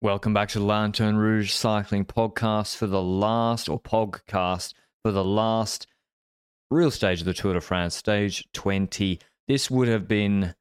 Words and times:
Welcome 0.00 0.32
back 0.32 0.50
to 0.50 0.60
the 0.60 0.64
Lanterne 0.64 1.16
Rouge 1.16 1.50
Cycling 1.50 2.04
Podcast 2.04 2.76
for 2.76 2.86
the 2.86 3.02
last, 3.02 3.68
or 3.68 3.80
podcast, 3.80 4.72
for 5.02 5.10
the 5.10 5.24
last 5.24 5.88
real 6.70 6.92
stage 6.92 7.18
of 7.18 7.24
the 7.24 7.34
Tour 7.34 7.54
de 7.54 7.60
France, 7.60 7.96
stage 7.96 8.46
20. 8.52 9.18
This 9.48 9.68
would 9.68 9.88
have 9.88 10.06
been, 10.06 10.54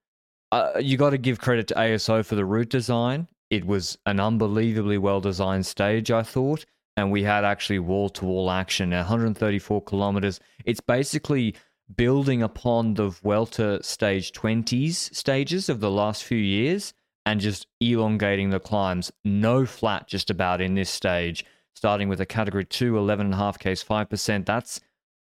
uh, 0.51 0.71
you 0.79 0.97
got 0.97 1.11
to 1.11 1.19
give 1.19 1.39
credit 1.39 1.67
to 1.67 1.75
ASO 1.75 2.25
for 2.25 2.33
the 2.33 2.45
route 2.45 2.69
design. 2.69 3.27
It 3.51 3.63
was 3.63 3.95
an 4.07 4.19
unbelievably 4.19 4.97
well 4.97 5.21
designed 5.21 5.67
stage, 5.67 6.09
I 6.09 6.23
thought. 6.23 6.65
And 6.95 7.11
we 7.11 7.21
had 7.21 7.45
actually 7.45 7.77
wall 7.77 8.09
to 8.09 8.25
wall 8.25 8.49
action, 8.49 8.89
134 8.89 9.83
kilometers. 9.83 10.39
It's 10.65 10.81
basically 10.81 11.53
building 11.95 12.41
upon 12.41 12.95
the 12.95 13.09
Vuelta 13.09 13.83
stage 13.83 14.31
20s 14.31 15.13
stages 15.13 15.69
of 15.69 15.79
the 15.79 15.91
last 15.91 16.23
few 16.23 16.39
years 16.39 16.95
and 17.27 17.41
just 17.41 17.67
elongating 17.81 18.51
the 18.51 18.59
climbs. 18.59 19.11
No 19.25 19.65
flat 19.65 20.07
just 20.07 20.29
about 20.29 20.61
in 20.61 20.75
this 20.75 20.89
stage, 20.89 21.43
starting 21.75 22.07
with 22.07 22.21
a 22.21 22.25
category 22.25 22.63
2, 22.63 22.93
11.5 22.93 23.57
Ks, 23.57 23.83
5%. 23.83 24.45
That's, 24.45 24.79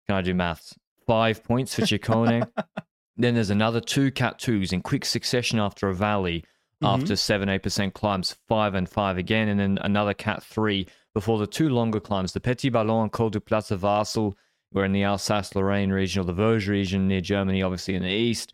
can 0.07 0.17
I 0.17 0.21
do 0.21 0.35
maths? 0.35 0.75
Five 1.07 1.43
points 1.43 1.75
for 1.75 1.83
Ciccone. 1.83 2.51
then 3.17 3.35
there's 3.35 3.49
another 3.49 3.81
two 3.81 4.11
Cat 4.11 4.39
2s 4.39 4.75
in 4.75 4.83
quick 4.83 5.07
succession 5.07 5.59
after 5.59 5.89
a 5.89 5.95
valley, 5.95 6.45
Mm-hmm. 6.83 7.01
after 7.01 7.17
7, 7.17 7.49
8% 7.49 7.95
climbs, 7.95 8.37
5 8.49 8.75
and 8.75 8.87
5 8.87 9.17
again, 9.17 9.49
and 9.49 9.59
then 9.59 9.79
another 9.81 10.13
Cat 10.13 10.43
3 10.43 10.87
before 11.15 11.39
the 11.39 11.47
two 11.47 11.71
longer 11.71 12.01
climbs, 12.01 12.35
the 12.35 12.41
Petit 12.41 12.69
Ballon 12.69 13.05
and 13.05 13.13
Col 13.13 13.31
du 13.31 13.41
Platzerwasel, 13.41 14.35
we're 14.75 14.85
in 14.85 14.93
the 14.93 15.05
Alsace-Lorraine 15.05 15.91
region 15.91 16.21
or 16.21 16.25
the 16.25 16.35
Vosges 16.35 16.69
region 16.69 17.09
near 17.09 17.23
Germany, 17.23 17.63
obviously 17.63 17.95
in 17.95 18.03
the 18.03 18.11
east. 18.11 18.53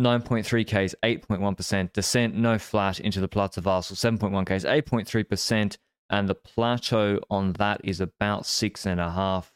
9.3 0.00 0.64
Ks, 0.66 0.94
8.1%. 1.04 1.92
Descent, 1.92 2.34
no 2.34 2.58
flat 2.58 2.98
into 3.00 3.20
the 3.20 3.28
Platzerwasel, 3.28 3.92
7.1 4.18 4.44
Ks, 4.46 4.64
8.3%. 4.64 5.76
And 6.08 6.28
the 6.28 6.34
plateau 6.34 7.20
on 7.30 7.52
that 7.54 7.80
is 7.84 8.00
about 8.00 8.42
6.5 8.42 9.50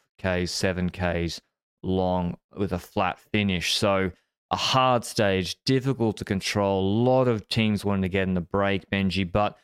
Ks, 0.45 0.51
7 0.51 0.89
Ks 0.89 1.41
long 1.83 2.37
with 2.55 2.71
a 2.71 2.79
flat 2.79 3.19
finish. 3.19 3.73
So 3.75 4.11
a 4.51 4.55
hard 4.55 5.03
stage, 5.03 5.57
difficult 5.65 6.17
to 6.17 6.25
control. 6.25 6.79
A 6.81 6.87
lot 7.03 7.27
of 7.27 7.47
teams 7.49 7.83
wanting 7.83 8.03
to 8.03 8.09
get 8.09 8.27
in 8.27 8.35
the 8.35 8.41
break, 8.41 8.89
Benji. 8.89 9.29
But 9.29 9.57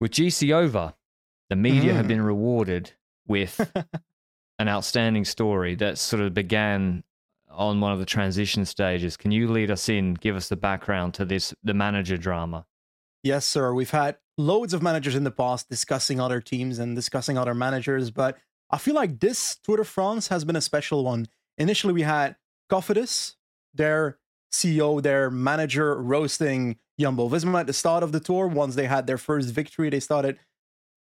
with 0.00 0.10
GC 0.10 0.52
over, 0.52 0.94
the 1.48 1.56
media 1.56 1.94
have 1.94 2.04
Mhm. 2.04 2.08
been 2.08 2.22
rewarded 2.22 2.92
with 3.26 3.58
an 4.58 4.68
outstanding 4.68 5.24
story 5.24 5.74
that 5.76 5.96
sort 5.98 6.20
of 6.22 6.34
began 6.34 7.02
on 7.58 7.80
one 7.80 7.92
of 7.92 7.98
the 7.98 8.06
transition 8.06 8.64
stages. 8.64 9.16
Can 9.16 9.32
you 9.32 9.50
lead 9.50 9.70
us 9.70 9.88
in, 9.88 10.14
give 10.14 10.36
us 10.36 10.48
the 10.48 10.56
background 10.56 11.12
to 11.14 11.24
this, 11.24 11.52
the 11.62 11.74
manager 11.74 12.16
drama? 12.16 12.64
Yes, 13.24 13.44
sir. 13.44 13.74
We've 13.74 13.90
had 13.90 14.16
loads 14.38 14.72
of 14.72 14.82
managers 14.82 15.16
in 15.16 15.24
the 15.24 15.32
past 15.32 15.68
discussing 15.68 16.20
other 16.20 16.40
teams 16.40 16.78
and 16.78 16.94
discussing 16.94 17.36
other 17.36 17.54
managers, 17.54 18.12
but 18.12 18.38
I 18.70 18.78
feel 18.78 18.94
like 18.94 19.18
this 19.18 19.56
Tour 19.64 19.78
de 19.78 19.84
France 19.84 20.28
has 20.28 20.44
been 20.44 20.54
a 20.54 20.60
special 20.60 21.04
one. 21.04 21.26
Initially, 21.58 21.92
we 21.92 22.02
had 22.02 22.36
Cofidis, 22.70 23.34
their 23.74 24.18
CEO, 24.52 25.02
their 25.02 25.28
manager, 25.28 26.00
roasting 26.00 26.76
Jumbo 26.98 27.28
Visma 27.28 27.60
at 27.60 27.66
the 27.66 27.72
start 27.72 28.02
of 28.02 28.12
the 28.12 28.20
tour. 28.20 28.46
Once 28.46 28.76
they 28.76 28.86
had 28.86 29.06
their 29.06 29.18
first 29.18 29.50
victory, 29.50 29.90
they 29.90 30.00
started 30.00 30.38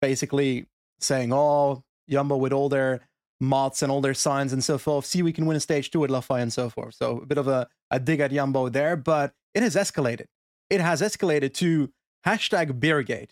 basically 0.02 0.68
saying, 1.00 1.34
"Oh, 1.34 1.84
Jumbo 2.10 2.38
with 2.38 2.54
all 2.54 2.70
their 2.70 3.02
mods 3.40 3.84
and 3.84 3.92
all 3.92 4.02
their 4.02 4.14
signs 4.14 4.54
and 4.54 4.64
so 4.64 4.78
forth. 4.78 5.06
See, 5.06 5.22
we 5.22 5.34
can 5.34 5.46
win 5.46 5.58
a 5.58 5.60
stage 5.60 5.92
two 5.92 6.04
at 6.04 6.10
Lafayette 6.10 6.44
and 6.44 6.54
so 6.54 6.70
forth." 6.70 6.96
So 6.96 7.20
a 7.20 7.26
bit 7.26 7.38
of 7.38 7.48
a, 7.48 7.68
a 7.92 8.00
dig 8.00 8.20
at 8.20 8.32
Jumbo 8.32 8.70
there, 8.70 8.96
but 8.96 9.34
it 9.54 9.64
has 9.64 9.76
escalated. 9.76 10.26
It 10.70 10.82
has 10.82 11.02
escalated 11.02 11.54
to 11.56 11.92
hashtag 12.26 12.80
Beergate. 12.80 13.32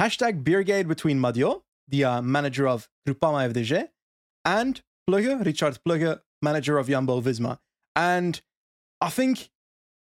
Hashtag 0.00 0.42
Beergate 0.42 0.88
between 0.88 1.20
Madiot, 1.20 1.60
the 1.88 2.04
uh, 2.04 2.22
manager 2.22 2.66
of 2.66 2.88
Groupama 3.06 3.52
FDJ, 3.52 3.88
and 4.44 4.80
Plugge, 5.08 5.44
Richard 5.44 5.78
Plugge, 5.86 6.20
manager 6.40 6.78
of 6.78 6.88
Jumbo 6.88 7.20
Visma. 7.20 7.58
And 7.94 8.40
I 9.00 9.10
think 9.10 9.50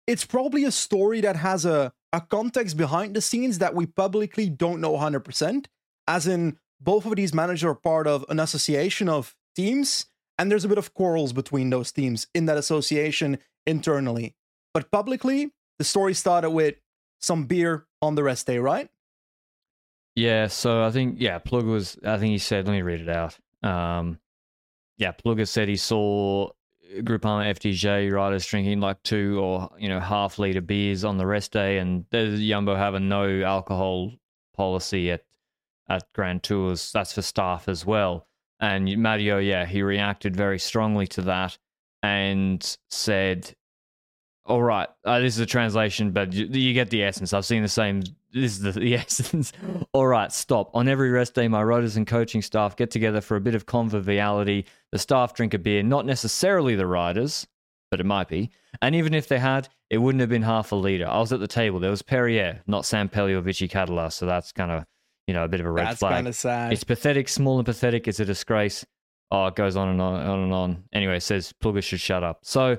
it's 0.06 0.24
probably 0.24 0.64
a 0.64 0.70
story 0.70 1.20
that 1.20 1.36
has 1.36 1.64
a, 1.64 1.92
a 2.12 2.20
context 2.20 2.76
behind 2.76 3.14
the 3.14 3.20
scenes 3.20 3.58
that 3.58 3.74
we 3.74 3.86
publicly 3.86 4.48
don't 4.48 4.80
know 4.80 4.92
100%. 4.92 5.66
As 6.08 6.26
in, 6.26 6.58
both 6.80 7.06
of 7.06 7.16
these 7.16 7.34
managers 7.34 7.64
are 7.64 7.74
part 7.74 8.06
of 8.06 8.24
an 8.28 8.40
association 8.40 9.08
of 9.08 9.34
teams, 9.54 10.06
and 10.38 10.50
there's 10.50 10.64
a 10.64 10.68
bit 10.68 10.78
of 10.78 10.94
quarrels 10.94 11.32
between 11.32 11.70
those 11.70 11.92
teams 11.92 12.26
in 12.34 12.46
that 12.46 12.58
association 12.58 13.38
internally. 13.66 14.34
But 14.74 14.90
publicly, 14.90 15.52
the 15.78 15.84
story 15.84 16.14
started 16.14 16.50
with 16.50 16.76
some 17.20 17.44
beer 17.44 17.86
on 18.02 18.14
the 18.14 18.22
rest 18.22 18.46
day, 18.46 18.58
right? 18.58 18.90
Yeah, 20.14 20.46
so 20.46 20.82
I 20.82 20.90
think, 20.90 21.16
yeah, 21.18 21.38
Plugge 21.38 21.66
was, 21.66 21.98
I 22.04 22.16
think 22.18 22.30
he 22.32 22.38
said, 22.38 22.66
let 22.66 22.72
me 22.72 22.82
read 22.82 23.00
it 23.00 23.08
out. 23.08 23.38
Um, 23.62 24.18
yeah, 24.96 25.12
Plugge 25.12 25.46
said 25.46 25.68
he 25.68 25.76
saw 25.76 26.50
Groupama 26.98 27.50
FDJ 27.54 28.10
riders 28.10 28.46
drinking 28.46 28.80
like 28.80 29.02
two 29.02 29.38
or, 29.40 29.70
you 29.78 29.88
know, 29.88 30.00
half 30.00 30.38
litre 30.38 30.62
beers 30.62 31.04
on 31.04 31.18
the 31.18 31.26
rest 31.26 31.52
day, 31.52 31.78
and 31.78 32.06
Jumbo 32.10 32.76
have 32.76 32.94
a 32.94 33.00
no 33.00 33.42
alcohol 33.42 34.12
policy 34.54 35.10
at, 35.10 35.25
at 35.88 36.12
Grand 36.14 36.42
Tours. 36.42 36.90
That's 36.92 37.12
for 37.12 37.22
staff 37.22 37.68
as 37.68 37.84
well. 37.84 38.26
And 38.60 38.84
Madiot, 38.96 39.44
yeah, 39.44 39.66
he 39.66 39.82
reacted 39.82 40.34
very 40.34 40.58
strongly 40.58 41.06
to 41.08 41.22
that 41.22 41.58
and 42.02 42.76
said, 42.90 43.54
all 44.46 44.62
right, 44.62 44.88
uh, 45.04 45.18
this 45.20 45.34
is 45.34 45.40
a 45.40 45.46
translation, 45.46 46.12
but 46.12 46.32
you, 46.32 46.46
you 46.46 46.72
get 46.72 46.90
the 46.90 47.02
essence. 47.02 47.32
I've 47.32 47.44
seen 47.44 47.62
the 47.62 47.68
same. 47.68 48.02
This 48.32 48.52
is 48.52 48.60
the, 48.60 48.72
the 48.80 48.94
essence. 48.94 49.52
All 49.92 50.06
right, 50.06 50.32
stop. 50.32 50.70
On 50.74 50.88
every 50.88 51.10
rest 51.10 51.34
day, 51.34 51.48
my 51.48 51.62
riders 51.62 51.96
and 51.96 52.06
coaching 52.06 52.42
staff 52.42 52.76
get 52.76 52.90
together 52.90 53.20
for 53.20 53.36
a 53.36 53.40
bit 53.40 53.54
of 53.54 53.66
conviviality. 53.66 54.66
The 54.92 54.98
staff 54.98 55.34
drink 55.34 55.54
a 55.54 55.58
beer, 55.58 55.82
not 55.82 56.06
necessarily 56.06 56.76
the 56.76 56.86
riders, 56.86 57.46
but 57.90 58.00
it 58.00 58.06
might 58.06 58.28
be. 58.28 58.50
And 58.80 58.94
even 58.94 59.14
if 59.14 59.28
they 59.28 59.38
had, 59.38 59.68
it 59.90 59.98
wouldn't 59.98 60.20
have 60.20 60.30
been 60.30 60.42
half 60.42 60.72
a 60.72 60.76
liter. 60.76 61.06
I 61.06 61.18
was 61.18 61.32
at 61.32 61.40
the 61.40 61.48
table. 61.48 61.80
There 61.80 61.90
was 61.90 62.02
Perrier, 62.02 62.62
not 62.66 62.84
Sam 62.84 63.08
Pelli 63.08 63.34
or 63.34 63.40
Vichy 63.40 63.68
Català. 63.68 64.12
So 64.12 64.26
that's 64.26 64.52
kind 64.52 64.70
of, 64.70 64.84
you 65.26 65.34
know, 65.34 65.44
a 65.44 65.48
bit 65.48 65.60
of 65.60 65.66
a 65.66 65.70
red 65.70 65.86
That's 65.86 65.98
flag. 66.00 66.12
kind 66.12 66.28
of 66.28 66.34
sad. 66.34 66.72
It's 66.72 66.84
pathetic, 66.84 67.28
small 67.28 67.58
and 67.58 67.66
pathetic. 67.66 68.06
It's 68.08 68.20
a 68.20 68.24
disgrace. 68.24 68.84
Oh, 69.30 69.46
it 69.46 69.56
goes 69.56 69.76
on 69.76 69.88
and 69.88 70.00
on 70.00 70.20
and 70.20 70.28
on 70.30 70.38
and 70.44 70.52
on. 70.52 70.84
Anyway, 70.92 71.16
it 71.16 71.22
says 71.22 71.52
Plugge 71.62 71.82
should 71.82 72.00
shut 72.00 72.22
up. 72.22 72.40
So 72.42 72.78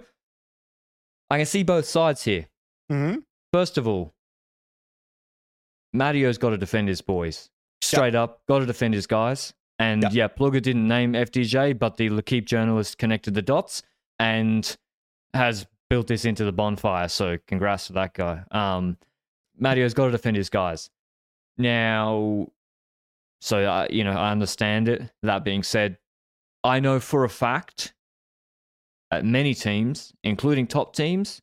I 1.30 1.38
can 1.38 1.46
see 1.46 1.64
both 1.64 1.86
sides 1.86 2.24
here. 2.24 2.46
Mm-hmm. 2.92 3.20
First 3.52 3.78
of 3.78 3.88
all, 3.88 4.14
Madiot's 5.94 6.38
got 6.38 6.52
to 6.52 6.58
defend 6.58 6.88
his 6.88 7.02
boys. 7.02 7.50
Straight 7.82 8.16
up, 8.16 8.42
got 8.48 8.60
to 8.60 8.66
defend 8.66 8.94
his 8.94 9.08
guys. 9.08 9.54
And 9.80 10.04
Yeah. 10.04 10.10
yeah, 10.12 10.28
Plugge 10.28 10.62
didn't 10.62 10.88
name 10.88 11.14
FDJ, 11.14 11.78
but 11.78 11.98
the 11.98 12.10
L'Equipe 12.10 12.46
journalist 12.46 12.98
connected 12.98 13.34
the 13.34 13.42
dots 13.42 13.84
and 14.20 14.76
has 15.34 15.68
built 15.90 16.08
this 16.08 16.26
into 16.26 16.44
the 16.44 16.52
bonfire. 16.52 17.08
So 17.08 17.38
congrats 17.48 17.88
to 17.88 17.94
that 17.94 18.14
guy. 18.14 18.44
Um, 18.52 18.98
Madiot's 19.58 19.94
got 19.94 20.06
to 20.06 20.12
defend 20.12 20.38
his 20.38 20.50
guys. 20.50 20.90
Now, 21.58 22.48
so 23.42 23.66
I, 23.66 23.88
you 23.90 24.04
know, 24.04 24.12
I 24.12 24.32
understand 24.32 24.88
it. 24.88 25.12
That 25.24 25.44
being 25.44 25.64
said, 25.64 25.98
I 26.64 26.80
know 26.80 27.00
for 27.00 27.24
a 27.24 27.30
fact 27.30 27.94
at 29.12 29.26
many 29.26 29.54
teams, 29.54 30.14
including 30.24 30.68
top 30.68 30.96
teams, 30.96 31.42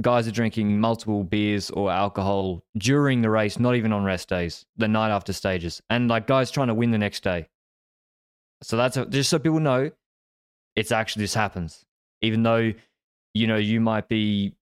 guys 0.00 0.28
are 0.28 0.32
drinking 0.32 0.80
multiple 0.80 1.24
beers 1.24 1.70
or 1.70 1.90
alcohol 1.90 2.62
during 2.76 3.20
the 3.20 3.30
race, 3.30 3.58
not 3.58 3.74
even 3.74 3.92
on 3.92 4.04
rest 4.04 4.28
days, 4.28 4.64
the 4.76 4.88
night 4.88 5.10
after 5.10 5.32
stages, 5.32 5.82
and 5.90 6.08
like 6.08 6.26
guys 6.26 6.50
trying 6.50 6.68
to 6.68 6.74
win 6.74 6.90
the 6.90 6.98
next 6.98 7.22
day. 7.22 7.48
So 8.62 8.76
that's 8.76 8.96
a, 8.96 9.06
just 9.06 9.30
so 9.30 9.38
people 9.38 9.60
know, 9.60 9.90
it's 10.74 10.92
actually 10.92 11.24
this 11.24 11.34
happens. 11.34 11.84
Even 12.22 12.42
though, 12.42 12.72
you 13.34 13.46
know, 13.46 13.56
you 13.56 13.80
might 13.80 14.08
be, 14.08 14.54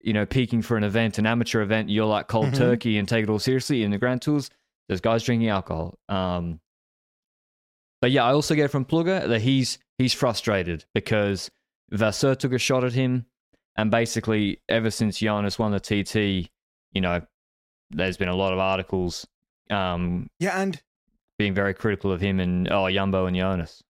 you 0.00 0.12
know, 0.12 0.24
peaking 0.26 0.62
for 0.62 0.76
an 0.76 0.84
event, 0.84 1.18
an 1.18 1.26
amateur 1.26 1.62
event, 1.62 1.88
you're 1.90 2.06
like 2.06 2.28
cold 2.28 2.46
Mhm. 2.46 2.56
turkey 2.56 2.98
and 2.98 3.08
take 3.08 3.24
it 3.24 3.30
all 3.30 3.38
seriously. 3.38 3.82
In 3.82 3.90
the 3.90 3.98
Grand 3.98 4.22
Tours, 4.22 4.50
there's 4.88 5.00
guys 5.00 5.22
drinking 5.24 5.48
alcohol. 5.48 5.98
Um, 6.08 6.60
but 8.00 8.10
yeah, 8.10 8.24
I 8.24 8.32
also 8.32 8.54
get 8.54 8.70
from 8.70 8.84
Plugge 8.84 9.28
that 9.28 9.40
he's 9.42 9.78
he's 9.98 10.12
frustrated 10.12 10.84
because 10.94 11.50
Vasseur 11.90 12.34
took 12.34 12.52
a 12.52 12.58
shot 12.58 12.84
at 12.84 12.92
him. 12.92 13.26
And 13.78 13.90
basically, 13.90 14.60
ever 14.68 14.90
since 14.90 15.18
Jonas 15.18 15.58
won 15.58 15.72
the 15.72 15.80
TT, 15.80 16.50
you 16.92 17.00
know, 17.02 17.20
there's 17.90 18.16
been 18.16 18.28
a 18.28 18.34
lot 18.36 18.52
of 18.52 18.58
articles 18.58 19.26
um, 19.70 20.28
Yeah, 20.38 20.60
and 20.60 20.80
being 21.38 21.52
very 21.54 21.74
critical 21.74 22.10
of 22.12 22.20
him 22.20 22.38
and 22.40 22.70
oh 22.70 22.88
Jumbo 22.90 23.26
and 23.26 23.36
Jonas. 23.36 23.82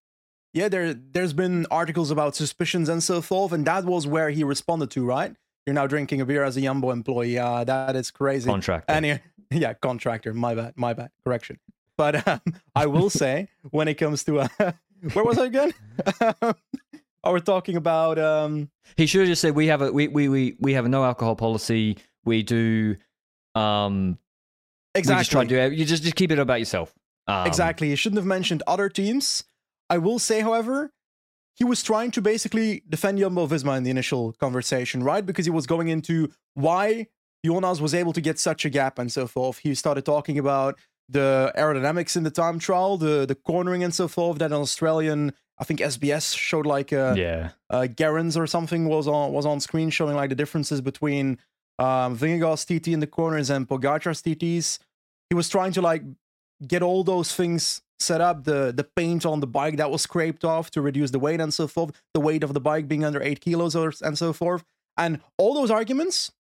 yeah, 0.55 0.69
there 0.69 0.95
there's 0.95 1.33
been 1.35 1.67
articles 1.71 2.11
about 2.11 2.35
suspicions 2.35 2.89
and 2.89 3.03
so 3.03 3.21
forth, 3.21 3.53
and 3.53 3.67
that 3.67 3.85
was 3.85 4.07
where 4.07 4.31
he 4.31 4.43
responded 4.45 4.91
to, 4.93 5.05
right? 5.05 5.37
You're 5.67 5.75
now 5.75 5.89
drinking 5.89 6.21
a 6.21 6.27
beer 6.27 6.45
as 6.45 6.57
a 6.57 6.61
Yumbo 6.61 6.93
employee. 6.93 7.39
Uh, 7.39 7.65
that 7.65 7.97
is 7.97 8.13
crazy. 8.13 8.49
Contractor. 8.49 8.93
And 8.93 9.21
yeah, 9.51 9.75
contractor. 9.75 10.33
My 10.33 10.55
bad. 10.55 10.75
My 10.77 10.95
bad. 10.95 11.11
Correction. 11.25 11.59
But 11.97 12.27
um, 12.29 12.41
I 12.75 12.87
will 12.87 13.11
say, 13.11 13.49
when 13.71 13.89
it 13.89 13.95
comes 13.95 14.23
to 14.25 14.41
uh, 14.41 14.49
where 15.13 15.25
was 15.25 15.39
I 15.39 15.47
again? 15.47 15.75
oh, 16.31 16.55
we're 17.25 17.41
talking 17.41 17.77
about 17.77 18.19
um, 18.19 18.71
He 18.97 19.07
should 19.07 19.23
have 19.23 19.29
just 19.29 19.43
said 19.43 19.55
we 19.55 19.67
have 19.67 19.83
a 19.83 19.91
we 19.91 20.07
we 20.09 20.29
we, 20.29 20.57
we 20.61 20.75
have 20.75 20.85
a 20.85 20.89
no 20.89 21.05
alcohol 21.05 21.35
policy. 21.35 21.97
We 22.25 22.43
do 22.43 22.97
um 23.55 24.19
we 24.95 25.03
just 25.03 25.31
try 25.31 25.43
exactly. 25.43 25.57
to 25.57 25.71
do 25.71 25.75
you 25.75 25.85
just 25.85 26.03
just 26.03 26.15
keep 26.17 26.31
it 26.31 26.39
about 26.39 26.61
yourself. 26.61 26.95
Um, 27.27 27.47
exactly. 27.47 27.89
He 27.89 27.97
shouldn't 27.97 28.19
have 28.19 28.27
mentioned 28.27 28.63
other 28.67 28.89
teams. 28.89 29.45
I 29.91 29.99
will 29.99 30.19
say, 30.19 30.41
however, 30.41 30.93
he 31.57 31.65
was 31.65 31.83
trying 31.83 32.11
to 32.13 32.21
basically 32.23 32.83
defend 32.89 33.19
Jumbo 33.19 33.47
Visma 33.47 33.77
in 33.79 33.83
the 33.83 33.91
initial 33.91 34.33
conversation, 34.35 35.03
right? 35.03 35.25
Because 35.25 35.47
he 35.47 35.51
was 35.51 35.67
going 35.67 35.89
into 35.89 36.31
why 36.55 37.09
Jonas 37.45 37.81
was 37.81 37.95
able 37.95 38.13
to 38.13 38.21
get 38.21 38.39
such 38.39 38.65
a 38.65 38.71
gap 38.71 38.99
and 38.99 39.11
so 39.11 39.27
forth. 39.27 39.59
He 39.59 39.75
started 39.75 40.05
talking 40.05 40.39
about 40.39 40.79
the 41.09 41.53
aerodynamics 41.57 42.17
in 42.17 42.25
the 42.25 42.31
time 42.31 42.59
trial, 42.59 42.97
the 42.97 43.25
the 43.27 43.35
cornering 43.35 43.83
and 43.85 43.95
so 43.95 44.07
forth. 44.09 44.39
That 44.39 44.53
an 44.53 44.61
Australian, 44.61 45.33
I 45.59 45.65
think 45.65 45.81
SBS 45.81 46.37
showed 46.37 46.67
like 46.67 46.93
a 46.93 47.15
Yeah. 47.17 47.51
uh, 47.71 47.87
Gerrans 47.87 48.37
or 48.37 48.47
something 48.47 48.87
was 48.89 49.07
on 49.09 49.33
was 49.33 49.47
on 49.47 49.61
screen 49.61 49.91
showing 49.91 50.17
like 50.17 50.31
the 50.31 50.35
differences 50.43 50.81
between 50.81 51.39
um, 51.79 52.17
Vingegaard's 52.19 52.65
TT 52.65 52.89
in 52.89 53.01
the 53.01 53.07
corners 53.07 53.51
and 53.51 53.69
Pogacar's 53.69 54.21
TTs. 54.23 54.79
He 55.31 55.35
was 55.37 55.49
trying 55.49 55.73
to 55.73 55.83
like 55.83 56.03
get 56.67 56.83
all 56.83 57.05
those 57.05 57.35
things 57.35 57.83
set 57.99 58.21
up. 58.21 58.45
The 58.45 58.73
the 58.75 58.85
paint 58.85 59.27
on 59.27 59.41
the 59.41 59.47
bike 59.47 59.77
that 59.77 59.91
was 59.91 60.03
scraped 60.03 60.45
off 60.45 60.71
to 60.73 60.81
reduce 60.81 61.11
the 61.11 61.19
weight 61.19 61.41
and 61.41 61.53
so 61.53 61.67
forth. 61.67 61.93
The 62.15 62.21
weight 62.21 62.43
of 62.43 62.55
the 62.55 62.61
bike 62.61 62.89
being 62.89 63.05
under 63.05 63.23
eight 63.23 63.41
kilos 63.41 63.75
or, 63.75 63.93
and 64.03 64.17
so 64.17 64.33
forth. 64.33 64.65
And 64.97 65.21
all 65.37 65.55
those 65.55 65.71
arguments, 65.71 66.33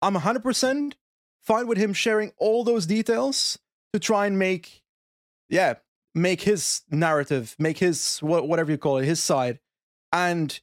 I'm 0.00 0.14
100% 0.14 0.94
fine 1.42 1.66
with 1.66 1.78
him 1.78 1.92
sharing 1.92 2.32
all 2.38 2.64
those 2.64 2.86
details 2.86 3.58
to 3.92 4.00
try 4.00 4.26
and 4.26 4.38
make, 4.38 4.82
yeah, 5.48 5.74
make 6.14 6.42
his 6.42 6.82
narrative, 6.90 7.54
make 7.58 7.78
his 7.78 8.20
wha- 8.22 8.42
whatever 8.42 8.72
you 8.72 8.78
call 8.78 8.98
it, 8.98 9.04
his 9.04 9.20
side. 9.20 9.60
And 10.12 10.58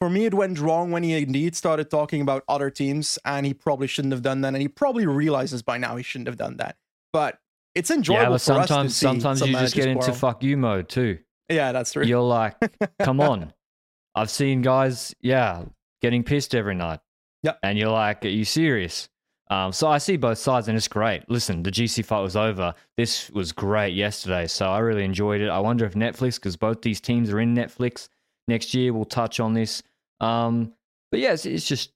for 0.00 0.08
me, 0.10 0.26
it 0.26 0.34
went 0.34 0.60
wrong 0.60 0.90
when 0.90 1.02
he 1.02 1.14
indeed 1.14 1.56
started 1.56 1.90
talking 1.90 2.20
about 2.20 2.44
other 2.48 2.70
teams, 2.70 3.18
and 3.24 3.46
he 3.46 3.54
probably 3.54 3.86
shouldn't 3.86 4.12
have 4.12 4.22
done 4.22 4.42
that. 4.42 4.48
And 4.48 4.62
he 4.62 4.68
probably 4.68 5.06
realizes 5.06 5.62
by 5.62 5.78
now 5.78 5.96
he 5.96 6.02
shouldn't 6.02 6.28
have 6.28 6.36
done 6.36 6.58
that. 6.58 6.76
But 7.12 7.40
it's 7.76 7.90
enjoyable 7.90 8.22
Yeah, 8.22 8.28
but 8.30 8.40
for 8.40 8.52
us 8.52 8.66
to 8.68 8.68
sometimes 8.68 8.96
sometimes 8.96 9.38
some 9.40 9.50
you 9.50 9.56
just 9.56 9.74
get 9.74 9.84
managers 9.84 10.08
into 10.08 10.18
quarrel. 10.18 10.34
fuck 10.34 10.42
you 10.42 10.56
mode 10.56 10.88
too. 10.88 11.18
Yeah, 11.48 11.72
that's 11.72 11.92
true. 11.92 12.04
You're 12.04 12.22
like, 12.22 12.56
come 13.00 13.20
on. 13.20 13.52
I've 14.14 14.30
seen 14.30 14.62
guys, 14.62 15.14
yeah, 15.20 15.64
getting 16.00 16.24
pissed 16.24 16.54
every 16.54 16.74
night. 16.74 17.00
Yep. 17.42 17.58
And 17.62 17.78
you're 17.78 17.90
like, 17.90 18.24
are 18.24 18.28
you 18.28 18.46
serious? 18.46 19.08
Um, 19.48 19.72
so 19.72 19.86
I 19.88 19.98
see 19.98 20.16
both 20.16 20.38
sides 20.38 20.68
and 20.68 20.76
it's 20.76 20.88
great. 20.88 21.28
Listen, 21.30 21.62
the 21.62 21.70
GC 21.70 22.04
fight 22.04 22.20
was 22.22 22.34
over. 22.34 22.74
This 22.96 23.30
was 23.30 23.52
great 23.52 23.94
yesterday. 23.94 24.46
So 24.46 24.66
I 24.66 24.78
really 24.78 25.04
enjoyed 25.04 25.40
it. 25.40 25.48
I 25.48 25.60
wonder 25.60 25.84
if 25.84 25.92
Netflix, 25.94 26.36
because 26.36 26.56
both 26.56 26.82
these 26.82 27.00
teams 27.00 27.30
are 27.30 27.38
in 27.38 27.54
Netflix 27.54 28.08
next 28.48 28.74
year, 28.74 28.92
we'll 28.92 29.04
touch 29.04 29.38
on 29.38 29.52
this. 29.54 29.82
Um, 30.20 30.72
but 31.10 31.20
yeah, 31.20 31.32
it's, 31.34 31.46
it's 31.46 31.66
just 31.66 31.92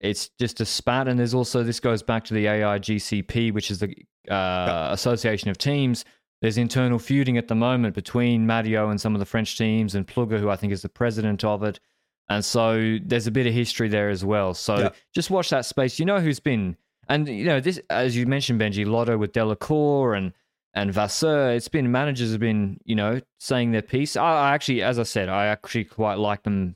it's 0.00 0.30
just 0.38 0.60
a 0.60 0.64
spat. 0.64 1.08
And 1.08 1.18
there's 1.18 1.34
also 1.34 1.62
this 1.62 1.80
goes 1.80 2.02
back 2.02 2.24
to 2.24 2.34
the 2.34 2.46
AIGCP, 2.46 3.52
which 3.52 3.70
is 3.70 3.80
the 3.80 3.94
uh, 4.30 4.88
Association 4.92 5.50
of 5.50 5.58
Teams. 5.58 6.04
There's 6.40 6.58
internal 6.58 6.98
feuding 6.98 7.38
at 7.38 7.48
the 7.48 7.54
moment 7.54 7.94
between 7.94 8.46
Madiot 8.46 8.88
and 8.90 9.00
some 9.00 9.14
of 9.14 9.18
the 9.18 9.24
French 9.26 9.56
teams, 9.56 9.94
and 9.94 10.06
Plugge, 10.06 10.38
who 10.38 10.50
I 10.50 10.56
think 10.56 10.72
is 10.72 10.82
the 10.82 10.88
president 10.88 11.42
of 11.44 11.62
it. 11.62 11.80
And 12.28 12.44
so 12.44 12.98
there's 13.02 13.26
a 13.26 13.30
bit 13.30 13.46
of 13.46 13.52
history 13.54 13.88
there 13.88 14.08
as 14.10 14.24
well. 14.24 14.54
So 14.54 14.76
Yeah. 14.78 14.90
just 15.14 15.30
watch 15.30 15.50
that 15.50 15.64
space. 15.66 15.98
You 15.98 16.06
know 16.06 16.20
who's 16.20 16.40
been, 16.40 16.76
and 17.08 17.28
you 17.28 17.44
know 17.44 17.60
this, 17.60 17.78
as 17.90 18.16
you 18.16 18.26
mentioned, 18.26 18.60
Benji 18.60 18.86
Lotto 18.86 19.16
with 19.18 19.32
Delacour 19.32 20.14
and 20.14 20.32
and 20.74 20.92
Vasseur. 20.92 21.52
It's 21.52 21.68
been 21.68 21.92
managers 21.92 22.32
have 22.32 22.40
been, 22.40 22.78
you 22.84 22.96
know, 22.96 23.20
saying 23.38 23.70
their 23.72 23.82
piece. 23.82 24.16
I, 24.16 24.48
I 24.50 24.54
actually, 24.54 24.82
as 24.82 24.98
I 24.98 25.04
said, 25.04 25.28
I 25.28 25.46
actually 25.46 25.84
quite 25.84 26.18
like 26.18 26.42
them 26.42 26.74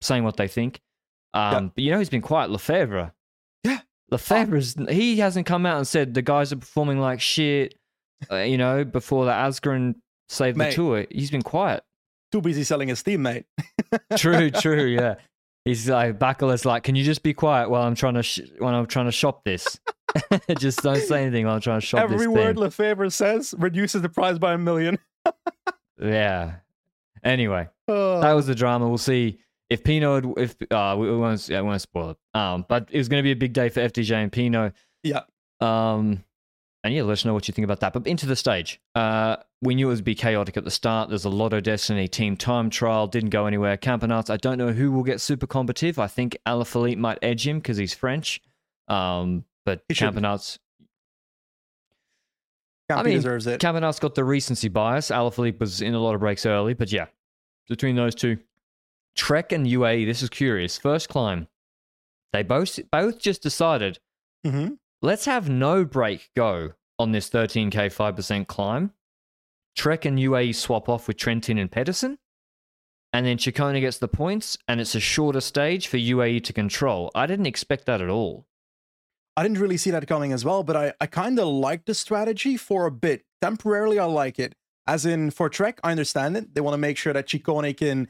saying 0.00 0.24
what 0.24 0.36
they 0.36 0.48
think. 0.48 0.80
Um, 1.34 1.52
Yeah. 1.52 1.70
But 1.74 1.84
you 1.84 1.90
know, 1.90 1.98
who's 1.98 2.08
been 2.08 2.22
quiet, 2.22 2.50
Lefevere. 2.50 3.12
Lefevere's 4.10 4.74
he 4.88 5.18
hasn't 5.18 5.46
come 5.46 5.66
out 5.66 5.78
and 5.78 5.86
said 5.86 6.14
the 6.14 6.22
guys 6.22 6.52
are 6.52 6.56
performing 6.56 6.98
like 6.98 7.20
shit. 7.20 7.74
Uh, 8.30 8.36
you 8.36 8.58
know, 8.58 8.84
before 8.84 9.24
the 9.24 9.30
Asgreen 9.30 9.94
saved 10.28 10.58
the 10.58 10.70
tour, 10.70 11.06
he's 11.10 11.30
been 11.30 11.42
quiet. 11.42 11.82
Too 12.32 12.40
busy 12.40 12.64
selling 12.64 12.88
his 12.88 13.02
team, 13.02 13.22
mate. 13.22 13.46
True, 14.16 14.50
true, 14.50 14.84
yeah. 14.84 15.16
He's 15.64 15.88
like 15.88 16.18
Bakala's 16.18 16.64
like, 16.64 16.84
can 16.84 16.94
you 16.94 17.04
just 17.04 17.22
be 17.22 17.34
quiet 17.34 17.68
while 17.70 17.82
I'm 17.82 17.94
trying 17.94 18.14
to 18.14 18.22
sh- 18.22 18.40
when 18.58 18.72
I'm 18.74 18.86
trying 18.86 19.06
to 19.06 19.12
shop 19.12 19.44
this? 19.44 19.78
just 20.58 20.82
don't 20.82 21.00
say 21.00 21.22
anything 21.22 21.46
while 21.46 21.56
I'm 21.56 21.60
trying 21.60 21.80
to 21.80 21.86
shop 21.86 22.00
Every 22.02 22.18
this 22.18 22.28
word 22.28 22.56
thing. 22.56 22.64
Lefevere 22.64 23.12
says 23.12 23.54
reduces 23.58 24.02
the 24.02 24.08
price 24.08 24.38
by 24.38 24.54
a 24.54 24.58
million. 24.58 24.98
yeah. 26.00 26.56
Anyway, 27.22 27.68
Oh, 27.88 28.20
that 28.20 28.32
was 28.32 28.46
the 28.46 28.54
drama. 28.54 28.88
We'll 28.88 28.96
see 28.98 29.38
if 29.70 29.82
Pinot, 29.84 30.24
had- 30.24 30.34
If 30.36 30.56
uh, 30.70 30.96
we 30.98 31.10
we 31.10 31.16
won't, 31.16 31.48
yeah, 31.48 31.60
we 31.62 31.68
won't 31.68 31.80
spoil 31.80 32.10
it. 32.10 32.16
Um, 32.38 32.66
but 32.68 32.88
it 32.90 32.98
was 32.98 33.08
going 33.08 33.20
to 33.22 33.24
be 33.24 33.30
a 33.32 33.36
big 33.36 33.52
day 33.54 33.68
for 33.70 33.80
FDJ 33.80 34.10
and 34.22 34.30
Pinot. 34.32 34.74
yeah. 35.02 35.22
Um, 35.60 36.24
and 36.82 36.94
yeah, 36.94 37.02
let 37.02 37.12
us 37.12 37.24
know 37.26 37.34
what 37.34 37.46
you 37.46 37.52
think 37.52 37.64
about 37.66 37.80
that. 37.80 37.92
But 37.92 38.06
into 38.06 38.24
the 38.24 38.34
stage, 38.36 38.80
uh, 38.94 39.36
we 39.60 39.74
knew 39.74 39.90
it 39.90 39.94
would 39.96 40.04
be 40.04 40.14
chaotic 40.14 40.56
at 40.56 40.64
the 40.64 40.70
start. 40.70 41.10
There's 41.10 41.26
a 41.26 41.28
Lotto 41.28 41.60
Dstny 41.60 42.10
team 42.10 42.38
time 42.38 42.70
trial, 42.70 43.06
didn't 43.06 43.28
go 43.30 43.44
anywhere. 43.44 43.76
Campenaerts, 43.76 44.30
I 44.30 44.38
don't 44.38 44.56
know 44.56 44.72
who 44.72 44.90
will 44.90 45.02
get 45.02 45.20
super 45.20 45.46
competitive. 45.46 45.98
I 45.98 46.06
think 46.06 46.38
Alaphilippe 46.46 46.96
might 46.96 47.18
edge 47.20 47.46
him 47.46 47.58
because 47.58 47.76
he's 47.76 47.92
French. 47.92 48.40
Um, 48.88 49.44
but 49.66 49.82
He 49.88 49.94
Campy 52.90 52.98
I 52.98 53.02
mean, 53.02 53.14
deserves 53.16 53.46
it. 53.46 53.60
Campenaerts 53.60 54.00
got 54.00 54.14
the 54.14 54.24
recency 54.24 54.68
bias. 54.68 55.10
Alaphilippe 55.10 55.60
was 55.60 55.82
in 55.82 55.92
a 55.94 55.98
lot 56.00 56.14
of 56.14 56.20
breaks 56.20 56.44
early, 56.46 56.72
but 56.74 56.90
yeah, 56.90 57.06
between 57.68 57.94
those 57.94 58.14
two, 58.14 58.38
Trek 59.16 59.52
and 59.52 59.66
UAE. 59.66 60.06
This 60.06 60.22
is 60.22 60.30
curious. 60.30 60.78
First 60.78 61.08
climb, 61.08 61.48
they 62.32 62.42
both 62.42 62.78
both 62.90 63.18
just 63.18 63.42
decided 63.42 63.98
hmm 64.44 64.68
let's 65.02 65.24
have 65.24 65.48
no 65.48 65.84
break 65.84 66.30
go 66.36 66.72
on 66.98 67.12
this 67.12 67.30
13k 67.30 67.72
5% 67.72 68.46
climb. 68.46 68.92
Trek 69.74 70.04
and 70.04 70.18
UAE 70.18 70.54
swap 70.54 70.88
off 70.88 71.08
with 71.08 71.16
Trentin 71.16 71.58
and 71.58 71.70
Pedersen. 71.70 72.18
And 73.12 73.26
then 73.26 73.38
Ciccone 73.38 73.80
gets 73.80 73.98
the 73.98 74.06
points, 74.06 74.58
and 74.68 74.80
it's 74.80 74.94
a 74.94 75.00
shorter 75.00 75.40
stage 75.40 75.88
for 75.88 75.96
UAE 75.96 76.44
to 76.44 76.52
control. 76.52 77.10
I 77.14 77.26
didn't 77.26 77.46
expect 77.46 77.86
that 77.86 78.00
at 78.00 78.08
all. 78.08 78.46
I 79.36 79.42
didn't 79.42 79.58
really 79.58 79.78
see 79.78 79.90
that 79.90 80.06
coming 80.06 80.32
as 80.32 80.44
well, 80.44 80.62
but 80.62 80.76
I, 80.76 80.92
I 81.00 81.06
kind 81.06 81.38
of 81.38 81.48
like 81.48 81.86
the 81.86 81.94
strategy 81.94 82.56
for 82.56 82.86
a 82.86 82.90
bit. 82.90 83.24
Temporarily, 83.40 83.98
I 83.98 84.04
like 84.04 84.38
it. 84.38 84.54
As 84.86 85.06
in, 85.06 85.30
for 85.30 85.48
Trek, 85.48 85.80
I 85.82 85.92
understand 85.92 86.36
it. 86.36 86.54
They 86.54 86.60
want 86.60 86.74
to 86.74 86.78
make 86.78 86.98
sure 86.98 87.12
that 87.12 87.26
Ciccone 87.26 87.76
can 87.76 88.08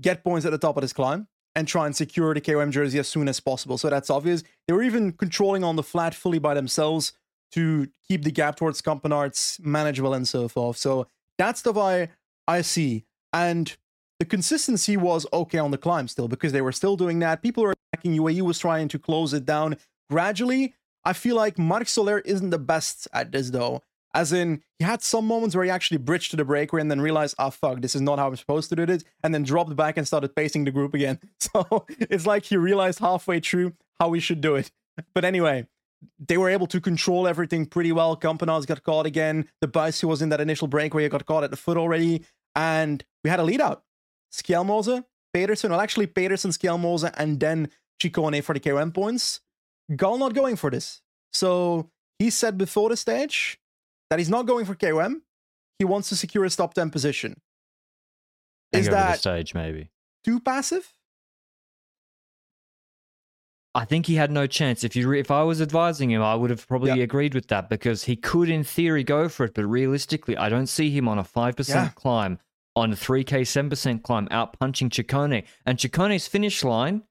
get 0.00 0.24
points 0.24 0.46
at 0.46 0.52
the 0.52 0.58
top 0.58 0.76
of 0.76 0.82
this 0.82 0.92
climb 0.92 1.28
and 1.54 1.66
try 1.66 1.86
and 1.86 1.96
secure 1.96 2.32
the 2.32 2.40
KOM 2.40 2.70
jersey 2.70 2.98
as 2.98 3.08
soon 3.08 3.28
as 3.28 3.40
possible. 3.40 3.76
So 3.76 3.90
that's 3.90 4.10
obvious. 4.10 4.42
They 4.66 4.74
were 4.74 4.82
even 4.82 5.12
controlling 5.12 5.64
on 5.64 5.76
the 5.76 5.82
flat 5.82 6.14
fully 6.14 6.38
by 6.38 6.54
themselves 6.54 7.12
to 7.52 7.88
keep 8.06 8.22
the 8.22 8.30
gap 8.30 8.56
towards 8.56 8.80
Campenaerts 8.80 9.58
manageable 9.60 10.14
and 10.14 10.26
so 10.26 10.48
forth. 10.48 10.76
So 10.76 11.08
that 11.38 11.58
stuff 11.58 11.76
I 11.76 12.08
I 12.46 12.62
see. 12.62 13.04
And 13.32 13.76
the 14.18 14.24
consistency 14.24 14.96
was 14.96 15.26
okay 15.32 15.58
on 15.58 15.70
the 15.70 15.78
climb 15.78 16.08
still 16.08 16.28
because 16.28 16.52
they 16.52 16.60
were 16.60 16.72
still 16.72 16.96
doing 16.96 17.18
that. 17.20 17.42
People 17.42 17.62
were 17.62 17.74
attacking. 17.92 18.14
UAE 18.16 18.42
was 18.42 18.58
trying 18.58 18.88
to 18.88 18.98
close 18.98 19.32
it 19.32 19.46
down 19.46 19.76
gradually. 20.08 20.74
I 21.04 21.12
feel 21.14 21.36
like 21.36 21.58
Marc 21.58 21.88
Soler 21.88 22.18
isn't 22.18 22.50
the 22.50 22.58
best 22.58 23.08
at 23.12 23.32
this 23.32 23.50
though. 23.50 23.82
As 24.12 24.32
in, 24.32 24.62
he 24.78 24.84
had 24.84 25.02
some 25.02 25.26
moments 25.26 25.54
where 25.54 25.64
he 25.64 25.70
actually 25.70 25.98
bridged 25.98 26.32
to 26.32 26.36
the 26.36 26.44
breakaway 26.44 26.80
and 26.80 26.90
then 26.90 27.00
realized, 27.00 27.36
ah, 27.38 27.50
fuck, 27.50 27.80
this 27.80 27.94
is 27.94 28.00
not 28.00 28.18
how 28.18 28.26
I'm 28.26 28.36
supposed 28.36 28.68
to 28.70 28.76
do 28.76 28.86
this, 28.86 29.04
and 29.22 29.32
then 29.32 29.44
dropped 29.44 29.76
back 29.76 29.96
and 29.96 30.06
started 30.06 30.34
pacing 30.34 30.64
the 30.64 30.70
group 30.70 30.94
again. 30.94 31.18
So 31.38 31.86
it's 31.88 32.26
like 32.26 32.44
he 32.44 32.56
realized 32.56 33.00
halfway 33.00 33.40
through 33.40 33.72
how 33.98 34.08
we 34.08 34.20
should 34.20 34.40
do 34.40 34.54
it. 34.54 34.70
But 35.14 35.24
anyway, 35.24 35.66
they 36.18 36.38
were 36.38 36.48
able 36.48 36.66
to 36.68 36.80
control 36.80 37.26
everything 37.26 37.66
pretty 37.66 37.92
well. 37.92 38.16
Campenaerts 38.16 38.66
got 38.66 38.82
caught 38.82 39.06
again. 39.06 39.48
The 39.60 39.68
bus 39.68 40.00
who 40.00 40.08
was 40.08 40.22
in 40.22 40.28
that 40.30 40.40
initial 40.40 40.68
breakaway 40.68 41.08
got 41.08 41.26
caught 41.26 41.44
at 41.44 41.50
the 41.50 41.56
foot 41.56 41.76
already. 41.76 42.24
And 42.54 43.04
we 43.24 43.30
had 43.30 43.40
a 43.40 43.44
lead 43.44 43.60
out. 43.60 43.84
Skjelmose, 44.32 45.04
Pedersen, 45.32 45.70
well, 45.70 45.80
actually, 45.80 46.06
Pedersen, 46.06 46.50
Skjelmose, 46.50 47.12
and 47.16 47.40
then 47.40 47.68
Ciccone 48.00 48.42
for 48.42 48.54
the 48.54 48.60
KOM 48.60 48.92
points. 48.92 49.40
Gall 49.94 50.18
not 50.18 50.34
going 50.34 50.56
for 50.56 50.70
this. 50.70 51.00
So 51.32 51.90
he 52.18 52.30
said 52.30 52.58
before 52.58 52.88
the 52.88 52.96
stage 52.96 53.58
that 54.10 54.18
he's 54.18 54.28
not 54.28 54.46
going 54.46 54.66
for 54.66 54.74
KOM. 54.74 55.22
He 55.78 55.84
wants 55.84 56.08
to 56.10 56.16
secure 56.16 56.44
his 56.44 56.56
top 56.56 56.74
10 56.74 56.90
position. 56.90 57.40
Is 58.72 58.88
that 58.88 59.18
stage 59.18 59.54
maybe? 59.54 59.90
too 60.24 60.38
passive? 60.40 60.92
I 63.74 63.84
think 63.84 64.06
he 64.06 64.16
had 64.16 64.30
no 64.32 64.46
chance. 64.46 64.82
If 64.82 64.96
you 64.96 65.08
re- 65.08 65.20
if 65.20 65.30
I 65.30 65.42
was 65.44 65.62
advising 65.62 66.10
him, 66.10 66.22
I 66.22 66.34
would 66.34 66.50
have 66.50 66.66
probably 66.66 66.90
Yeah. 66.98 67.04
agreed 67.04 67.34
with 67.34 67.46
that 67.48 67.68
because 67.70 68.04
he 68.04 68.16
could, 68.16 68.50
in 68.50 68.64
theory, 68.64 69.04
go 69.04 69.28
for 69.28 69.44
it. 69.44 69.54
But 69.54 69.64
realistically, 69.66 70.36
I 70.36 70.48
don't 70.48 70.66
see 70.66 70.90
him 70.90 71.08
on 71.08 71.18
a 71.18 71.24
five 71.24 71.56
percent 71.56 71.86
Yeah. 71.86 71.92
climb, 71.94 72.38
on 72.74 72.92
a 72.92 72.96
three 72.96 73.22
k 73.22 73.44
seven 73.44 73.70
percent 73.70 74.02
climb, 74.02 74.26
out 74.32 74.58
punching 74.58 74.90
Ciccone. 74.90 75.46
And 75.64 75.78
Ciccone's 75.78 76.26
finish 76.26 76.64
line 76.64 77.04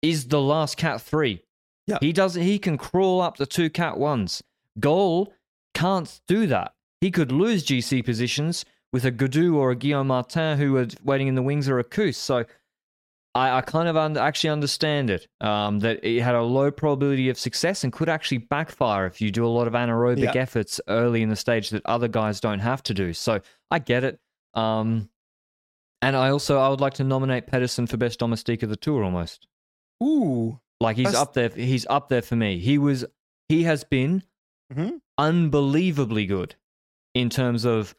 is 0.00 0.28
the 0.28 0.40
last 0.40 0.76
cat 0.78 1.00
three. 1.02 1.42
Yeah. 1.86 1.98
he 2.00 2.12
doesn't. 2.12 2.42
He 2.42 2.58
can 2.58 2.78
crawl 2.78 3.20
up 3.20 3.36
the 3.36 3.46
two 3.46 3.68
cat 3.68 3.98
ones. 3.98 4.42
Gall 4.80 5.34
can't 5.82 6.20
do 6.28 6.46
that. 6.46 6.74
He 7.00 7.10
could 7.10 7.32
lose 7.32 7.64
GC 7.64 8.04
positions 8.04 8.64
with 8.92 9.04
a 9.04 9.10
Gaudu 9.12 9.54
or 9.56 9.70
a 9.70 9.76
Guillaume 9.76 10.06
Martin 10.08 10.58
who 10.58 10.76
are 10.76 10.86
waiting 11.02 11.26
in 11.28 11.34
the 11.34 11.42
wings 11.42 11.68
or 11.68 11.78
a 11.78 11.84
Kuss. 11.84 12.16
So 12.16 12.44
I, 13.34 13.58
I 13.58 13.60
kind 13.62 13.88
of 13.88 13.96
un- 13.96 14.16
actually 14.16 14.50
understand 14.50 15.10
it 15.10 15.26
um, 15.40 15.80
that 15.80 16.04
it 16.04 16.20
had 16.20 16.34
a 16.34 16.42
low 16.42 16.70
probability 16.70 17.28
of 17.30 17.38
success 17.38 17.82
and 17.82 17.92
could 17.92 18.08
actually 18.08 18.38
backfire 18.38 19.06
if 19.06 19.20
you 19.20 19.30
do 19.30 19.44
a 19.44 19.48
lot 19.48 19.66
of 19.66 19.72
anaerobic 19.72 20.34
Yeah. 20.34 20.40
efforts 20.42 20.80
early 20.88 21.22
in 21.22 21.28
the 21.30 21.36
stage 21.36 21.70
that 21.70 21.82
other 21.86 22.08
guys 22.08 22.40
don't 22.40 22.60
have 22.60 22.82
to 22.84 22.94
do. 22.94 23.12
So 23.14 23.40
I 23.70 23.78
get 23.78 24.04
it. 24.04 24.20
Um, 24.54 25.08
and 26.02 26.14
I 26.16 26.28
also 26.30 26.58
I 26.58 26.68
would 26.68 26.80
like 26.80 26.94
to 26.94 27.04
nominate 27.04 27.46
Pedersen 27.46 27.86
for 27.86 27.96
best 27.96 28.18
domestique 28.18 28.62
of 28.62 28.68
the 28.70 28.76
tour 28.76 29.02
almost. 29.02 29.46
Ooh. 30.02 30.60
Like 30.80 30.96
he's 30.96 31.14
up 31.14 31.32
there. 31.32 31.48
He's 31.48 31.86
up 31.88 32.08
there 32.08 32.22
for 32.22 32.34
me. 32.36 32.58
He 32.58 32.76
was. 32.76 33.04
He 33.48 33.62
has 33.62 33.84
been 33.84 34.24
Mhm. 34.74 35.00
unbelievably 35.18 36.26
good 36.26 36.54
in 37.14 37.30
terms 37.30 37.64
of. 37.64 37.94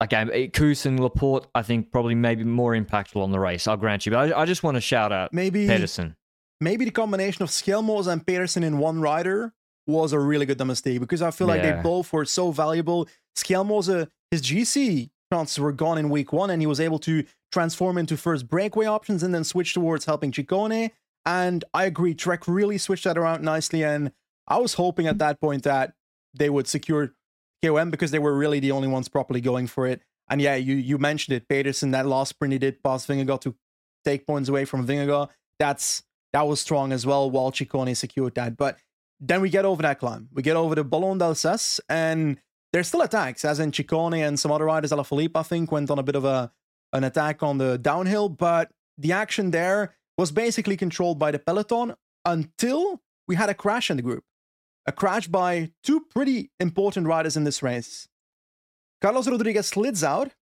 Like 0.00 0.14
um, 0.14 0.30
Kuss 0.54 0.86
and 0.86 0.98
Laporte, 0.98 1.46
I 1.54 1.60
think 1.60 1.92
probably 1.92 2.14
maybe 2.14 2.42
more 2.42 2.72
impactful 2.72 3.22
on 3.22 3.32
the 3.32 3.38
race. 3.38 3.68
I'll 3.68 3.76
grant 3.76 4.06
you, 4.06 4.12
but 4.12 4.32
I, 4.32 4.40
I 4.40 4.44
just 4.46 4.62
want 4.62 4.76
to 4.78 4.80
shout 4.80 5.12
out 5.12 5.34
Maybe 5.34 5.66
Pedersen. 5.66 6.16
maybe 6.58 6.86
the 6.86 6.90
combination 6.90 7.42
of 7.42 7.50
Skjelmose 7.50 8.06
and 8.06 8.26
Pedersen 8.26 8.62
in 8.62 8.78
one 8.78 9.02
rider 9.02 9.52
was 9.86 10.14
a 10.14 10.18
really 10.18 10.46
good 10.46 10.56
domestique 10.56 11.00
because 11.00 11.20
I 11.20 11.30
feel 11.30 11.46
like 11.48 11.60
they 11.60 11.78
both 11.82 12.14
were 12.14 12.24
so 12.24 12.50
valuable. 12.50 13.08
Skjelmose, 13.36 14.04
uh, 14.04 14.06
his 14.30 14.40
GC 14.40 15.10
chances 15.30 15.58
were 15.58 15.70
gone 15.72 15.98
in 15.98 16.08
week 16.08 16.32
one, 16.32 16.48
and 16.48 16.62
he 16.62 16.66
was 16.66 16.80
able 16.80 17.00
to 17.00 17.22
transform 17.52 17.98
into 17.98 18.16
first 18.16 18.48
breakaway 18.48 18.86
options 18.86 19.22
and 19.22 19.34
then 19.34 19.44
switch 19.44 19.74
towards 19.74 20.06
helping 20.06 20.32
Ciccone. 20.32 20.92
And 21.26 21.62
I 21.74 21.84
agree, 21.84 22.14
Trek 22.14 22.48
really 22.48 22.78
switched 22.78 23.04
that 23.04 23.18
around 23.18 23.42
nicely. 23.44 23.84
And 23.84 24.12
I 24.50 24.58
was 24.58 24.74
hoping 24.74 25.06
at 25.06 25.18
that 25.18 25.40
point 25.40 25.62
that 25.62 25.94
they 26.34 26.50
would 26.50 26.66
secure 26.66 27.14
KOM 27.62 27.90
because 27.90 28.10
they 28.10 28.18
were 28.18 28.34
really 28.34 28.60
the 28.60 28.72
only 28.72 28.88
ones 28.88 29.08
properly 29.08 29.40
going 29.40 29.66
for 29.66 29.86
it. 29.86 30.02
And 30.28 30.40
yeah, 30.40 30.56
you 30.56 30.74
you 30.76 30.98
mentioned 30.98 31.36
it, 31.36 31.48
Pedersen, 31.48 31.92
that 31.92 32.06
last 32.06 32.30
sprint 32.30 32.52
he 32.52 32.58
did 32.58 32.82
past 32.82 33.08
Vingegaard 33.08 33.40
to 33.42 33.54
take 34.04 34.26
points 34.26 34.48
away 34.48 34.64
from 34.64 34.86
Vingegaard. 34.86 35.28
That's 35.58 36.02
that 36.32 36.46
was 36.46 36.60
strong 36.60 36.92
as 36.92 37.06
well 37.06 37.30
while 37.30 37.50
Ciccone 37.50 37.96
secured 37.96 38.34
that. 38.34 38.56
But 38.56 38.78
then 39.18 39.40
we 39.40 39.50
get 39.50 39.64
over 39.64 39.82
that 39.82 39.98
climb. 39.98 40.28
We 40.32 40.42
get 40.42 40.56
over 40.56 40.74
the 40.74 40.84
Ballon 40.84 41.18
d'Alsace 41.18 41.80
and 41.88 42.38
there's 42.72 42.88
still 42.88 43.02
attacks, 43.02 43.44
as 43.44 43.58
in 43.58 43.72
Ciccone 43.72 44.26
and 44.26 44.38
some 44.38 44.52
other 44.52 44.66
riders, 44.66 44.92
Alaphilippe, 44.92 45.32
I 45.34 45.42
think, 45.42 45.72
went 45.72 45.90
on 45.90 45.98
a 45.98 46.02
bit 46.02 46.14
of 46.14 46.24
a 46.24 46.52
an 46.92 47.04
attack 47.04 47.42
on 47.42 47.58
the 47.58 47.78
downhill, 47.78 48.28
but 48.28 48.70
the 48.98 49.12
action 49.12 49.50
there 49.52 49.94
was 50.18 50.32
basically 50.32 50.76
controlled 50.76 51.18
by 51.18 51.30
the 51.30 51.38
peloton 51.38 51.94
until 52.24 53.00
we 53.28 53.36
had 53.36 53.48
a 53.48 53.54
crash 53.54 53.90
in 53.90 53.96
the 53.96 54.02
group. 54.02 54.24
A 54.90 54.92
crash 54.92 55.28
by 55.28 55.70
two 55.84 56.00
pretty 56.00 56.50
important 56.58 57.06
riders 57.06 57.36
in 57.36 57.44
this 57.44 57.62
race. 57.62 58.08
Carlos 59.00 59.28
Rodriguez 59.28 59.68
slids 59.68 60.02
out 60.02 60.32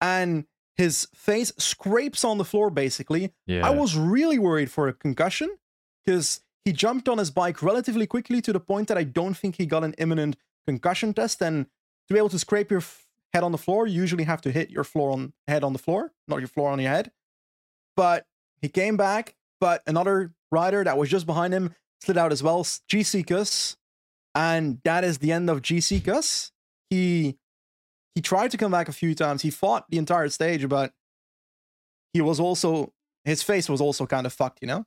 and 0.00 0.44
his 0.74 1.06
face 1.14 1.52
scrapes 1.56 2.24
on 2.24 2.36
the 2.36 2.44
floor 2.44 2.68
basically. 2.68 3.32
Yeah, 3.46 3.64
I 3.64 3.70
was 3.70 3.96
really 3.96 4.40
worried 4.40 4.72
for 4.72 4.88
a 4.88 4.92
concussion 4.92 5.56
because 6.04 6.40
he 6.64 6.72
jumped 6.72 7.08
on 7.08 7.18
his 7.18 7.30
bike 7.30 7.62
relatively 7.62 8.08
quickly 8.08 8.42
to 8.42 8.52
the 8.52 8.58
point 8.58 8.88
that 8.88 8.98
I 8.98 9.04
don't 9.04 9.36
think 9.36 9.54
he 9.58 9.66
got 9.66 9.84
an 9.84 9.94
imminent 9.98 10.34
concussion 10.66 11.14
test. 11.14 11.40
And 11.40 11.66
to 12.08 12.12
be 12.12 12.18
able 12.18 12.30
to 12.30 12.40
scrape 12.40 12.72
your 12.72 12.80
f- 12.80 13.06
head 13.32 13.44
on 13.44 13.52
the 13.52 13.58
floor, 13.58 13.86
you 13.86 14.00
usually 14.00 14.24
have 14.24 14.40
to 14.40 14.50
hit 14.50 14.68
your 14.68 14.82
floor 14.82 15.12
on 15.12 15.32
head 15.46 15.62
on 15.62 15.74
the 15.74 15.78
floor, 15.78 16.10
not 16.26 16.40
your 16.40 16.48
floor 16.48 16.72
on 16.72 16.80
your 16.80 16.90
head. 16.90 17.12
But 17.96 18.26
he 18.60 18.68
came 18.68 18.96
back, 18.96 19.36
but 19.60 19.80
another 19.86 20.32
rider 20.50 20.82
that 20.82 20.98
was 20.98 21.08
just 21.08 21.24
behind 21.24 21.54
him 21.54 21.76
slid 22.00 22.18
out 22.18 22.32
as 22.32 22.42
well, 22.42 22.64
GC 22.64 23.24
Kuss. 23.28 23.76
And 24.34 24.80
that 24.84 25.04
is 25.04 25.18
the 25.18 25.32
end 25.32 25.50
of 25.50 25.62
GC 25.62 26.04
Kuss. 26.04 26.52
He 26.90 27.36
he 28.14 28.20
tried 28.20 28.50
to 28.50 28.56
come 28.56 28.72
back 28.72 28.88
a 28.88 28.92
few 28.92 29.14
times. 29.14 29.42
He 29.42 29.50
fought 29.50 29.86
the 29.90 29.98
entire 29.98 30.28
stage, 30.28 30.68
but 30.68 30.92
he 32.12 32.20
was 32.20 32.40
also 32.40 32.92
his 33.24 33.42
face 33.42 33.68
was 33.68 33.80
also 33.80 34.06
kind 34.06 34.26
of 34.26 34.32
fucked, 34.32 34.58
you 34.60 34.68
know? 34.68 34.84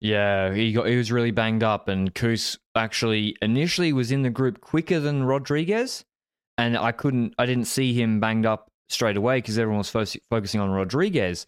Yeah, 0.00 0.54
he 0.54 0.72
got 0.72 0.86
he 0.86 0.96
was 0.96 1.12
really 1.12 1.30
banged 1.30 1.62
up, 1.62 1.88
and 1.88 2.14
Kuss 2.14 2.58
actually 2.74 3.36
initially 3.42 3.92
was 3.92 4.10
in 4.10 4.22
the 4.22 4.30
group 4.30 4.60
quicker 4.60 4.98
than 4.98 5.24
Rodriguez, 5.24 6.06
and 6.56 6.76
I 6.76 6.92
couldn't, 6.92 7.34
I 7.38 7.44
didn't 7.44 7.66
see 7.66 7.92
him 7.92 8.18
banged 8.18 8.46
up 8.46 8.70
straight 8.88 9.18
away 9.18 9.38
because 9.38 9.58
everyone 9.58 9.78
was 9.78 9.90
fo- 9.90 10.20
focusing 10.30 10.60
on 10.60 10.70
Rodriguez, 10.70 11.46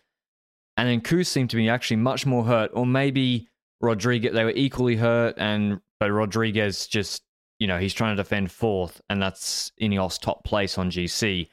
and 0.77 0.87
then 0.87 1.01
Kuss 1.01 1.31
seemed 1.31 1.49
to 1.51 1.57
be 1.57 1.71
actually 1.71 1.97
much 1.97 2.27
more 2.27 2.45
hurt, 2.45 2.71
or 2.75 2.85
maybe 2.85 3.49
Rodriguez 3.81 4.35
they 4.35 4.45
were 4.45 4.53
equally 4.55 4.97
hurt, 4.97 5.35
and 5.39 5.81
but 6.03 6.11
Rodriguez 6.11 6.89
just 6.89 7.23
you 7.61 7.69
know 7.69 7.79
he's 7.79 7.95
trying 7.95 8.17
to 8.17 8.21
defend 8.21 8.51
fourth, 8.51 9.01
and 9.09 9.23
that's 9.23 9.71
Ineos 9.81 10.21
top 10.21 10.43
place 10.43 10.77
on 10.77 10.91
GC. 10.91 11.49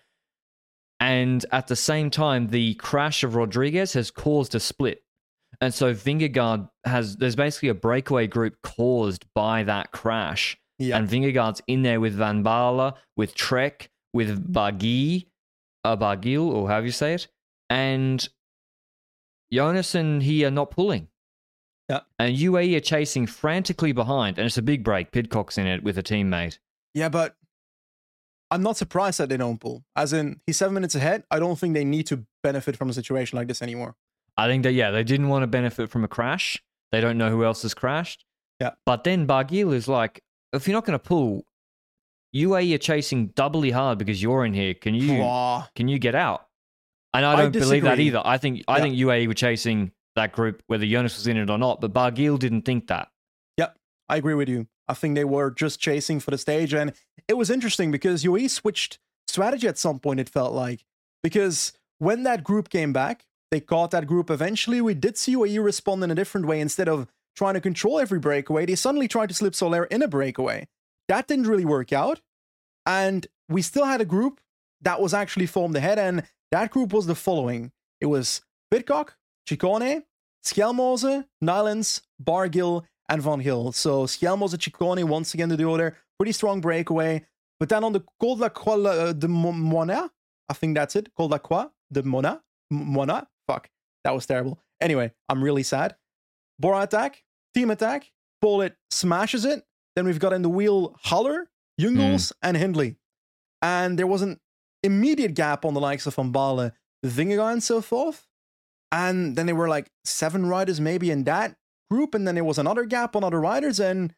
And 1.00 1.46
at 1.52 1.68
the 1.68 1.76
same 1.76 2.10
time, 2.10 2.48
the 2.48 2.74
crash 2.74 3.24
of 3.24 3.36
Rodriguez 3.36 3.94
has 3.94 4.10
caused 4.10 4.56
a 4.56 4.60
split. 4.60 5.04
And 5.62 5.72
so 5.72 5.94
Vingegaard 5.94 6.68
has 6.84 7.16
there's 7.18 7.36
basically 7.36 7.70
a 7.70 7.76
breakaway 7.76 8.26
group 8.26 8.56
caused 8.64 9.24
by 9.36 9.62
that 9.66 9.92
crash. 9.92 10.58
Yeah. 10.80 10.98
And 10.98 11.08
Vingegaard's 11.08 11.62
in 11.68 11.84
there 11.84 12.00
with 12.00 12.16
Van 12.16 12.44
Baarle, 12.44 12.96
with 13.16 13.36
Trek, 13.36 13.92
with 14.14 14.52
Barguil, 14.52 15.28
uh, 15.84 15.96
Barguil, 15.96 16.52
or 16.52 16.68
however 16.70 16.88
you 16.88 16.92
say 16.92 17.14
it. 17.14 17.28
And 17.70 18.28
Jonas 19.54 19.94
and 19.94 20.24
he 20.24 20.44
are 20.44 20.50
not 20.50 20.72
pulling. 20.72 21.08
Yeah. 21.90 22.02
And 22.20 22.36
UAE 22.38 22.76
are 22.78 22.82
chasing 22.82 23.26
frantically 23.26 23.92
behind. 23.92 24.38
And 24.38 24.46
it's 24.46 24.58
a 24.58 24.62
big 24.62 24.84
break. 24.84 25.12
Pidcock's 25.12 25.58
in 25.58 25.66
it 25.68 25.84
with 25.84 25.98
a 25.98 26.04
teammate. 26.04 26.60
Yeah, 26.94 27.10
but 27.10 27.36
I'm 28.52 28.62
not 28.64 28.78
surprised 28.78 29.20
that 29.20 29.30
they 29.30 29.38
don't 29.38 29.60
pull. 29.60 29.84
As 29.96 30.14
in, 30.14 30.40
he's 30.46 30.58
seven 30.58 30.74
minutes 30.74 30.96
ahead. 30.96 31.24
I 31.32 31.40
don't 31.40 31.58
think 31.58 31.74
they 31.74 31.86
need 31.86 32.06
to 32.08 32.26
benefit 32.44 32.76
from 32.78 32.90
a 32.90 32.94
situation 32.94 33.38
like 33.38 33.48
this 33.48 33.62
anymore. 33.62 33.96
I 34.38 34.48
think 34.48 34.64
that, 34.64 34.74
yeah, 34.74 34.92
they 34.92 35.04
didn't 35.04 35.30
want 35.30 35.44
to 35.44 35.48
benefit 35.48 35.90
from 35.90 36.04
a 36.04 36.08
crash. 36.08 36.62
They 36.92 37.02
don't 37.02 37.18
know 37.18 37.30
who 37.30 37.44
else 37.44 37.62
has 37.64 37.74
crashed. 37.74 38.26
Yeah. 38.60 38.72
But 38.86 39.04
then 39.04 39.28
Barguil 39.28 39.74
is 39.74 39.88
like, 39.88 40.22
if 40.54 40.68
you're 40.68 40.74
not 40.74 40.86
going 40.86 40.98
to 40.98 41.04
pull, 41.04 41.44
UAE 42.36 42.76
are 42.76 42.80
chasing 42.80 43.28
doubly 43.30 43.72
hard 43.72 43.98
because 43.98 44.22
you're 44.22 44.46
in 44.46 44.54
here. 44.54 44.74
Can 44.74 44.94
you 44.96 45.20
Wow. 45.22 45.66
can 45.76 45.88
you 45.88 45.98
get 46.00 46.14
out? 46.16 46.48
And 47.14 47.26
I 47.26 47.34
I 47.34 47.36
don't 47.38 47.52
believe 47.52 47.84
that 47.84 48.00
either. 48.00 48.22
I 48.24 48.38
think 48.38 48.64
I 48.68 48.78
Yeah. 48.78 48.84
think 48.84 48.96
UAE 48.96 49.28
were 49.28 49.34
chasing 49.34 49.92
that 50.16 50.32
group 50.32 50.64
whether 50.68 50.86
Jonas 50.86 51.18
was 51.18 51.28
in 51.28 51.38
it 51.38 51.50
or 51.50 51.58
not, 51.58 51.82
but 51.82 51.94
Barguil 51.94 52.38
didn't 52.38 52.64
think 52.64 52.88
that. 52.88 53.10
Yep, 53.58 53.78
I 54.08 54.18
agree 54.18 54.34
with 54.34 54.50
you. 54.50 54.68
I 54.88 54.94
think 54.94 55.16
they 55.16 55.24
were 55.24 55.52
just 55.52 55.80
chasing 55.80 56.20
for 56.20 56.32
the 56.32 56.38
stage, 56.38 56.74
and 56.74 56.94
it 57.28 57.36
was 57.36 57.50
interesting 57.50 57.92
because 57.92 58.24
UAE 58.24 58.50
switched 58.50 59.00
strategy 59.28 59.68
at 59.68 59.78
some 59.78 60.00
point. 60.00 60.20
It 60.20 60.30
felt 60.30 60.54
like 60.54 60.84
because 61.22 61.74
when 62.00 62.24
that 62.24 62.44
group 62.44 62.70
came 62.70 62.92
back, 62.92 63.26
they 63.52 63.60
caught 63.60 63.92
that 63.92 64.08
group. 64.08 64.30
Eventually, 64.30 64.82
we 64.82 64.94
did 64.94 65.18
see 65.18 65.36
UAE 65.36 65.64
respond 65.64 66.04
in 66.04 66.12
a 66.12 66.16
different 66.16 66.48
way. 66.48 66.60
Instead 66.60 66.90
of 66.90 67.08
trying 67.36 67.54
to 67.54 67.62
control 67.62 68.00
every 68.00 68.20
breakaway, 68.20 68.66
they 68.66 68.76
suddenly 68.76 69.08
tried 69.08 69.30
to 69.30 69.36
slip 69.36 69.54
Soler 69.54 69.86
in 69.86 70.02
a 70.02 70.08
breakaway. 70.08 70.68
That 71.08 71.28
didn't 71.28 71.48
really 71.48 71.66
work 71.66 71.94
out, 71.94 72.22
and 72.86 73.28
we 73.48 73.62
still 73.62 73.86
had 73.86 74.02
a 74.02 74.06
group 74.06 74.42
that 74.82 75.02
was 75.02 75.14
actually 75.14 75.46
formed 75.46 75.76
ahead, 75.76 76.00
and 76.00 76.24
that 76.52 76.72
group 76.72 76.94
was 76.94 77.06
the 77.06 77.16
following: 77.16 77.72
it 78.02 78.08
was 78.08 78.42
Pidcock, 78.72 79.18
Ciccone, 79.50 80.04
Skjelmose, 80.46 81.26
Neilands, 81.44 82.02
Barguil, 82.24 82.84
and 83.10 83.22
Van 83.22 83.42
Gils. 83.42 83.76
So 83.76 84.06
Skjelmose, 84.06 84.56
Ciccone, 84.56 85.04
once 85.06 85.34
again 85.34 85.50
to 85.50 85.58
the 85.58 85.78
there. 85.78 85.98
Pretty 86.20 86.34
strong 86.34 86.62
breakaway. 86.62 87.26
But 87.60 87.70
then 87.70 87.84
on 87.84 87.94
the 87.94 88.04
Col 88.20 88.36
de 88.36 88.44
la 88.44 88.50
Croix 88.50 88.86
uh, 88.86 89.14
de 89.14 89.28
Mona, 89.28 90.12
I 90.48 90.54
think 90.54 90.76
that's 90.76 90.96
it. 90.96 91.14
Col 91.16 91.28
de 91.28 91.34
la 91.34 91.40
Croix 91.40 91.66
de 91.92 92.04
Mona. 92.04 92.42
Mona? 92.70 93.28
Fuck. 93.48 93.70
That 94.04 94.14
was 94.14 94.26
terrible. 94.26 94.60
Anyway, 94.80 95.12
I'm 95.28 95.44
really 95.44 95.64
sad. 95.64 95.96
Bora 96.60 96.82
attack, 96.82 97.24
team 97.54 97.72
attack. 97.72 98.12
Politt 98.42 98.76
smashes 98.92 99.44
it. 99.44 99.64
Then 99.96 100.06
we've 100.06 100.20
got 100.20 100.34
in 100.34 100.42
the 100.42 100.50
wheel 100.50 100.96
Haller, 101.04 101.50
Jungels, 101.80 102.32
and 102.42 102.56
Hindley. 102.56 102.96
And 103.62 104.00
there 104.00 104.08
was 104.08 104.22
an 104.22 104.40
immediate 104.84 105.34
gap 105.34 105.66
on 105.66 105.74
the 105.74 105.82
likes 105.82 106.06
of 106.06 106.16
Van 106.16 106.32
Baarle, 106.32 106.72
Vingegaard, 107.06 107.54
and 107.54 107.64
so 107.64 107.82
forth. 107.82 108.29
And 108.92 109.36
then 109.36 109.46
there 109.46 109.56
were 109.56 109.70
like 109.70 109.90
seven 110.04 110.46
riders 110.48 110.82
maybe 110.82 111.12
in 111.12 111.24
that 111.26 111.56
group, 111.92 112.16
and 112.16 112.28
then 112.28 112.36
there 112.36 112.44
was 112.44 112.58
another 112.58 112.86
gap 112.86 113.16
on 113.16 113.24
other 113.24 113.40
riders. 113.40 113.80
And 113.80 114.14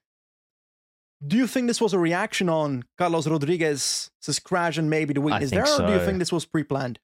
do 1.26 1.38
you 1.38 1.48
think 1.48 1.68
this 1.68 1.82
was 1.82 1.94
a 1.94 2.00
reaction 2.00 2.50
on 2.50 2.84
Carlos 2.98 3.28
Rodriguez's 3.28 4.10
crash 4.44 4.78
and 4.78 4.90
maybe 4.90 5.14
the 5.14 5.22
weakness 5.22 5.52
there, 5.52 5.68
or 5.68 5.86
do 5.86 5.94
you 5.94 6.00
think 6.00 6.20
this 6.20 6.32
was 6.32 6.46
pre-planned? 6.46 7.00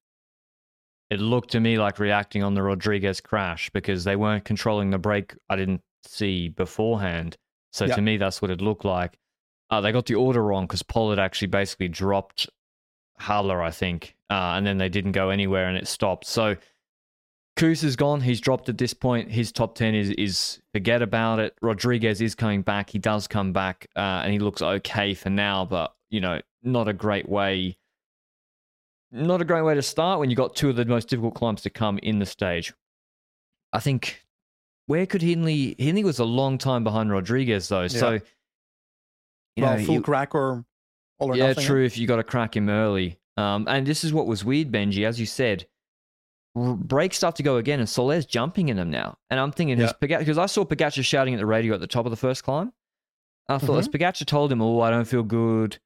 It 1.10 1.20
looked 1.20 1.50
to 1.52 1.60
me 1.60 1.78
like 1.78 1.98
reacting 1.98 2.42
on 2.42 2.54
the 2.54 2.62
Rodriguez 2.62 3.20
crash 3.20 3.70
because 3.70 4.04
they 4.04 4.16
weren't 4.16 4.44
controlling 4.44 4.90
the 4.90 4.98
break. 4.98 5.34
I 5.48 5.56
didn't 5.56 5.82
see 6.04 6.48
beforehand. 6.48 7.36
So 7.72 7.86
Yeah. 7.86 7.94
to 7.94 8.02
me, 8.02 8.16
that's 8.16 8.42
what 8.42 8.50
it 8.50 8.60
looked 8.60 8.84
like. 8.84 9.18
Uh, 9.70 9.80
they 9.80 9.92
got 9.92 10.06
the 10.06 10.14
order 10.14 10.42
wrong 10.42 10.64
because 10.66 10.82
Politt 10.82 11.18
actually 11.18 11.48
basically 11.48 11.88
dropped 11.88 12.48
Haller, 13.18 13.62
I 13.62 13.70
think, 13.70 14.16
uh, 14.30 14.54
and 14.56 14.66
then 14.66 14.78
they 14.78 14.88
didn't 14.88 15.12
go 15.12 15.30
anywhere 15.30 15.68
and 15.68 15.76
it 15.76 15.86
stopped. 15.86 16.26
So 16.26 16.56
Kuss 17.58 17.82
is 17.82 17.96
gone. 17.96 18.20
He's 18.20 18.40
dropped 18.40 18.68
at 18.68 18.78
this 18.78 18.94
point. 18.94 19.30
His 19.30 19.50
top 19.50 19.74
10 19.74 19.94
is, 19.94 20.10
is 20.10 20.60
forget 20.72 21.02
about 21.02 21.40
it. 21.40 21.56
Rodriguez 21.60 22.20
is 22.20 22.36
coming 22.36 22.62
back. 22.62 22.88
He 22.88 23.00
does 23.00 23.26
come 23.26 23.52
back 23.52 23.88
uh, 23.96 24.22
and 24.22 24.32
he 24.32 24.38
looks 24.38 24.62
okay 24.62 25.12
for 25.12 25.28
now, 25.28 25.64
but, 25.64 25.92
you 26.08 26.20
know, 26.20 26.40
not 26.62 26.86
a 26.86 26.92
great 26.92 27.28
way. 27.28 27.76
Not 29.10 29.42
a 29.42 29.44
great 29.44 29.62
way 29.62 29.74
to 29.74 29.82
start 29.82 30.20
when 30.20 30.30
you 30.30 30.36
got 30.36 30.54
two 30.54 30.70
of 30.70 30.76
the 30.76 30.84
most 30.84 31.08
difficult 31.08 31.34
climbs 31.34 31.62
to 31.62 31.70
come 31.70 31.98
in 31.98 32.20
the 32.20 32.26
stage. 32.26 32.72
I 33.72 33.80
think 33.80 34.24
where 34.86 35.06
could 35.06 35.22
Hindley? 35.22 35.74
Hindley 35.78 36.04
was 36.04 36.20
a 36.20 36.24
long 36.24 36.58
time 36.58 36.84
behind 36.84 37.10
Rodriguez 37.10 37.68
though, 37.68 37.88
so 37.88 38.12
you 39.56 39.64
well, 39.64 39.78
know, 39.78 39.84
full 39.84 40.00
crack 40.00 40.34
or 40.34 40.64
all 41.18 41.32
or 41.32 41.36
yeah, 41.36 41.48
nothing. 41.48 41.64
true. 41.64 41.84
If 41.84 41.98
you 41.98 42.06
got 42.06 42.16
to 42.16 42.22
crack 42.22 42.56
him 42.56 42.68
early, 42.68 43.18
um, 43.36 43.66
and 43.68 43.86
this 43.86 44.04
is 44.04 44.12
what 44.12 44.26
was 44.26 44.44
weird, 44.44 44.70
Benji, 44.70 45.06
as 45.06 45.18
you 45.18 45.26
said, 45.26 45.66
break 46.54 47.14
start 47.14 47.36
to 47.36 47.42
go 47.42 47.56
again, 47.56 47.78
and 47.80 47.88
Soler's 47.88 48.26
jumping 48.26 48.68
in 48.68 48.76
them 48.76 48.90
now, 48.90 49.16
and 49.30 49.38
I'm 49.38 49.52
thinking, 49.52 49.78
Yeah. 49.78 49.92
because 50.00 50.38
I 50.38 50.46
saw 50.46 50.64
Pogacar 50.64 51.04
shouting 51.04 51.34
at 51.34 51.38
the 51.38 51.46
radio 51.46 51.74
at 51.74 51.80
the 51.80 51.86
top 51.86 52.06
of 52.06 52.10
the 52.10 52.16
first 52.16 52.42
climb. 52.44 52.72
I 53.48 53.58
thought, 53.58 53.76
Mhm. 53.76 53.78
as 53.78 53.88
Pogacar 53.88 54.26
told 54.26 54.52
him, 54.52 54.60
"Oh, 54.60 54.80
I 54.80 54.90
don't 54.90 55.06
feel 55.06 55.22
good. 55.22 55.78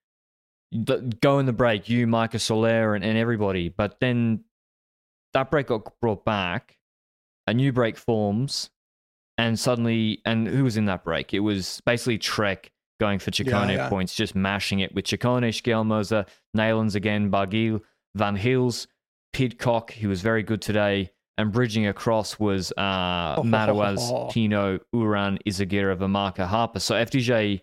Go 1.21 1.39
in 1.39 1.47
the 1.47 1.53
break, 1.53 1.89
you, 1.89 2.07
Micah 2.07 2.39
Soler, 2.39 2.95
and, 2.95 3.05
and 3.05 3.17
everybody." 3.19 3.69
But 3.69 4.01
then 4.01 4.45
that 5.35 5.51
break 5.51 5.69
got 5.69 6.01
brought 6.01 6.25
back, 6.25 6.79
a 7.47 7.55
new 7.55 7.73
break 7.73 7.97
forms, 7.97 8.71
and 9.39 9.59
suddenly, 9.59 10.21
and 10.25 10.47
who 10.49 10.65
was 10.65 10.77
in 10.77 10.87
that 10.87 11.05
break? 11.05 11.35
It 11.35 11.41
was 11.41 11.81
basically 11.85 12.19
Trek 12.19 12.73
going 13.01 13.19
for 13.19 13.31
Ciccone 13.31 13.75
yeah. 13.75 13.89
points, 13.89 14.15
just 14.15 14.35
mashing 14.35 14.81
it 14.81 14.95
with 14.95 15.05
Ciccone, 15.07 15.49
Skjelmose, 15.49 16.27
Neilands 16.57 16.95
again, 16.95 17.31
Barguil, 17.31 17.81
Van 18.15 18.37
Gils, 18.37 18.87
Pidcock, 19.33 19.91
he 19.91 20.07
was 20.07 20.21
very 20.21 20.43
good 20.43 20.61
today, 20.63 21.11
and 21.39 21.53
bridging 21.53 21.87
across 21.87 22.39
was 22.39 22.73
uh, 22.73 23.35
Oh, 23.39 23.43
Madouas, 23.43 24.33
Pinot, 24.33 24.83
Uran, 24.95 25.39
Izagirre, 25.47 25.97
Vamaka, 25.97 26.47
Harper. 26.47 26.81
So 26.81 26.95
FDJ 26.95 27.63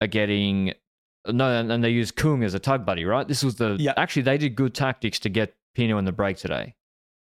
are 0.00 0.06
getting. 0.06 0.74
No, 1.28 1.50
and, 1.50 1.72
and 1.72 1.82
they 1.82 1.90
used 1.90 2.14
Kung 2.14 2.44
as 2.44 2.54
a 2.54 2.58
tug 2.60 2.86
buddy, 2.86 3.04
right? 3.04 3.26
This 3.26 3.42
was 3.42 3.56
the. 3.56 3.76
Yeah. 3.78 3.94
Actually, 3.96 4.22
they 4.22 4.38
did 4.38 4.54
good 4.54 4.74
tactics 4.74 5.18
to 5.20 5.28
get 5.28 5.56
Pino 5.74 5.98
in 5.98 6.04
the 6.04 6.12
break 6.12 6.36
today. 6.36 6.74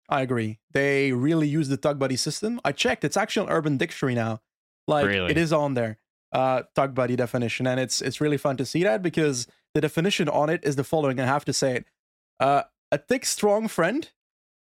I 0.10 0.22
agree. 0.22 0.60
They 0.72 1.12
really 1.14 1.48
use 1.48 1.68
the 1.68 1.78
Tug 1.78 1.98
Buddy 1.98 2.16
system. 2.16 2.60
I 2.64 2.72
checked; 2.74 3.04
it's 3.04 3.18
actually 3.18 3.48
on 3.48 3.54
Urban 3.54 3.78
Dictionary 3.78 4.14
now. 4.16 4.42
Like 4.88 5.08
Really? 5.08 5.32
it 5.32 5.38
is 5.38 5.52
on 5.52 5.74
there, 5.74 5.98
uh, 6.32 6.64
Tug 6.76 6.94
Buddy 6.94 7.16
definition, 7.16 7.66
and 7.66 7.80
it's 7.80 8.02
it's 8.02 8.22
really 8.22 8.38
fun 8.38 8.56
to 8.58 8.66
see 8.66 8.84
that 8.84 9.02
because 9.02 9.48
the 9.74 9.82
definition 9.82 10.30
on 10.30 10.50
it 10.50 10.62
is 10.64 10.76
the 10.76 10.84
following. 10.84 11.20
I 11.20 11.26
have 11.26 11.44
to 11.46 11.54
say 11.54 11.78
it: 11.78 11.86
uh, 12.40 12.64
a 12.96 12.98
thick, 12.98 13.26
strong 13.26 13.68
friend 13.68 14.10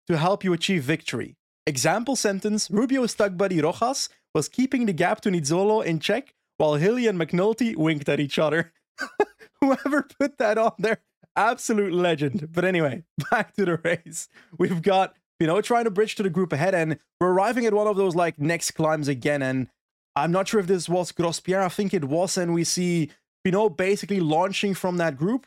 to 0.06 0.16
help 0.16 0.42
you 0.42 0.52
achieve 0.52 0.82
victory. 0.82 1.36
Example 1.66 2.16
sentence: 2.16 2.70
Rubio's 2.70 3.14
Tug 3.14 3.36
Buddy 3.36 3.60
Rojas 3.60 4.08
was 4.34 4.48
keeping 4.48 4.86
the 4.86 4.92
gap 4.92 5.20
to 5.20 5.30
Nizzolo 5.30 5.84
in 5.84 6.00
check 6.00 6.34
while 6.56 6.74
Hilly 6.74 7.06
and 7.06 7.18
McNulty 7.20 7.76
winked 7.76 8.08
at 8.08 8.20
each 8.20 8.38
other. 8.38 8.72
Whoever 9.60 10.08
put 10.18 10.38
that 10.38 10.58
on 10.58 10.72
there, 10.78 10.98
absolute 11.36 11.92
legend. 11.92 12.48
But 12.52 12.64
anyway, 12.64 13.04
back 13.30 13.54
to 13.54 13.64
the 13.64 13.76
race. 13.76 14.28
We've 14.58 14.82
got 14.82 15.14
you 15.38 15.46
know, 15.48 15.60
trying 15.60 15.84
to 15.84 15.90
bridge 15.90 16.14
to 16.14 16.22
the 16.22 16.30
group 16.30 16.52
ahead, 16.52 16.72
and 16.72 16.98
we're 17.20 17.32
arriving 17.32 17.66
at 17.66 17.74
one 17.74 17.88
of 17.88 17.96
those 17.96 18.14
like 18.14 18.38
next 18.38 18.70
climbs 18.72 19.08
again. 19.08 19.42
And 19.42 19.68
I'm 20.14 20.30
not 20.30 20.46
sure 20.46 20.60
if 20.60 20.68
this 20.68 20.88
was 20.88 21.10
Grosse 21.10 21.40
Pierre. 21.40 21.62
I 21.62 21.68
think 21.68 21.92
it 21.92 22.04
was, 22.04 22.38
and 22.38 22.54
we 22.54 22.64
see 22.64 23.10
Pinot 23.44 23.76
basically 23.76 24.20
launching 24.20 24.72
from 24.72 24.98
that 24.98 25.16
group 25.16 25.46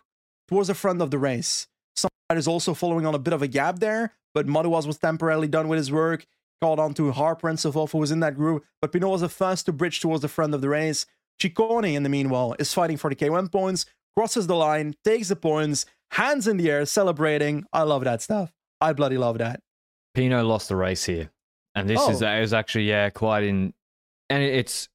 towards 0.50 0.68
the 0.68 0.76
front 0.76 1.02
of 1.02 1.12
the 1.12 1.18
race. 1.18 1.68
Some 1.96 2.10
is 2.36 2.48
also 2.48 2.74
following 2.74 3.06
on 3.06 3.16
a 3.16 3.20
bit 3.20 3.34
of 3.34 3.42
a 3.42 3.48
gap 3.48 3.80
there, 3.80 4.14
but 4.34 4.48
Madouas 4.48 4.86
was 4.88 4.98
temporarily 4.98 5.48
done 5.48 5.68
with 5.68 5.78
his 5.78 5.92
work. 5.92 6.26
Called 6.62 6.80
on 6.80 6.94
to 6.94 7.12
Harper 7.12 7.50
and 7.50 7.60
so 7.60 7.72
forth, 7.72 7.92
who 7.92 7.98
was 7.98 8.12
in 8.12 8.22
that 8.22 8.36
group. 8.36 8.64
But 8.82 8.94
Pinot 8.94 9.10
was 9.10 9.22
the 9.22 9.30
first 9.30 9.66
to 9.66 9.74
bridge 9.74 10.00
towards 10.00 10.22
the 10.22 10.30
front 10.30 10.54
of 10.54 10.62
the 10.62 10.70
race. 10.70 11.06
Ciccone, 11.42 11.94
in 11.94 12.04
the 12.04 12.10
meanwhile, 12.10 12.56
is 12.58 12.74
fighting 12.74 12.96
for 12.96 13.10
the 13.10 13.16
K1 13.16 13.52
points, 13.52 13.86
crosses 14.16 14.48
the 14.48 14.56
line, 14.56 14.96
takes 15.04 15.28
the 15.28 15.36
points, 15.36 15.86
hands 16.12 16.48
in 16.48 16.56
the 16.56 16.72
air, 16.72 16.86
celebrating. 16.86 17.66
I 17.74 17.84
love 17.84 18.06
that 18.06 18.22
stuff. 18.22 18.54
I 18.80 18.94
bloody 18.94 19.18
love 19.18 19.38
that. 19.40 19.60
Pinot 20.14 20.46
lost 20.46 20.70
the 20.70 20.78
race 20.78 21.04
here, 21.04 21.30
and 21.76 21.90
this 21.90 22.02
is 22.08 22.24
Oh. 22.24 22.38
is 22.38 22.54
actually 22.54 22.86
yeah 22.86 23.10
quite 23.10 23.44
in, 23.44 23.74
and 24.30 24.42
it's 24.42 24.88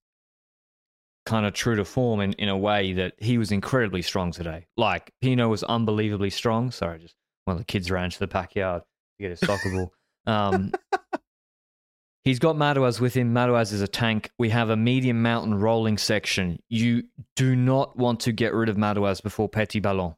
kind 1.30 1.46
of 1.46 1.52
true 1.54 1.76
to 1.76 1.84
form 1.84 2.20
in, 2.20 2.32
in 2.34 2.48
a 2.48 2.56
way 2.58 2.92
that 2.94 3.14
he 3.18 3.38
was 3.38 3.52
incredibly 3.52 4.02
strong 4.02 4.32
today. 4.32 4.66
Like 4.76 5.12
Pinot 5.22 5.48
was 5.48 5.62
unbelievably 5.62 6.30
strong. 6.30 6.72
Sorry, 6.72 6.98
just 6.98 7.14
one 7.44 7.54
of 7.54 7.60
the 7.60 7.64
kids 7.64 7.88
ran 7.90 8.10
to 8.10 8.18
the 8.18 8.26
backyard 8.26 8.82
to 8.82 9.22
get 9.28 9.32
a 9.32 9.36
soccer 9.36 9.70
ball. 9.70 9.92
Um, 10.26 10.72
he's 12.24 12.40
got 12.40 12.56
Madouas 12.56 13.00
with 13.00 13.14
him. 13.14 13.32
Madouas 13.32 13.72
is 13.72 13.80
a 13.80 13.88
tank. 13.88 14.30
We 14.38 14.50
have 14.50 14.70
a 14.70 14.76
medium 14.76 15.22
mountain 15.22 15.54
rolling 15.54 15.98
section. 15.98 16.58
You 16.68 17.04
do 17.36 17.54
not 17.54 17.96
want 17.96 18.20
to 18.20 18.32
get 18.32 18.52
rid 18.52 18.68
of 18.68 18.76
Madouas 18.76 19.22
before 19.22 19.48
Petit 19.48 19.80
Ballon. 19.80 20.14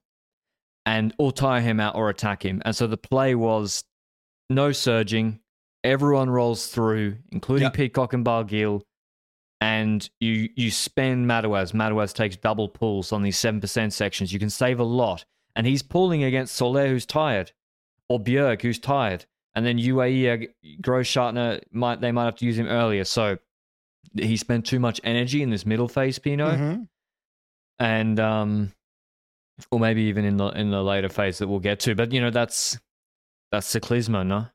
And 0.86 1.14
or 1.18 1.30
tire 1.30 1.60
him 1.60 1.78
out 1.78 1.94
or 1.94 2.08
attack 2.08 2.44
him. 2.44 2.60
And 2.64 2.74
so 2.74 2.86
the 2.88 2.96
play 2.96 3.34
was 3.36 3.84
no 4.50 4.72
surging. 4.72 5.40
Everyone 5.84 6.28
rolls 6.30 6.66
through, 6.68 7.18
including 7.30 7.66
Yep. 7.66 7.74
Pidcock 7.74 8.12
and 8.14 8.24
Barguil. 8.24 8.80
And 9.62 10.08
you 10.20 10.48
you 10.56 10.70
spend 10.70 11.26
Madouas. 11.28 11.72
Madouas 11.72 12.12
takes 12.12 12.36
double 12.36 12.68
pulls 12.68 13.12
on 13.12 13.22
these 13.22 13.36
7% 13.38 13.92
sections. 13.92 14.32
You 14.32 14.38
can 14.40 14.50
save 14.50 14.80
a 14.80 14.84
lot. 14.84 15.24
And 15.54 15.66
he's 15.66 15.82
pulling 15.82 16.24
against 16.24 16.54
Soler, 16.56 16.88
who's 16.88 17.06
tired, 17.06 17.52
or 18.08 18.18
Bjerg, 18.18 18.60
who's 18.62 18.78
tired. 18.80 19.24
And 19.54 19.64
then 19.64 19.78
UAE, 19.78 20.48
uh, 20.48 20.76
Grossschartner, 20.80 21.60
might, 21.70 22.00
they 22.00 22.10
might 22.10 22.24
have 22.24 22.36
to 22.36 22.46
use 22.46 22.58
him 22.58 22.66
earlier. 22.66 23.04
So 23.04 23.38
he 24.16 24.36
spent 24.36 24.66
too 24.66 24.80
much 24.80 25.00
energy 25.04 25.42
in 25.42 25.50
this 25.50 25.64
middle 25.66 25.88
phase, 25.88 26.18
Pinot 26.18 26.58
Mhm. 26.58 26.88
and 27.78 28.18
um 28.20 28.72
or 29.70 29.78
maybe 29.78 30.02
even 30.02 30.24
in 30.24 30.36
the 30.38 30.46
in 30.48 30.70
the 30.70 30.82
later 30.82 31.08
phase 31.08 31.38
that 31.38 31.46
we'll 31.48 31.60
get 31.60 31.78
to 31.80 31.94
but 31.94 32.10
you 32.12 32.20
know 32.20 32.30
that's 32.30 32.78
that's 33.50 33.72
cyclismo 33.72 34.26
no 34.26 34.46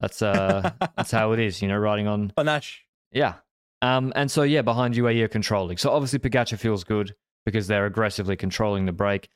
that's 0.00 0.22
uh 0.22 0.70
that's 0.96 1.10
how 1.10 1.32
it 1.32 1.38
is 1.40 1.60
you 1.62 1.68
know 1.68 1.76
riding 1.76 2.06
on 2.08 2.30
Panache. 2.36 2.84
yeah 3.12 3.34
um 3.84 4.12
and 4.16 4.30
so 4.30 4.42
yeah 4.42 4.62
behind 4.62 4.94
UAE 4.94 5.20
are 5.22 5.28
controlling 5.28 5.76
so 5.76 5.90
obviously 5.90 6.18
Pogacar 6.18 6.58
feels 6.58 6.82
good 6.84 7.14
because 7.46 7.66
they're 7.66 7.86
aggressively 7.86 8.36
controlling 8.36 8.86
the 8.86 8.92
break 8.92 9.28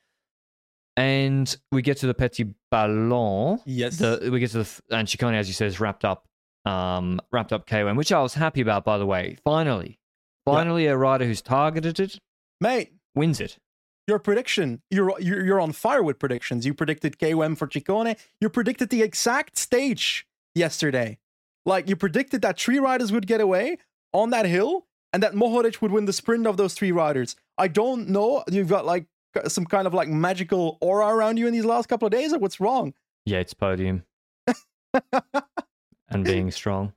and 0.97 1.55
we 1.71 1.81
get 1.81 1.97
to 1.97 2.07
the 2.07 2.13
petit 2.13 2.53
ballon 2.71 3.59
Yes. 3.65 3.97
the 3.97 4.29
we 4.31 4.39
get 4.39 4.51
to 4.51 4.63
the 4.63 4.81
and 4.89 5.07
Ciccone 5.07 5.33
as 5.35 5.47
you 5.47 5.53
said 5.53 5.67
is 5.67 5.79
wrapped 5.79 6.03
up 6.05 6.25
um 6.65 7.19
wrapped 7.31 7.53
up 7.53 7.65
KOM 7.67 7.95
which 7.95 8.11
I 8.11 8.21
was 8.21 8.33
happy 8.33 8.61
about 8.61 8.83
by 8.83 8.97
the 8.97 9.05
way 9.05 9.37
finally 9.45 9.99
Yeah. 10.47 10.53
finally 10.53 10.85
a 10.87 10.97
rider 10.97 11.25
who's 11.25 11.41
targeted 11.41 11.99
it 11.99 12.19
Mate, 12.61 12.91
wins 13.15 13.39
it 13.39 13.57
your 14.07 14.19
prediction. 14.19 14.81
You're, 14.89 15.13
you're 15.21 15.45
you're 15.45 15.61
on 15.61 15.71
fire 15.71 16.01
with 16.01 16.17
predictions. 16.17 16.65
You 16.65 16.73
predicted 16.73 17.19
KOM 17.19 17.55
for 17.55 17.67
Ciccone. 17.67 18.17
You 18.41 18.49
predicted 18.49 18.89
the 18.89 19.03
exact 19.03 19.55
stage 19.55 20.25
yesterday. 20.55 21.19
Like 21.63 21.87
you 21.87 21.95
predicted 21.95 22.41
that 22.41 22.59
three 22.59 22.79
riders 22.79 23.11
would 23.11 23.27
get 23.27 23.39
away 23.39 23.77
on 24.13 24.29
that 24.31 24.45
hill 24.45 24.85
and 25.13 25.23
that 25.23 25.33
Mohoric 25.33 25.81
would 25.81 25.91
win 25.91 26.05
the 26.05 26.13
sprint 26.13 26.47
of 26.47 26.57
those 26.57 26.73
three 26.73 26.91
riders. 26.91 27.35
I 27.57 27.67
don't 27.67 28.09
know. 28.09 28.43
You've 28.49 28.69
got 28.69 28.85
like 28.85 29.05
some 29.47 29.65
kind 29.65 29.87
of 29.87 29.93
like 29.93 30.07
magical 30.07 30.77
aura 30.81 31.07
around 31.07 31.37
you 31.37 31.47
in 31.47 31.53
these 31.53 31.65
last 31.65 31.87
couple 31.89 32.05
of 32.05 32.11
days, 32.11 32.33
or 32.33 32.39
what's 32.39 32.59
wrong? 32.59 32.93
Yates 33.25 33.53
podium 33.53 34.03
and 36.09 36.23
being 36.23 36.51
strong. 36.51 36.93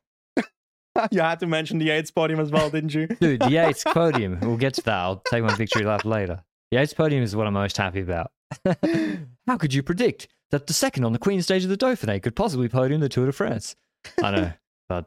you 1.10 1.20
had 1.20 1.40
to 1.40 1.46
mention 1.46 1.78
the 1.78 1.86
Yates 1.86 2.10
podium 2.10 2.40
as 2.40 2.50
well, 2.50 2.70
didn't 2.70 2.94
you? 2.94 3.06
Dude, 3.06 3.40
the 3.40 3.50
Yates 3.50 3.84
podium. 3.86 4.38
We'll 4.40 4.56
get 4.56 4.74
to 4.74 4.82
that. 4.82 4.94
I'll 4.96 5.16
take 5.30 5.42
my 5.42 5.54
victory 5.54 5.84
lap 5.84 6.04
later. 6.04 6.42
The 6.70 6.78
Yates 6.78 6.94
podium 6.94 7.22
is 7.22 7.34
what 7.36 7.46
I'm 7.46 7.54
most 7.54 7.76
happy 7.76 8.00
about. 8.00 8.30
How 9.46 9.56
could 9.56 9.74
you 9.74 9.82
predict 9.82 10.28
that 10.50 10.66
the 10.66 10.72
second 10.72 11.04
on 11.04 11.12
the 11.12 11.18
Queen 11.18 11.40
stage 11.42 11.64
of 11.64 11.70
the 11.70 11.76
Dauphiné 11.76 12.22
could 12.22 12.36
possibly 12.36 12.68
podium 12.68 13.00
the 13.00 13.08
Tour 13.08 13.26
de 13.26 13.32
France? 13.32 13.74
I 14.22 14.30
know, 14.30 14.52
but 14.88 15.06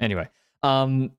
anyway. 0.00 0.28
Um, 0.62 1.12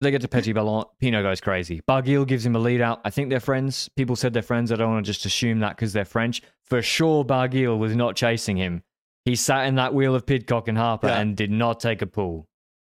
they 0.00 0.10
get 0.10 0.20
to 0.22 0.28
Petit 0.28 0.52
Ballon. 0.52 0.84
Pino 1.00 1.22
goes 1.22 1.40
crazy. 1.40 1.80
Barguil 1.88 2.26
gives 2.26 2.44
him 2.44 2.54
a 2.54 2.58
lead 2.58 2.80
out. 2.80 3.00
I 3.04 3.10
think 3.10 3.30
they're 3.30 3.40
friends. 3.40 3.88
People 3.96 4.16
said 4.16 4.32
they're 4.32 4.42
friends. 4.42 4.70
I 4.70 4.76
don't 4.76 4.92
want 4.92 5.06
to 5.06 5.10
just 5.12 5.24
assume 5.24 5.60
that 5.60 5.76
because 5.76 5.92
they're 5.92 6.04
French. 6.04 6.42
For 6.64 6.82
sure, 6.82 7.24
Barguil 7.24 7.78
was 7.78 7.96
not 7.96 8.16
chasing 8.16 8.56
him. 8.56 8.82
He 9.24 9.34
sat 9.36 9.66
in 9.66 9.74
that 9.76 9.94
wheel 9.94 10.14
of 10.14 10.26
Pidcock 10.26 10.68
and 10.68 10.76
Harper 10.78 11.08
Yeah. 11.08 11.18
and 11.20 11.36
did 11.36 11.50
not 11.50 11.80
take 11.80 12.02
a 12.02 12.06
pull. 12.06 12.46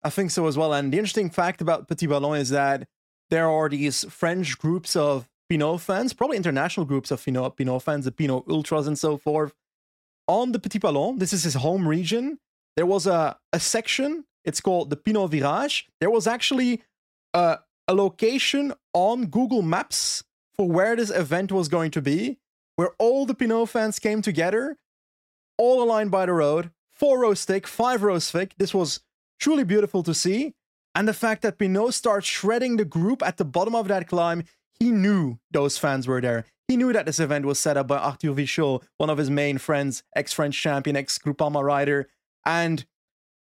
I 0.03 0.09
think 0.09 0.31
so 0.31 0.47
as 0.47 0.57
well. 0.57 0.73
And 0.73 0.91
the 0.91 0.97
interesting 0.97 1.29
fact 1.29 1.61
about 1.61 1.87
Petit 1.87 2.07
Ballon 2.07 2.39
is 2.39 2.49
that 2.49 2.87
there 3.29 3.49
are 3.49 3.69
these 3.69 4.03
French 4.05 4.57
groups 4.57 4.95
of 4.95 5.29
Pinot 5.49 5.81
fans, 5.81 6.13
probably 6.13 6.37
international 6.37 6.85
groups 6.85 7.11
of 7.11 7.23
Pinot, 7.23 7.57
Pinot 7.57 7.83
fans, 7.83 8.05
the 8.05 8.11
Pinot 8.11 8.45
Ultras 8.49 8.87
and 8.87 8.97
so 8.97 9.17
forth. 9.17 9.53
On 10.27 10.51
the 10.53 10.59
Petit 10.59 10.79
Ballon, 10.79 11.19
this 11.19 11.33
is 11.33 11.43
his 11.43 11.55
home 11.55 11.87
region. 11.87 12.39
There 12.75 12.85
was 12.85 13.05
a, 13.05 13.37
a 13.51 13.59
section 13.59 14.25
It's 14.45 14.59
called 14.61 14.89
the 14.89 14.95
Pinot 14.97 15.31
Virage. 15.31 15.83
There 16.01 16.09
was 16.09 16.27
actually 16.27 16.81
uh, 17.33 17.57
a 17.87 17.93
location 17.93 18.73
on 18.93 19.25
Google 19.25 19.61
Maps 19.61 20.23
for 20.53 20.67
where 20.67 20.95
this 20.95 21.09
event 21.09 21.51
was 21.51 21.67
going 21.67 21.91
to 21.91 22.01
be, 22.01 22.37
where 22.75 22.91
all 22.99 23.25
the 23.25 23.33
Pinot 23.33 23.69
fans 23.69 23.99
came 23.99 24.21
together, 24.21 24.77
all 25.57 25.83
aligned 25.83 26.11
by 26.11 26.25
the 26.25 26.33
road, 26.33 26.71
four 26.91 27.19
rows 27.19 27.45
thick, 27.45 27.67
five 27.67 28.03
rows 28.03 28.31
thick. 28.31 28.53
This 28.57 28.73
was 28.73 29.01
truly 29.39 29.63
beautiful 29.63 30.03
to 30.03 30.13
see. 30.13 30.53
And 30.95 31.07
the 31.07 31.13
fact 31.13 31.41
that 31.41 31.57
Pinot 31.57 31.93
starts 31.93 32.27
shredding 32.27 32.77
the 32.77 32.85
group 32.85 33.23
at 33.23 33.37
the 33.37 33.45
bottom 33.45 33.73
of 33.73 33.87
that 33.87 34.07
climb, 34.07 34.43
he 34.79 34.91
knew 34.91 35.39
those 35.51 35.77
fans 35.77 36.07
were 36.07 36.21
there. 36.21 36.45
He 36.67 36.77
knew 36.77 36.93
that 36.93 37.05
this 37.05 37.19
event 37.19 37.45
was 37.45 37.59
set 37.59 37.77
up 37.77 37.87
by 37.87 37.97
Arthur 37.97 38.29
Vichot, 38.29 38.83
one 38.97 39.09
of 39.09 39.17
his 39.17 39.29
main 39.29 39.57
friends, 39.57 40.03
ex 40.15 40.31
French 40.33 40.59
champion, 40.59 40.95
ex 40.95 41.17
Groupama 41.17 41.63
rider. 41.63 42.09
And 42.45 42.85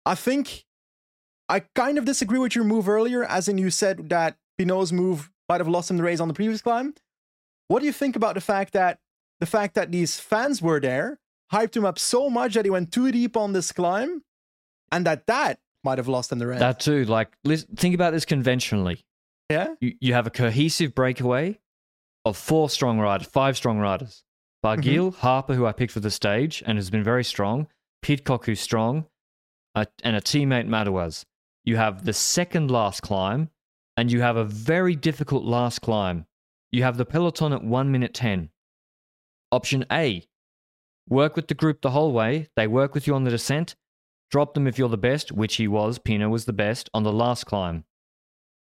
I 0.06 0.16
think 0.16 0.66
I 1.52 1.64
kind 1.76 1.98
of 1.98 2.06
disagree 2.06 2.40
with 2.40 2.56
your 2.56 2.64
move 2.64 2.88
earlier, 2.88 3.26
as 3.26 3.50
in 3.50 3.58
you 3.58 3.70
said 3.72 4.08
that 4.08 4.38
Pinot's 4.58 4.94
move 4.94 5.30
might 5.50 5.60
have 5.60 5.68
lost 5.68 5.92
him 5.92 5.98
the 5.98 6.04
race 6.04 6.22
on 6.22 6.30
the 6.30 6.34
previous 6.34 6.62
climb. 6.62 6.94
What 7.68 7.82
do 7.82 7.86
you 7.86 7.92
think 7.92 8.16
about 8.16 8.36
the 8.36 8.42
fact 8.42 8.72
that 8.72 9.00
the 9.42 9.46
fact 9.46 9.76
that 9.76 9.92
these 9.92 10.18
fans 10.18 10.62
were 10.62 10.80
there, 10.80 11.20
hyped 11.52 11.76
him 11.76 11.84
up 11.84 12.00
so 12.00 12.30
much 12.30 12.54
that 12.54 12.64
he 12.64 12.72
went 12.72 12.94
too 12.94 13.12
deep 13.12 13.36
on 13.36 13.52
this 13.52 13.74
climb, 13.74 14.24
and 14.94 15.06
that 15.06 15.28
that 15.28 15.60
might 15.84 15.98
have 15.98 16.08
lost 16.08 16.32
him 16.32 16.40
the 16.40 16.48
race? 16.48 16.60
That 16.60 16.80
too. 16.80 17.04
Like, 17.04 17.36
think 17.76 17.96
about 17.96 18.14
this 18.14 18.24
conventionally. 18.24 19.04
Yeah. 19.50 19.76
You, 19.82 19.96
you 20.00 20.14
have 20.14 20.28
a 20.28 20.30
cohesive 20.30 20.96
breakaway 20.96 21.60
of 22.24 22.38
four 22.38 22.70
strong 22.70 22.98
riders, 22.98 23.28
five 23.28 23.58
strong 23.58 23.78
riders. 23.78 24.24
Barguil, 24.64 25.10
mm-hmm. 25.10 25.20
Harper, 25.20 25.56
who 25.56 25.66
I 25.66 25.74
picked 25.74 25.92
for 25.92 26.00
the 26.00 26.12
stage 26.12 26.64
and 26.66 26.78
has 26.78 26.90
been 26.90 27.04
very 27.04 27.26
strong, 27.26 27.68
Pidcock, 28.02 28.46
who's 28.46 28.62
strong, 28.62 29.08
uh, 29.76 29.84
and 30.02 30.16
a 30.16 30.22
teammate, 30.22 30.68
Madouas. 30.68 31.26
You 31.64 31.78
have 31.78 32.06
the 32.06 32.14
second 32.14 32.72
last 32.72 33.02
climb, 33.02 33.50
and 33.98 34.12
you 34.12 34.22
have 34.22 34.36
a 34.36 34.46
very 34.46 34.96
difficult 34.96 35.44
last 35.44 35.80
climb. 35.80 36.26
You 36.72 36.84
have 36.84 36.98
the 36.98 37.06
peloton 37.06 37.54
at 37.54 37.64
1 37.64 37.92
minute 37.92 38.14
10. 38.14 38.50
Option 39.52 39.86
A 39.92 40.26
work 41.10 41.36
with 41.36 41.48
the 41.48 41.54
group 41.54 41.82
the 41.82 41.92
whole 41.92 42.14
way. 42.14 42.48
They 42.56 42.68
work 42.68 42.94
with 42.94 43.06
you 43.06 43.16
on 43.16 43.26
the 43.26 43.32
descent. 43.32 43.76
Drop 44.30 44.54
them 44.54 44.66
if 44.66 44.80
you're 44.80 44.90
the 44.90 44.98
best, 44.98 45.32
which 45.32 45.58
he 45.58 45.68
was. 45.68 46.00
Pinot 46.00 46.30
was 46.30 46.46
the 46.46 46.54
best 46.54 46.90
on 46.94 47.04
the 47.04 47.12
last 47.12 47.46
climb. 47.46 47.84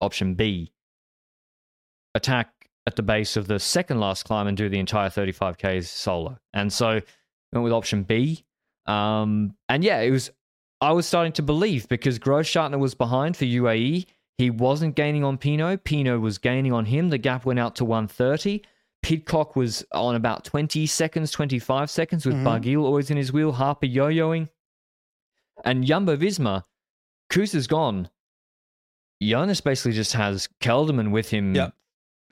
Option 0.02 0.36
B 0.36 0.72
attack 2.14 2.50
at 2.86 2.96
the 2.96 3.04
base 3.04 3.38
of 3.38 3.48
the 3.48 3.60
second 3.60 4.00
last 4.00 4.24
climb 4.24 4.48
and 4.48 4.58
do 4.58 4.70
the 4.70 4.80
entire 4.80 5.10
35Ks 5.10 5.86
solo. 5.86 6.38
And 6.54 6.72
so 6.72 7.02
went 7.54 7.64
with 7.64 7.74
option 7.74 8.04
B. 8.04 8.46
Um, 8.86 9.56
and 9.70 9.84
yeah, 9.84 10.02
it 10.02 10.12
was, 10.12 10.32
I 10.82 10.92
was 10.92 11.06
starting 11.08 11.34
to 11.34 11.42
believe 11.42 11.88
because 11.88 12.20
Großschartner 12.20 12.80
was 12.80 12.94
behind 12.94 13.36
for 13.36 13.46
UAE. 13.46 14.06
He 14.38 14.50
wasn't 14.50 14.96
gaining 14.96 15.24
on 15.24 15.38
Pinot. 15.38 15.84
Pinot 15.84 16.22
was 16.22 16.38
gaining 16.38 16.72
on 16.72 16.86
him. 16.86 17.10
The 17.10 17.18
gap 17.18 17.46
went 17.46 17.60
out 17.60 17.76
to 17.78 17.86
130. 17.86 18.64
Pidcock 19.02 19.56
was 19.56 19.84
on 19.94 20.16
about 20.16 20.44
20 20.44 20.86
seconds, 20.86 21.32
25 21.32 21.90
seconds 21.90 22.26
with 22.26 22.36
mm-hmm. 22.36 22.48
Barguil 22.48 22.84
always 22.84 23.10
in 23.10 23.18
his 23.18 23.34
wheel, 23.34 23.52
Harper 23.52 23.86
yo 23.86 24.08
yoing. 24.08 24.50
And 25.66 25.86
Jumbo 25.86 26.16
Visma, 26.16 26.66
Kuss 27.30 27.56
is 27.56 27.66
gone. 27.66 28.10
Jonas 29.22 29.62
basically 29.62 29.94
just 29.94 30.14
has 30.14 30.48
Kelderman 30.62 31.10
with 31.10 31.30
him 31.30 31.56
yep 31.56 31.74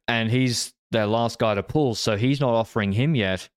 and 0.07 0.29
he's 0.29 0.73
their 0.91 1.07
last 1.07 1.39
guy 1.39 1.55
to 1.55 1.63
pull, 1.63 1.95
so 1.95 2.17
he's 2.17 2.39
not 2.39 2.53
offering 2.53 2.91
him 2.91 3.15
yet. 3.15 3.49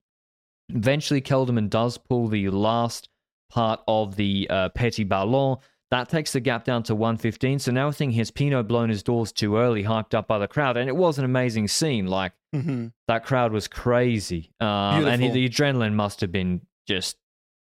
Eventually, 0.70 1.20
Kelderman 1.20 1.70
does 1.70 1.98
pull 1.98 2.28
the 2.28 2.48
last 2.50 3.08
part 3.48 3.80
of 3.88 4.16
the 4.16 4.46
uh, 4.50 4.68
Petit 4.70 5.04
Ballon. 5.04 5.56
That 5.90 6.10
takes 6.10 6.32
the 6.32 6.40
gap 6.40 6.64
down 6.64 6.82
to 6.84 6.94
115. 6.94 7.60
So 7.60 7.72
now 7.72 7.88
I 7.88 7.92
think 7.92 8.12
his 8.12 8.30
Pinot 8.30 8.68
blown 8.68 8.90
his 8.90 9.02
doors 9.02 9.32
too 9.32 9.56
early, 9.56 9.84
hyped 9.84 10.12
up 10.12 10.28
by 10.28 10.38
the 10.38 10.48
crowd. 10.48 10.76
And 10.76 10.88
it 10.88 10.96
was 10.96 11.18
an 11.18 11.24
amazing 11.24 11.68
scene. 11.68 12.06
Like, 12.06 12.32
mm-hmm. 12.54 12.88
that 13.06 13.24
crowd 13.24 13.52
was 13.52 13.68
crazy. 13.68 14.50
Um, 14.60 15.06
and 15.06 15.22
he, 15.22 15.30
the 15.30 15.48
adrenaline 15.48 15.94
must 15.94 16.20
have 16.20 16.30
been 16.30 16.60
just 16.86 17.16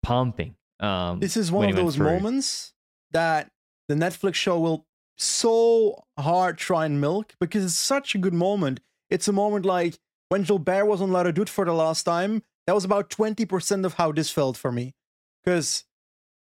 pumping. 0.04 0.56
Um, 0.82 1.20
this 1.20 1.38
is 1.38 1.52
one 1.52 1.70
of 1.70 1.76
those 1.76 1.98
moments 1.98 2.74
that 3.12 3.52
the 3.88 3.96
Netflix 3.96 4.36
show 4.36 4.60
will 4.60 4.86
so 5.18 6.04
hard 6.18 6.58
try 6.58 6.86
and 6.86 7.02
milk 7.02 7.36
because 7.40 7.64
it's 7.66 7.74
such 7.76 8.16
a 8.16 8.18
good 8.18 8.34
moment. 8.34 8.80
It's 9.10 9.28
a 9.28 9.34
moment 9.34 9.66
like 9.66 9.98
when 10.30 10.44
Gilbert 10.44 10.86
was 10.86 11.02
on 11.02 11.12
La 11.12 11.24
Redoute 11.24 11.50
for 11.50 11.66
the 11.66 11.74
last 11.74 12.04
time. 12.04 12.44
That 12.68 12.76
was 12.76 12.86
about 12.86 13.10
20% 13.10 13.84
of 13.84 13.96
how 13.96 14.12
this 14.12 14.30
felt 14.30 14.56
for 14.56 14.72
me. 14.72 14.94
Because 15.50 15.86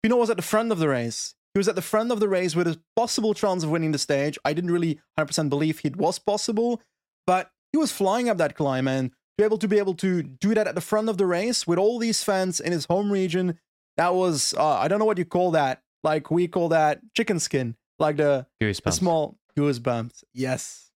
Pinot 0.01 0.17
was 0.17 0.31
at 0.31 0.37
the 0.37 0.41
front 0.41 0.71
of 0.71 0.79
the 0.79 0.89
race. 0.89 1.35
He 1.53 1.59
was 1.59 1.67
at 1.67 1.75
the 1.75 1.83
front 1.83 2.11
of 2.11 2.19
the 2.19 2.27
race 2.27 2.55
with 2.55 2.65
a 2.65 2.79
possible 2.95 3.35
chance 3.35 3.63
of 3.63 3.69
winning 3.69 3.91
the 3.91 3.99
stage. 3.99 4.39
I 4.43 4.53
didn't 4.53 4.71
really 4.71 4.99
100% 5.19 5.49
believe 5.49 5.81
it 5.83 5.95
was 5.95 6.17
possible, 6.17 6.81
but 7.27 7.51
he 7.71 7.77
was 7.77 7.91
flying 7.91 8.27
up 8.27 8.39
that 8.39 8.55
climb 8.55 8.87
and 8.87 9.11
to 9.11 9.15
be 9.37 9.43
able 9.43 9.59
to 9.59 9.67
be 9.67 9.77
able 9.77 9.93
to 9.93 10.23
do 10.23 10.55
that 10.55 10.65
at 10.65 10.73
the 10.73 10.81
front 10.81 11.09
of 11.09 11.19
the 11.19 11.27
race 11.27 11.67
with 11.67 11.77
all 11.77 11.99
these 11.99 12.23
fans 12.23 12.59
in 12.59 12.71
his 12.71 12.85
home 12.85 13.11
region, 13.11 13.59
that 13.97 14.15
was 14.15 14.55
uh, 14.57 14.77
I 14.79 14.87
don't 14.87 14.97
know 14.97 15.05
what 15.05 15.19
you 15.19 15.25
call 15.25 15.51
that. 15.51 15.83
Like 16.03 16.31
we 16.31 16.47
call 16.47 16.69
that 16.69 16.99
chicken 17.15 17.39
skin 17.39 17.75
like 17.99 18.17
the, 18.17 18.47
the 18.59 18.91
small 18.91 19.37
goosebumps. 19.55 20.23
Yes, 20.33 20.89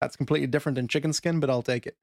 that's 0.00 0.16
completely 0.16 0.46
different 0.46 0.76
than 0.76 0.88
chicken 0.88 1.12
skin, 1.12 1.40
but 1.40 1.50
I'll 1.50 1.62
take 1.62 1.86
it. 1.86 1.98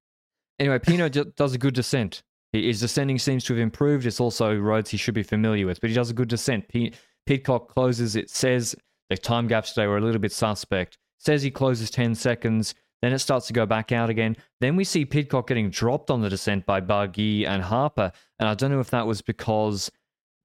Anyway, 0.60 0.78
Pinot 0.78 1.36
does 1.36 1.56
a 1.56 1.58
good 1.58 1.74
descent. 1.74 2.22
His 2.54 2.80
descending 2.80 3.18
seems 3.18 3.44
to 3.46 3.54
have 3.54 3.62
improved. 3.62 4.06
It's 4.06 4.20
also 4.20 4.56
roads 4.56 4.90
he 4.90 4.98
should 4.98 5.14
be 5.14 5.24
familiar 5.24 5.66
with, 5.66 5.80
but 5.80 5.90
he 5.90 5.96
does 5.96 6.10
a 6.10 6.14
good 6.14 6.28
descent. 6.28 6.68
P- 6.68 6.94
Pidcock 7.26 7.70
closes. 7.70 8.16
It 8.16 8.30
says 8.30 8.76
the 9.10 9.18
time 9.18 9.48
gaps 9.48 9.74
today 9.74 9.88
were 9.88 9.98
a 9.98 10.02
little 10.02 10.20
bit 10.20 10.32
suspect. 10.32 10.98
Says 11.18 11.44
he 11.44 11.52
closes 11.52 11.92
10 11.92 12.16
seconds. 12.16 12.76
Then 13.02 13.14
it 13.14 13.20
starts 13.20 13.48
to 13.48 13.54
go 13.54 13.66
back 13.66 13.92
out 13.92 14.10
again. 14.10 14.36
Then 14.60 14.76
we 14.76 14.84
see 14.84 15.06
Pidcock 15.06 15.48
getting 15.48 15.70
dropped 15.70 16.12
on 16.12 16.22
the 16.22 16.30
descent 16.30 16.66
by 16.66 16.82
Barguil 16.82 17.48
and 17.48 17.64
Harper. 17.64 18.12
And 18.40 18.50
I 18.50 18.54
don't 18.54 18.72
know 18.72 18.80
if 18.80 18.92
that 18.92 19.08
was 19.08 19.22
because 19.22 19.90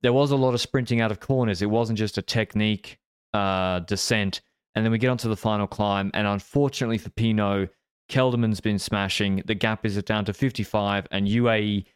there 0.03 0.13
was 0.13 0.31
a 0.31 0.37
lot 0.37 0.55
of 0.55 0.61
sprinting 0.61 1.01
out 1.01 1.11
of 1.11 1.21
corners. 1.21 1.61
It 1.61 1.71
wasn't 1.71 1.99
just 1.99 2.19
a 2.19 2.23
technique 2.23 2.99
uh, 3.35 3.81
descent, 3.81 4.41
and 4.75 4.85
then 4.85 4.93
we 4.93 4.99
get 4.99 5.09
onto 5.11 5.29
the 5.29 5.37
final 5.37 5.67
climb. 5.67 6.11
And 6.15 6.27
unfortunately 6.27 6.99
for 6.99 7.11
Pinot, 7.11 7.71
Kelderman's 8.09 8.61
been 8.61 8.79
smashing. 8.79 9.43
The 9.47 9.55
gap 9.55 9.85
is 9.85 10.01
down 10.05 10.25
to 10.27 10.33
55, 10.33 11.09
and 11.11 11.27
UAE 11.27 11.87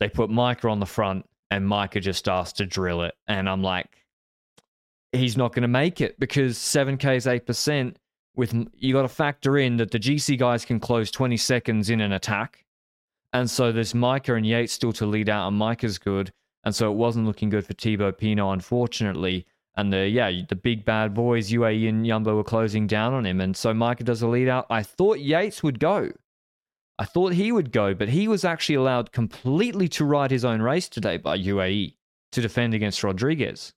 they 0.00 0.08
put 0.08 0.30
Micah 0.30 0.68
on 0.68 0.80
the 0.80 0.86
front, 0.86 1.28
and 1.50 1.66
Micah 1.66 2.00
just 2.00 2.18
starts 2.18 2.52
to 2.54 2.66
drill 2.66 3.02
it. 3.02 3.14
And 3.28 3.48
I'm 3.48 3.62
like, 3.62 4.04
he's 5.12 5.36
not 5.36 5.52
going 5.52 5.62
to 5.62 5.68
make 5.68 6.00
it 6.00 6.18
because 6.18 6.58
7K 6.58 7.16
is 7.16 7.26
8%. 7.26 7.96
With 8.34 8.54
you 8.74 8.92
got 8.92 9.02
to 9.02 9.08
factor 9.08 9.56
in 9.56 9.78
that 9.78 9.90
the 9.90 9.98
GC 9.98 10.38
guys 10.38 10.66
can 10.66 10.78
close 10.78 11.10
20 11.10 11.38
seconds 11.38 11.88
in 11.88 12.02
an 12.02 12.12
attack. 12.12 12.66
And 13.32 13.50
so 13.50 13.72
there's 13.72 13.94
Micah 13.94 14.34
and 14.34 14.46
Yates 14.46 14.74
still 14.74 14.92
to 14.94 15.06
lead 15.06 15.30
out, 15.30 15.48
and 15.48 15.56
Micah's 15.56 15.98
good. 15.98 16.30
And 16.64 16.74
so 16.74 16.90
it 16.90 16.96
wasn't 16.96 17.26
looking 17.26 17.48
good 17.48 17.64
for 17.64 17.72
Thibaut 17.72 18.18
Pinot, 18.18 18.52
unfortunately 18.52 19.46
and 19.76 19.92
the 19.92 20.08
yeah 20.08 20.30
the 20.48 20.56
big 20.56 20.84
bad 20.84 21.14
boys 21.14 21.50
UAE 21.50 21.88
and 21.88 22.04
Jumbo 22.06 22.34
were 22.36 22.44
closing 22.44 22.86
down 22.86 23.12
on 23.12 23.26
him, 23.26 23.40
and 23.40 23.56
so 23.56 23.72
Micah 23.74 24.04
does 24.04 24.22
a 24.22 24.28
lead 24.28 24.48
out. 24.48 24.66
I 24.70 24.82
thought 24.82 25.20
Yates 25.20 25.62
would 25.62 25.78
go. 25.78 26.10
I 26.98 27.04
thought 27.04 27.34
he 27.34 27.52
would 27.52 27.72
go, 27.72 27.94
but 27.94 28.08
he 28.08 28.26
was 28.26 28.44
actually 28.44 28.76
allowed 28.76 29.12
completely 29.12 29.88
to 29.88 30.04
ride 30.04 30.30
his 30.30 30.44
own 30.44 30.62
race 30.62 30.88
today 30.88 31.18
by 31.18 31.38
UAE 31.38 31.96
to 32.32 32.40
defend 32.40 32.74
against 32.74 33.04
Rodriguez. 33.04 33.74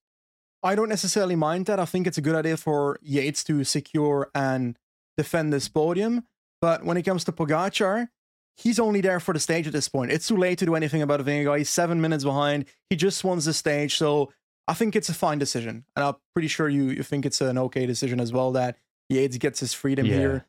I 0.64 0.76
don't 0.76 0.90
necessarily 0.90 1.36
mind 1.36 1.66
that. 1.68 1.80
I 1.80 1.86
think 1.86 2.08
it's 2.08 2.18
a 2.18 2.22
good 2.22 2.36
idea 2.36 2.58
for 2.58 3.00
Yates 3.02 3.44
to 3.46 3.64
secure 3.64 4.30
and 4.34 4.78
defend 5.18 5.54
this 5.54 5.68
podium. 5.68 6.26
But 6.62 6.84
when 6.84 6.98
it 6.98 7.04
comes 7.04 7.24
to 7.26 7.32
Pogacar, 7.32 8.10
he's 8.58 8.80
only 8.80 9.02
there 9.02 9.20
for 9.20 9.34
the 9.34 9.40
stage 9.40 9.68
at 9.68 9.74
this 9.74 9.88
point. 9.88 10.12
It's 10.12 10.28
too 10.28 10.38
late 10.38 10.60
to 10.60 10.66
do 10.66 10.76
anything 10.76 11.02
about 11.02 11.22
Vingegaard. 11.22 11.60
He's 11.60 11.70
seven 11.70 12.02
minutes 12.02 12.24
behind. 12.24 12.66
He 12.90 12.96
just 12.96 13.24
wants 13.24 13.46
the 13.46 13.54
stage. 13.54 13.96
So 13.96 14.32
I 14.68 14.74
think 14.74 14.96
it's 14.96 15.10
a 15.10 15.14
fine 15.14 15.40
decision, 15.40 15.86
and 15.96 16.06
I'm 16.06 16.16
pretty 16.36 16.48
sure 16.48 16.70
you 16.70 16.90
you 16.90 17.02
think 17.02 17.26
it's 17.26 17.42
an 17.42 17.58
okay 17.58 17.88
decision 17.88 18.20
as 18.20 18.32
well 18.32 18.52
that 18.52 18.78
Yates 19.10 19.38
gets 19.38 19.62
his 19.62 19.74
freedom 19.74 20.06
yeah. 20.06 20.16
here, 20.16 20.46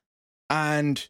and 0.50 1.08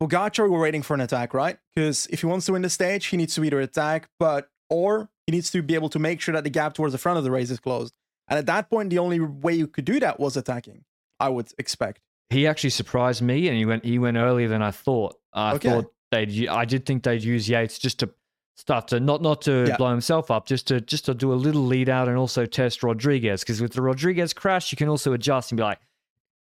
Pogacar 0.00 0.50
we're 0.50 0.60
waiting 0.60 0.82
for 0.82 0.94
an 0.94 1.00
attack, 1.00 1.34
right? 1.34 1.58
Because 1.74 2.06
if 2.06 2.20
he 2.20 2.26
wants 2.26 2.46
to 2.46 2.52
win 2.52 2.62
the 2.62 2.70
stage, 2.70 3.06
he 3.06 3.16
needs 3.16 3.34
to 3.34 3.44
either 3.44 3.60
attack, 3.60 4.08
but 4.18 4.48
or 4.70 5.10
he 5.26 5.32
needs 5.32 5.50
to 5.50 5.62
be 5.62 5.74
able 5.74 5.90
to 5.90 5.98
make 5.98 6.20
sure 6.20 6.32
that 6.32 6.44
the 6.44 6.50
gap 6.50 6.74
towards 6.74 6.92
the 6.92 6.98
front 6.98 7.18
of 7.18 7.24
the 7.24 7.30
race 7.30 7.50
is 7.50 7.60
closed. 7.60 7.92
And 8.28 8.38
at 8.38 8.46
that 8.46 8.70
point, 8.70 8.90
the 8.90 8.98
only 8.98 9.20
way 9.20 9.54
you 9.54 9.66
could 9.66 9.84
do 9.84 10.00
that 10.00 10.18
was 10.18 10.36
attacking. 10.36 10.84
I 11.18 11.28
would 11.28 11.52
expect. 11.58 12.00
He 12.30 12.46
actually 12.46 12.70
surprised 12.70 13.20
me, 13.20 13.48
and 13.48 13.56
he 13.56 13.66
went 13.66 13.84
he 13.84 13.98
went 13.98 14.16
earlier 14.16 14.48
than 14.48 14.62
I 14.62 14.70
thought. 14.70 15.16
I 15.34 15.54
okay. 15.54 15.68
thought 15.68 15.92
they'd 16.10 16.48
I 16.48 16.64
did 16.64 16.86
think 16.86 17.02
they'd 17.02 17.22
use 17.22 17.48
Yates 17.48 17.78
just 17.78 17.98
to 17.98 18.10
stuff 18.56 18.86
to 18.86 19.00
not 19.00 19.20
not 19.20 19.42
to 19.42 19.66
yeah. 19.68 19.76
blow 19.76 19.90
himself 19.90 20.30
up, 20.30 20.46
just 20.46 20.68
to 20.68 20.80
just 20.80 21.06
to 21.06 21.14
do 21.14 21.32
a 21.32 21.34
little 21.34 21.62
lead 21.62 21.88
out 21.88 22.08
and 22.08 22.16
also 22.16 22.46
test 22.46 22.82
Rodriguez 22.82 23.42
because 23.42 23.60
with 23.60 23.72
the 23.72 23.82
Rodriguez 23.82 24.32
crash, 24.32 24.72
you 24.72 24.76
can 24.76 24.88
also 24.88 25.12
adjust 25.12 25.50
and 25.50 25.56
be 25.56 25.64
like, 25.64 25.80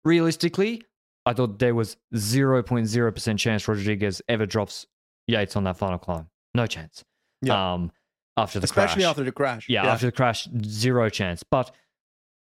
realistically, 0.05 0.83
I 1.25 1.33
thought 1.33 1.59
there 1.59 1.75
was 1.75 1.97
zero 2.17 2.63
point 2.63 2.87
zero 2.87 3.13
percent 3.13 3.39
chance 3.39 3.67
Rodriguez 3.69 4.21
ever 4.29 4.47
drops 4.47 4.87
Yates 5.27 5.57
on 5.57 5.65
that 5.65 5.77
final 5.77 5.99
climb. 5.99 6.29
No 6.55 6.67
chance. 6.67 7.05
Yeah. 7.43 7.75
Um, 7.75 7.93
after 8.37 8.61
the 8.61 8.67
crash. 8.67 8.87
especially 8.87 9.03
crash. 9.03 9.11
after 9.11 9.25
the 9.25 9.33
crash. 9.33 9.69
Yeah, 9.69 9.85
yeah, 9.85 9.93
after 9.93 10.07
the 10.07 10.13
crash, 10.13 10.49
zero 10.65 11.09
chance. 11.09 11.43
But 11.43 11.75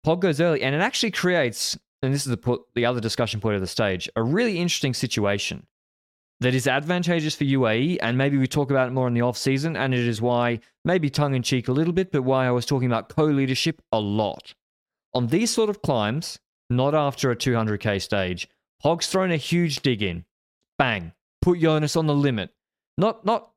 Pog 0.06 0.20
goes 0.20 0.42
early, 0.42 0.62
and 0.62 0.76
it 0.76 0.82
actually 0.82 1.12
creates, 1.12 1.78
and 2.02 2.14
this 2.14 2.26
is 2.26 2.36
the, 2.36 2.58
the 2.76 2.86
other 2.86 3.02
discussion 3.02 3.40
point 3.40 3.56
of 3.56 3.62
the 3.62 3.68
stage, 3.68 4.10
a 4.16 4.24
really 4.24 4.58
interesting 4.58 4.94
situation 4.94 5.66
that 6.42 6.54
is 6.54 6.68
advantageous 6.68 7.36
for 7.36 7.46
UAE, 7.46 7.98
and 8.02 8.18
maybe 8.18 8.38
we 8.38 8.48
talk 8.48 8.70
about 8.70 8.90
it 8.90 8.92
more 8.92 9.08
in 9.08 9.14
the 9.14 9.22
off 9.22 9.38
season, 9.38 9.78
and 9.78 9.94
it 9.94 10.06
is 10.06 10.22
why, 10.22 10.60
maybe 10.84 11.10
tongue 11.10 11.34
in 11.34 11.44
cheek 11.44 11.68
a 11.68 11.72
little 11.72 11.94
bit, 11.94 12.12
but 12.12 12.24
why 12.24 12.46
I 12.46 12.52
was 12.52 12.66
talking 12.66 12.88
about 12.88 13.10
co 13.10 13.26
leadership 13.26 13.82
a 13.92 14.00
lot. 14.00 14.54
On 15.14 15.28
these 15.28 15.52
sort 15.52 15.70
of 15.70 15.82
climbs, 15.82 16.40
not 16.70 16.94
after 16.94 17.32
a 17.32 17.36
200k 17.36 18.02
stage, 18.02 18.50
Pog's 18.82 19.08
thrown 19.08 19.32
a 19.32 19.38
huge 19.38 19.82
dig 19.82 20.02
in. 20.04 20.26
Bang. 20.78 21.14
Put 21.42 21.60
Jonas 21.60 21.96
on 21.96 22.08
the 22.08 22.16
limit. 22.16 22.52
Not 22.98 23.26
not 23.26 23.52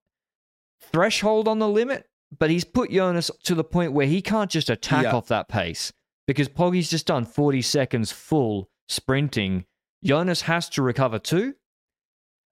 threshold 0.81 1.48
on 1.48 1.59
the 1.59 1.68
limit, 1.68 2.07
but 2.37 2.50
he's 2.50 2.64
put 2.64 2.90
Jonas 2.90 3.31
to 3.44 3.54
the 3.54 3.64
point 3.64 3.92
where 3.92 4.07
he 4.07 4.22
can't 4.22 4.50
just 4.50 4.70
attack 4.70 5.04
Yeah. 5.04 5.14
off 5.14 5.28
that 5.28 5.48
pace 5.48 5.92
because 6.26 6.48
Poggy's 6.48 6.90
just 6.90 7.07
done 7.07 7.24
40 7.24 7.62
seconds 7.62 8.12
full 8.12 8.68
sprinting. 8.88 9.64
Jonas 10.04 10.42
has 10.42 10.68
to 10.70 10.83
recover 10.83 11.18
too. 11.18 11.54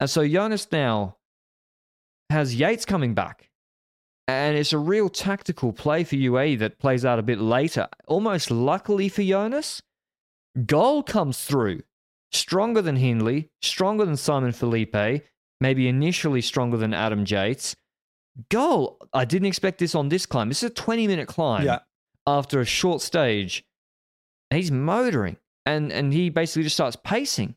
And 0.00 0.10
so 0.10 0.26
Jonas 0.26 0.70
now 0.72 1.16
has 2.30 2.54
Yates 2.54 2.84
coming 2.84 3.14
back. 3.14 3.50
And 4.28 4.56
it's 4.56 4.72
a 4.72 4.78
real 4.78 5.08
tactical 5.08 5.72
play 5.72 6.02
for 6.02 6.16
UAE 6.16 6.58
that 6.58 6.78
plays 6.80 7.04
out 7.04 7.20
a 7.20 7.22
bit 7.22 7.38
later. 7.38 7.86
Almost 8.08 8.50
luckily 8.50 9.08
for 9.08 9.22
Jonas, 9.22 9.82
Gall 10.66 11.02
comes 11.04 11.44
through. 11.44 11.82
Stronger 12.32 12.82
than 12.82 12.96
Hindley, 12.96 13.50
stronger 13.62 14.04
than 14.04 14.16
Simon 14.16 14.52
Felipe, 14.52 15.22
maybe 15.60 15.88
initially 15.88 16.40
stronger 16.40 16.76
than 16.76 16.92
Adam 16.92 17.24
Yates. 17.26 17.76
Gall, 18.50 18.98
I 19.12 19.24
didn't 19.24 19.46
expect 19.46 19.78
this 19.78 19.94
on 19.94 20.08
this 20.08 20.26
climb. 20.26 20.48
This 20.48 20.62
is 20.62 20.70
a 20.70 20.74
20 20.74 21.06
minute 21.06 21.28
climb 21.28 21.64
Yeah. 21.64 21.78
after 22.26 22.60
a 22.60 22.64
short 22.66 23.00
stage. 23.00 23.64
He's 24.50 24.70
motoring 24.70 25.38
and, 25.64 25.90
and 25.92 26.12
he 26.12 26.28
basically 26.30 26.64
just 26.64 26.76
starts 26.76 26.96
pacing. 26.96 27.56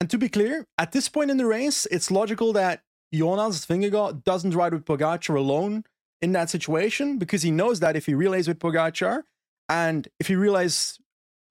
And 0.00 0.10
to 0.10 0.18
be 0.18 0.28
clear, 0.28 0.66
at 0.78 0.92
this 0.92 1.08
point 1.08 1.30
in 1.30 1.36
the 1.36 1.46
race, 1.46 1.86
it's 1.90 2.10
logical 2.10 2.52
that 2.54 2.82
Jonas 3.14 3.64
Vingegaard 3.66 4.24
doesn't 4.24 4.54
ride 4.54 4.72
with 4.74 4.84
Pogacar 4.84 5.36
alone 5.36 5.84
in 6.20 6.32
that 6.32 6.50
situation 6.50 7.18
because 7.18 7.42
he 7.42 7.50
knows 7.50 7.80
that 7.80 7.96
if 7.96 8.06
he 8.06 8.14
relays 8.14 8.48
with 8.48 8.58
Pogacar 8.58 9.22
and 9.68 10.08
if 10.20 10.26
he 10.26 10.34
relays 10.34 10.98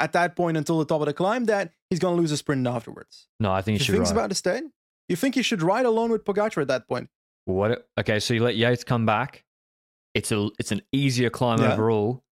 at 0.01 0.11
that 0.13 0.35
point 0.35 0.57
until 0.57 0.79
the 0.79 0.85
top 0.85 0.99
of 1.01 1.05
the 1.07 1.13
climb, 1.13 1.45
that 1.45 1.71
he's 1.89 1.99
going 1.99 2.15
to 2.15 2.21
lose 2.21 2.31
a 2.31 2.37
sprint 2.37 2.65
afterwards. 2.67 3.27
No, 3.39 3.51
I 3.51 3.61
think 3.61 3.77
He 3.77 3.81
you 3.81 3.85
should 3.85 3.93
thinks 3.95 4.09
ride. 4.09 4.17
about 4.17 4.29
the 4.29 4.35
state. 4.35 4.63
You 5.07 5.15
think 5.15 5.35
he 5.35 5.41
should 5.43 5.61
ride 5.61 5.85
alone 5.85 6.11
with 6.11 6.25
Pogacar 6.25 6.61
at 6.61 6.67
that 6.69 6.87
point? 6.87 7.09
What? 7.45 7.87
Okay, 7.99 8.19
so 8.19 8.33
you 8.33 8.43
let 8.43 8.55
Yates 8.55 8.83
come 8.83 9.05
back. 9.05 9.43
It's 10.13 10.31
a 10.31 10.49
it's 10.59 10.71
an 10.71 10.81
easier 10.91 11.29
climb 11.29 11.59
Yeah. 11.61 11.73
overall. 11.73 12.23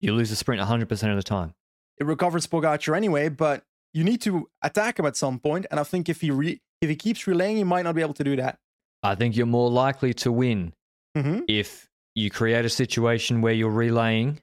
You 0.00 0.14
lose 0.14 0.30
the 0.30 0.36
sprint 0.36 0.60
100% 0.62 1.10
of 1.10 1.16
the 1.16 1.22
time. 1.22 1.54
It 1.98 2.06
recovers 2.06 2.46
Pogacar 2.46 2.96
anyway, 2.96 3.28
but 3.28 3.64
you 3.92 4.04
need 4.04 4.20
to 4.22 4.48
attack 4.62 4.98
him 4.98 5.06
at 5.06 5.16
some 5.16 5.38
point. 5.40 5.66
And 5.70 5.80
I 5.80 5.84
think 5.84 6.08
if 6.08 6.20
he 6.20 6.30
re- 6.30 6.60
if 6.80 6.88
he 6.88 6.96
keeps 6.96 7.26
relaying, 7.26 7.56
he 7.56 7.64
might 7.64 7.82
not 7.82 7.94
be 7.94 8.02
able 8.02 8.14
to 8.14 8.24
do 8.24 8.36
that. 8.36 8.58
I 9.02 9.14
think 9.14 9.36
you're 9.36 9.46
more 9.46 9.70
likely 9.70 10.14
to 10.14 10.30
win 10.32 10.72
hmm 11.16 11.40
if 11.48 11.88
you 12.14 12.30
create 12.30 12.64
a 12.64 12.68
situation 12.70 13.40
where 13.40 13.52
you're 13.52 13.70
relaying 13.70 14.40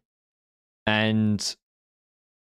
and 0.88 1.56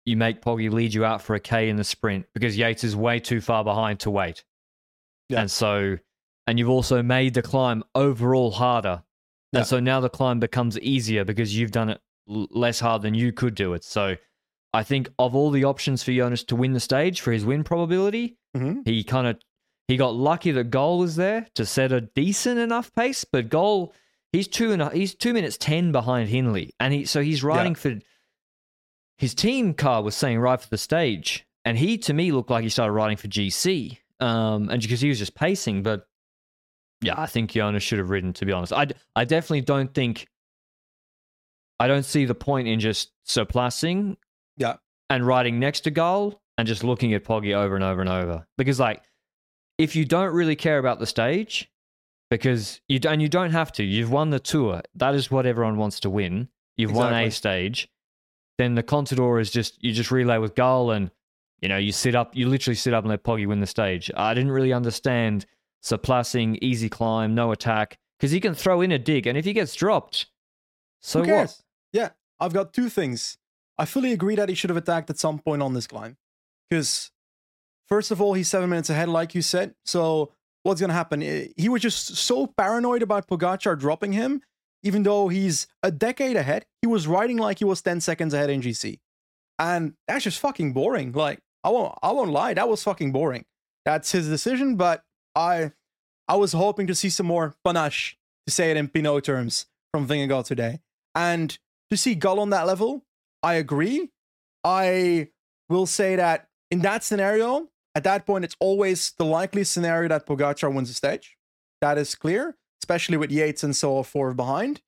you 0.06 0.18
make 0.18 0.42
Poggy 0.42 0.70
lead 0.72 0.94
you 0.94 1.06
out 1.06 1.22
for 1.22 1.36
a 1.36 1.40
K 1.40 1.70
in 1.70 1.76
the 1.76 1.84
sprint 1.84 2.26
because 2.34 2.58
Yates 2.58 2.84
is 2.84 2.96
way 2.96 3.20
too 3.20 3.42
far 3.42 3.64
behind 3.64 4.00
to 4.02 4.12
wait. 4.12 4.44
Yeah. 5.30 5.42
And 5.42 5.52
so, 5.52 5.98
and 6.48 6.58
you've 6.60 6.70
also 6.70 7.02
made 7.04 7.34
the 7.34 7.42
climb 7.42 7.84
overall 7.96 8.52
harder. 8.52 9.04
Yeah. 9.52 9.60
And 9.60 9.68
so 9.68 9.80
now 9.80 10.00
the 10.00 10.10
climb 10.10 10.40
becomes 10.40 10.80
easier 10.80 11.24
because 11.24 11.56
you've 11.56 11.72
done 11.72 11.90
it 11.90 12.02
l- 12.30 12.48
less 12.52 12.80
hard 12.80 13.02
than 13.02 13.14
you 13.14 13.32
could 13.32 13.56
do 13.56 13.74
it. 13.74 13.84
So 13.84 14.16
I 14.74 14.84
think 14.84 15.10
of 15.20 15.36
all 15.36 15.52
the 15.52 15.66
options 15.66 16.04
for 16.04 16.12
Jonas 16.12 16.44
to 16.46 16.56
win 16.56 16.74
the 16.74 16.80
stage 16.80 17.22
for 17.22 17.32
his 17.32 17.46
win 17.46 17.64
probability, 17.64 18.38
hmm 18.56 18.82
he 18.86 19.04
kind 19.04 19.28
of 19.28 19.38
he 19.88 19.98
got 19.98 20.16
lucky 20.16 20.52
that 20.52 20.70
Gall 20.70 21.00
was 21.00 21.16
there 21.18 21.48
to 21.56 21.66
set 21.66 21.92
a 21.92 22.02
decent 22.02 22.60
enough 22.60 22.94
pace, 22.94 23.26
but 23.26 23.50
Gall 23.50 23.94
he's 24.32 24.48
two 24.48 24.72
and 24.72 24.82
a, 24.82 24.90
he's 24.90 25.14
two 25.14 25.34
minutes 25.34 25.58
ten 25.58 25.92
behind 25.92 26.30
Hindley, 26.30 26.74
and 26.80 26.94
he 26.94 27.06
so 27.06 27.22
he's 27.22 27.44
riding 27.44 27.76
for 27.76 28.00
his 29.22 29.36
team 29.36 29.76
car 29.76 30.02
was 30.02 30.16
saying 30.16 30.40
right 30.40 30.60
for 30.60 30.68
the 30.68 30.78
stage, 30.80 31.46
and 31.64 31.78
he 31.78 31.98
to 32.00 32.14
me 32.14 32.32
looked 32.32 32.50
like 32.50 32.64
he 32.64 32.70
started 32.70 32.92
riding 32.92 33.18
for 33.18 33.28
GC, 33.28 34.00
um, 34.20 34.68
and 34.70 34.82
because 34.82 35.00
he 35.00 35.10
was 35.10 35.20
just 35.20 35.36
pacing, 35.36 35.84
but 35.84 36.08
yeah, 37.02 37.14
I 37.18 37.28
think 37.28 37.52
Jonas 37.52 37.84
should 37.84 38.00
have 38.00 38.10
ridden. 38.10 38.34
To 38.34 38.46
be 38.46 38.52
honest, 38.52 38.74
I 38.74 38.88
I 39.16 39.26
definitely 39.26 39.62
don't 39.62 39.94
think 39.94 40.28
I 41.80 41.88
don't 41.88 42.04
see 42.04 42.26
the 42.26 42.36
point 42.36 42.68
in 42.68 42.80
just 42.80 43.12
surpassing 43.24 44.18
Yeah. 44.58 44.78
and 45.10 45.26
riding 45.26 45.60
next 45.60 45.82
to 45.82 45.92
Gall 45.92 46.42
and 46.58 46.68
just 46.68 46.84
looking 46.84 47.14
at 47.14 47.24
Poggy 47.24 47.54
over 47.56 47.76
and 47.76 47.84
over 47.84 48.02
and 48.02 48.10
over. 48.10 48.46
Because 48.58 48.80
like 48.80 49.04
if 49.78 49.96
you 49.96 50.04
don't 50.06 50.34
really 50.34 50.56
care 50.56 50.78
about 50.80 51.00
the 51.00 51.08
stage, 51.08 51.72
because 52.32 52.82
you 52.88 53.00
and 53.08 53.22
you 53.22 53.30
don't 53.30 53.52
have 53.52 53.72
to, 53.74 53.84
you've 53.84 54.12
won 54.12 54.32
the 54.32 54.40
tour. 54.40 54.82
That 54.96 55.14
is 55.16 55.30
what 55.30 55.46
everyone 55.46 55.78
wants 55.78 56.00
to 56.02 56.10
win. 56.10 56.50
You've 56.78 56.94
won 56.94 57.14
a 57.14 57.30
stage. 57.30 57.88
Then 58.62 58.76
the 58.76 58.84
Contador 58.84 59.42
is 59.42 59.50
just 59.50 59.84
you 59.84 59.92
just 59.92 60.12
relay 60.12 60.38
with 60.38 60.54
Gall 60.54 60.92
and 60.92 61.10
you 61.62 61.68
know 61.68 61.78
you 61.78 61.92
sit 61.92 62.14
up, 62.14 62.36
you 62.36 62.48
literally 62.48 62.76
sit 62.76 62.94
up 62.94 63.04
and 63.04 63.10
let 63.10 63.24
Poggy 63.24 63.48
win 63.48 63.60
the 63.60 63.66
stage. 63.66 64.12
I 64.16 64.36
didn't 64.36 64.52
really 64.52 64.72
understand 64.72 65.48
surpassing, 65.82 66.60
easy 66.62 66.88
climb, 66.88 67.34
no 67.34 67.52
attack, 67.52 67.98
because 68.20 68.30
he 68.30 68.40
can 68.40 68.54
throw 68.54 68.82
in 68.82 68.92
a 68.92 69.00
dig, 69.00 69.26
and 69.26 69.36
if 69.36 69.46
he 69.46 69.54
gets 69.54 69.74
dropped, 69.74 70.28
so 71.02 71.24
what? 71.24 71.58
Yeah, 71.92 72.10
I've 72.40 72.54
got 72.54 72.72
two 72.72 72.88
things. 72.88 73.40
I 73.80 73.86
fully 73.86 74.12
agree 74.12 74.36
that 74.36 74.48
he 74.48 74.54
should 74.54 74.70
have 74.70 74.78
attacked 74.78 75.10
at 75.10 75.18
some 75.18 75.40
point 75.40 75.64
on 75.64 75.74
this 75.74 75.88
climb. 75.88 76.18
Because, 76.70 77.10
first 77.88 78.12
of 78.12 78.22
all, 78.22 78.36
he's 78.36 78.48
seven 78.48 78.70
minutes 78.70 78.92
ahead, 78.92 79.10
like 79.10 79.34
you 79.34 79.42
said. 79.42 79.74
So, 79.86 80.34
what's 80.62 80.80
going 80.80 80.90
to 80.90 80.94
happen? 80.94 81.24
Eh, 81.24 81.48
He 81.58 81.68
was 81.68 81.82
just 81.82 82.16
so 82.16 82.46
paranoid 82.46 83.02
about 83.02 83.28
Pogacar 83.28 83.80
dropping 83.80 84.14
him, 84.14 84.44
even 84.84 85.04
though 85.04 85.28
he's 85.28 85.68
a 85.84 85.92
decade 85.92 86.36
ahead. 86.36 86.66
He 86.82 86.88
was 86.88 87.08
riding 87.08 87.38
like 87.38 87.60
he 87.60 87.66
was 87.66 87.82
10 87.82 88.02
seconds 88.02 88.34
ahead 88.34 88.50
in 88.50 88.62
GC. 88.62 89.00
And 89.60 89.94
that's 90.08 90.24
just 90.24 90.40
fucking 90.40 90.74
boring. 90.74 91.12
Like, 91.12 91.40
I 91.64 91.70
won't, 91.70 91.94
I 92.02 92.12
won't 92.12 92.32
lie, 92.32 92.54
that 92.54 92.68
was 92.68 92.84
fucking 92.84 93.12
boring. 93.12 93.46
That's 93.86 94.12
his 94.12 94.28
decision, 94.28 94.76
but 94.76 95.04
I 95.36 95.72
I 96.28 96.36
was 96.36 96.54
hoping 96.54 96.88
to 96.88 96.96
see 96.96 97.10
some 97.10 97.26
more 97.26 97.56
panache, 97.66 98.18
to 98.48 98.54
say 98.54 98.72
it 98.72 98.78
in 98.78 98.88
Pinot 98.88 99.26
terms, 99.26 99.66
from 99.92 100.08
Vingegaard 100.08 100.46
today. 100.46 100.80
And 101.14 101.58
to 101.90 101.98
see 101.98 102.16
Gall 102.16 102.40
on 102.40 102.52
that 102.52 102.66
level, 102.66 103.04
I 103.44 103.56
agree. 103.56 104.12
I 104.64 105.30
will 105.68 105.86
say 105.86 106.16
that 106.16 106.48
in 106.70 106.80
that 106.82 107.04
scenario, 107.04 107.68
at 107.96 108.06
that 108.06 108.26
point, 108.26 108.46
it's 108.46 108.56
always 108.60 109.12
the 109.18 109.26
likely 109.26 109.64
scenario 109.66 110.08
that 110.10 110.26
Pogacar 110.26 110.74
wins 110.74 110.88
the 110.88 110.96
stage. 110.96 111.38
That 111.82 111.98
is 111.98 112.16
clear, 112.16 112.56
especially 112.92 113.18
with 113.18 113.32
Yates 113.32 113.64
and 113.64 113.74
so 113.76 114.04
forth 114.04 114.36
behind. 114.36 114.82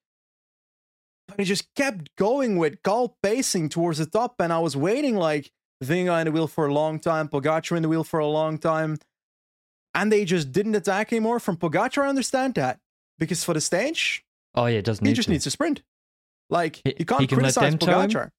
But 1.30 1.40
he 1.40 1.46
just 1.46 1.74
kept 1.76 2.14
going 2.18 2.58
with 2.58 2.84
Gall 2.84 3.18
pacing 3.24 3.70
towards 3.70 3.98
the 3.98 4.06
top, 4.06 4.36
and 4.40 4.52
I 4.52 4.60
was 4.60 4.76
waiting 4.76 5.16
like 5.16 5.52
Vinga 5.82 6.20
in 6.20 6.26
the 6.26 6.32
wheel 6.32 6.48
for 6.48 6.68
a 6.68 6.74
long 6.74 7.00
time, 7.00 7.30
Pogacar 7.30 7.78
in 7.78 7.82
the 7.84 7.88
wheel 7.90 8.04
for 8.04 8.20
a 8.20 8.28
long 8.28 8.58
time, 8.58 8.98
and 9.94 10.12
they 10.12 10.26
just 10.26 10.52
didn't 10.52 10.76
attack 10.76 11.14
anymore. 11.14 11.40
From 11.40 11.56
Pogacar, 11.56 12.04
I 12.04 12.10
understand 12.10 12.56
that 12.56 12.80
because 13.20 13.44
for 13.44 13.54
the 13.54 13.62
stage, 13.62 14.26
Oh 14.54 14.66
yeah, 14.66 14.80
it 14.80 14.86
doesn't 14.86 15.06
he 15.06 15.14
just 15.14 15.28
to. 15.28 15.32
needs 15.32 15.46
to 15.46 15.52
sprint. 15.52 15.82
Like 16.50 16.82
He- 16.84 16.96
you 17.00 17.06
can't 17.06 17.22
he 17.22 17.28
can 17.28 17.38
let 17.38 17.54
criticize 17.56 17.72
them 17.72 17.80
tow 17.80 18.00
him. 18.02 18.10
Pogacar. 18.10 18.30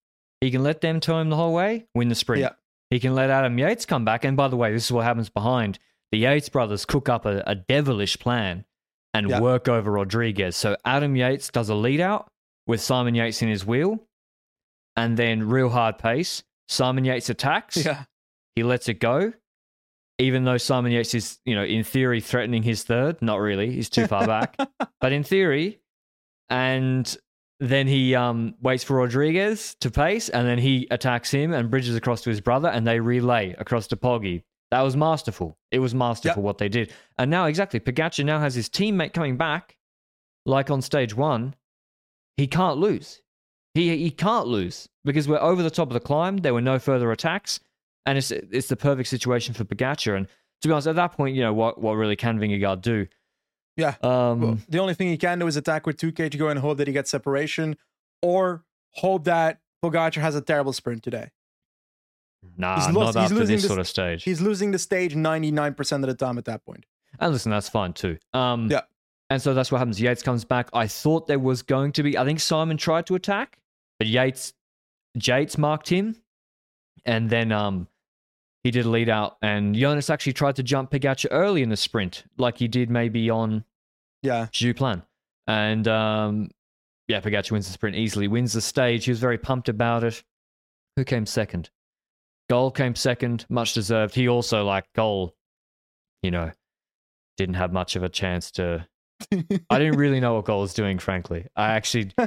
He 0.42 0.50
can 0.50 0.62
let 0.62 0.83
them 0.83 1.00
tow 1.00 1.18
him 1.20 1.31
the 1.31 1.37
whole 1.37 1.55
way, 1.55 1.87
win 1.94 2.09
the 2.11 2.14
sprint. 2.14 2.42
Yeah. 2.42 2.50
He 2.90 3.00
can 3.00 3.14
let 3.14 3.31
Adam 3.31 3.59
Yates 3.59 3.87
come 3.87 4.05
back. 4.05 4.24
And 4.24 4.37
by 4.37 4.48
the 4.48 4.57
way, 4.57 4.72
this 4.72 4.85
is 4.85 4.92
what 4.92 5.05
happens 5.05 5.31
behind. 5.31 5.79
The 6.12 6.18
Yates 6.18 6.50
brothers 6.50 6.85
cook 6.85 7.09
up 7.09 7.24
a, 7.24 7.42
a 7.46 7.55
devilish 7.55 8.18
plan 8.18 8.66
and 9.14 9.31
Yeah. 9.31 9.40
work 9.40 9.68
over 9.68 9.90
Rodriguez. 9.92 10.57
So 10.57 10.77
Adam 10.85 11.16
Yates 11.16 11.48
does 11.48 11.68
a 11.70 11.74
lead 11.74 12.00
out 12.00 12.29
with 12.66 12.81
Simon 12.81 13.14
Yates 13.14 13.40
in 13.42 13.48
his 13.48 13.64
wheel 13.64 14.00
and 14.96 15.16
then 15.16 15.48
real 15.48 15.70
hard 15.70 15.96
pace. 15.98 16.42
Simon 16.68 17.05
Yates 17.05 17.31
attacks. 17.31 17.85
Yeah, 17.85 18.05
He 18.57 18.62
lets 18.62 18.88
it 18.88 19.00
go. 19.00 19.33
Even 20.18 20.44
though 20.44 20.59
Simon 20.59 20.92
Yates 20.92 21.12
is, 21.14 21.38
you 21.44 21.55
know, 21.57 21.64
in 21.64 21.83
theory 21.83 22.20
threatening 22.20 22.62
his 22.62 22.85
third, 22.85 23.20
not 23.22 23.37
really. 23.40 23.72
He's 23.72 23.88
too 23.88 24.07
far 24.07 24.27
back. 24.27 24.57
But 25.00 25.12
in 25.12 25.22
theory, 25.24 25.81
and 26.48 27.16
then 27.61 27.87
he 27.87 28.14
um, 28.14 28.55
waits 28.62 28.85
for 28.85 28.96
Rodriguez 28.96 29.74
to 29.81 29.90
pace, 29.90 30.29
and 30.31 30.46
then 30.46 30.59
he 30.59 30.87
attacks 30.90 31.31
him 31.31 31.53
and 31.53 31.70
bridges 31.70 31.94
across 31.96 32.22
to 32.22 32.31
his 32.31 32.40
brother, 32.40 32.68
and 32.68 32.87
they 32.87 33.00
relay 33.00 33.55
across 33.59 33.87
to 33.88 33.96
Poggy. 33.96 34.44
That 34.74 34.82
was 34.82 34.96
masterful. 34.96 35.56
It 35.70 35.78
was 35.78 35.94
masterful 35.94 36.42
what 36.42 36.58
they 36.58 36.68
did. 36.68 36.92
And 37.16 37.30
now, 37.30 37.44
exactly, 37.44 37.78
Pogacar 37.78 38.24
now 38.24 38.40
has 38.40 38.56
his 38.56 38.68
teammate 38.68 39.12
coming 39.12 39.37
back, 39.37 39.76
like 40.46 40.68
on 40.68 40.82
stage 40.82 41.14
one. 41.14 41.54
He 42.37 42.48
can't 42.48 42.78
lose. 42.78 43.22
He 43.74 43.96
he 43.98 44.10
can't 44.10 44.48
lose 44.48 44.88
because 45.04 45.28
we're 45.28 45.38
over 45.38 45.62
the 45.62 45.70
top 45.70 45.90
of 45.90 45.94
the 45.94 46.00
climb. 46.00 46.38
There 46.38 46.52
were 46.52 46.60
no 46.60 46.80
further 46.80 47.12
attacks, 47.12 47.60
and 48.04 48.18
it's 48.18 48.32
it's 48.32 48.66
the 48.66 48.74
perfect 48.74 49.08
situation 49.08 49.54
for 49.54 49.64
Pogacar. 49.64 50.16
And 50.16 50.26
to 50.62 50.66
be 50.66 50.72
honest, 50.72 50.88
at 50.88 50.96
that 50.96 51.12
point, 51.12 51.37
you 51.37 51.42
know 51.42 51.54
what 51.54 51.80
what 51.80 51.92
really 51.92 52.16
can 52.16 52.40
Vingegaard 52.40 52.80
do? 52.82 53.06
yeah. 53.76 53.94
Um, 54.02 54.40
Well, 54.40 54.58
the 54.68 54.80
only 54.80 54.94
thing 54.94 55.06
he 55.06 55.16
can 55.16 55.38
do 55.38 55.46
is 55.46 55.56
attack 55.56 55.87
with 55.87 55.98
2k 55.98 56.32
to 56.32 56.37
go 56.37 56.48
and 56.48 56.58
hope 56.58 56.78
that 56.78 56.88
he 56.88 56.92
gets 56.92 57.12
separation, 57.12 57.76
or 58.22 58.64
hope 58.94 59.22
that 59.22 59.60
Pogacar 59.84 60.20
has 60.20 60.34
a 60.34 60.40
terrible 60.40 60.72
sprint 60.72 61.04
today. 61.04 61.30
Nah, 62.57 62.76
He's 62.76 62.94
not 62.94 63.07
he's 63.07 63.16
after 63.16 63.35
this 63.40 63.48
this- 63.48 63.66
sort 63.66 63.78
of 63.80 63.88
stage. 63.88 64.22
He's 64.24 64.40
losing 64.40 64.70
the 64.70 64.78
stage 64.78 65.14
99% 65.14 65.92
of 66.02 66.02
the 66.09 66.14
time 66.14 66.38
at 66.38 66.44
that 66.46 66.64
point. 66.64 66.85
And 67.20 67.33
listen, 67.33 67.50
that's 67.50 67.68
fine 67.68 67.92
too. 67.92 68.18
Um, 68.33 68.68
Yeah. 68.70 68.83
And 69.30 69.40
so 69.40 69.54
that's 69.54 69.72
what 69.72 69.78
happens. 69.78 70.00
Yates 70.00 70.22
comes 70.22 70.44
back. 70.44 70.68
I 70.74 70.87
thought 70.87 71.26
there 71.26 71.38
was 71.38 71.62
going 71.62 71.92
to 71.92 72.02
be. 72.02 72.16
I 72.18 72.24
think 72.24 72.40
Simon 72.40 72.76
tried 72.76 73.07
to 73.07 73.14
attack, 73.14 73.59
but 73.98 74.07
Yates, 74.07 74.52
Yates 75.14 75.57
marked 75.57 75.88
him, 75.88 76.16
and 77.07 77.30
then 77.30 77.50
um, 77.50 77.88
he 78.62 78.70
did 78.70 78.85
a 78.85 78.88
lead 78.90 79.09
out. 79.09 79.38
And 79.42 79.74
Jonas 79.74 80.11
actually 80.11 80.35
tried 80.35 80.57
to 80.57 80.62
jump 80.62 80.90
Pogacar 80.90 81.26
early 81.30 81.62
in 81.62 81.70
the 81.70 81.76
sprint, 81.76 82.24
like 82.37 82.59
he 82.59 82.68
did 82.68 82.90
maybe 82.90 83.30
on 83.30 83.64
Yeah. 84.22 84.46
Duplan. 84.52 85.02
And 85.46 85.88
um, 85.88 86.50
yeah, 87.09 87.20
Pogacar 87.20 87.50
wins 87.50 87.66
the 87.66 87.72
sprint 87.72 87.96
easily, 87.96 88.28
wins 88.28 88.52
the 88.52 88.61
stage. 88.61 89.07
He 89.07 89.11
was 89.11 89.20
very 89.20 89.38
pumped 89.38 89.68
about 89.70 90.04
it. 90.04 90.22
Who 90.96 91.04
came 91.04 91.24
second? 91.26 91.70
Gall 92.50 92.70
came 92.70 92.94
second, 92.94 93.46
much 93.48 93.74
deserved. 93.74 94.14
He 94.14 94.28
also, 94.28 94.64
like 94.64 94.85
Gall, 94.94 95.35
you 96.22 96.30
know, 96.30 96.50
didn't 97.37 97.54
have 97.57 97.72
much 97.72 97.96
of 97.96 98.02
a 98.02 98.09
chance 98.09 98.50
to. 98.52 98.87
I 99.70 99.78
didn't 99.78 99.96
really 99.96 100.20
know 100.20 100.35
what 100.35 100.44
Gall 100.44 100.61
was 100.61 100.74
doing, 100.74 100.98
frankly. 100.98 101.46
I 101.57 101.68
actually. 101.72 102.12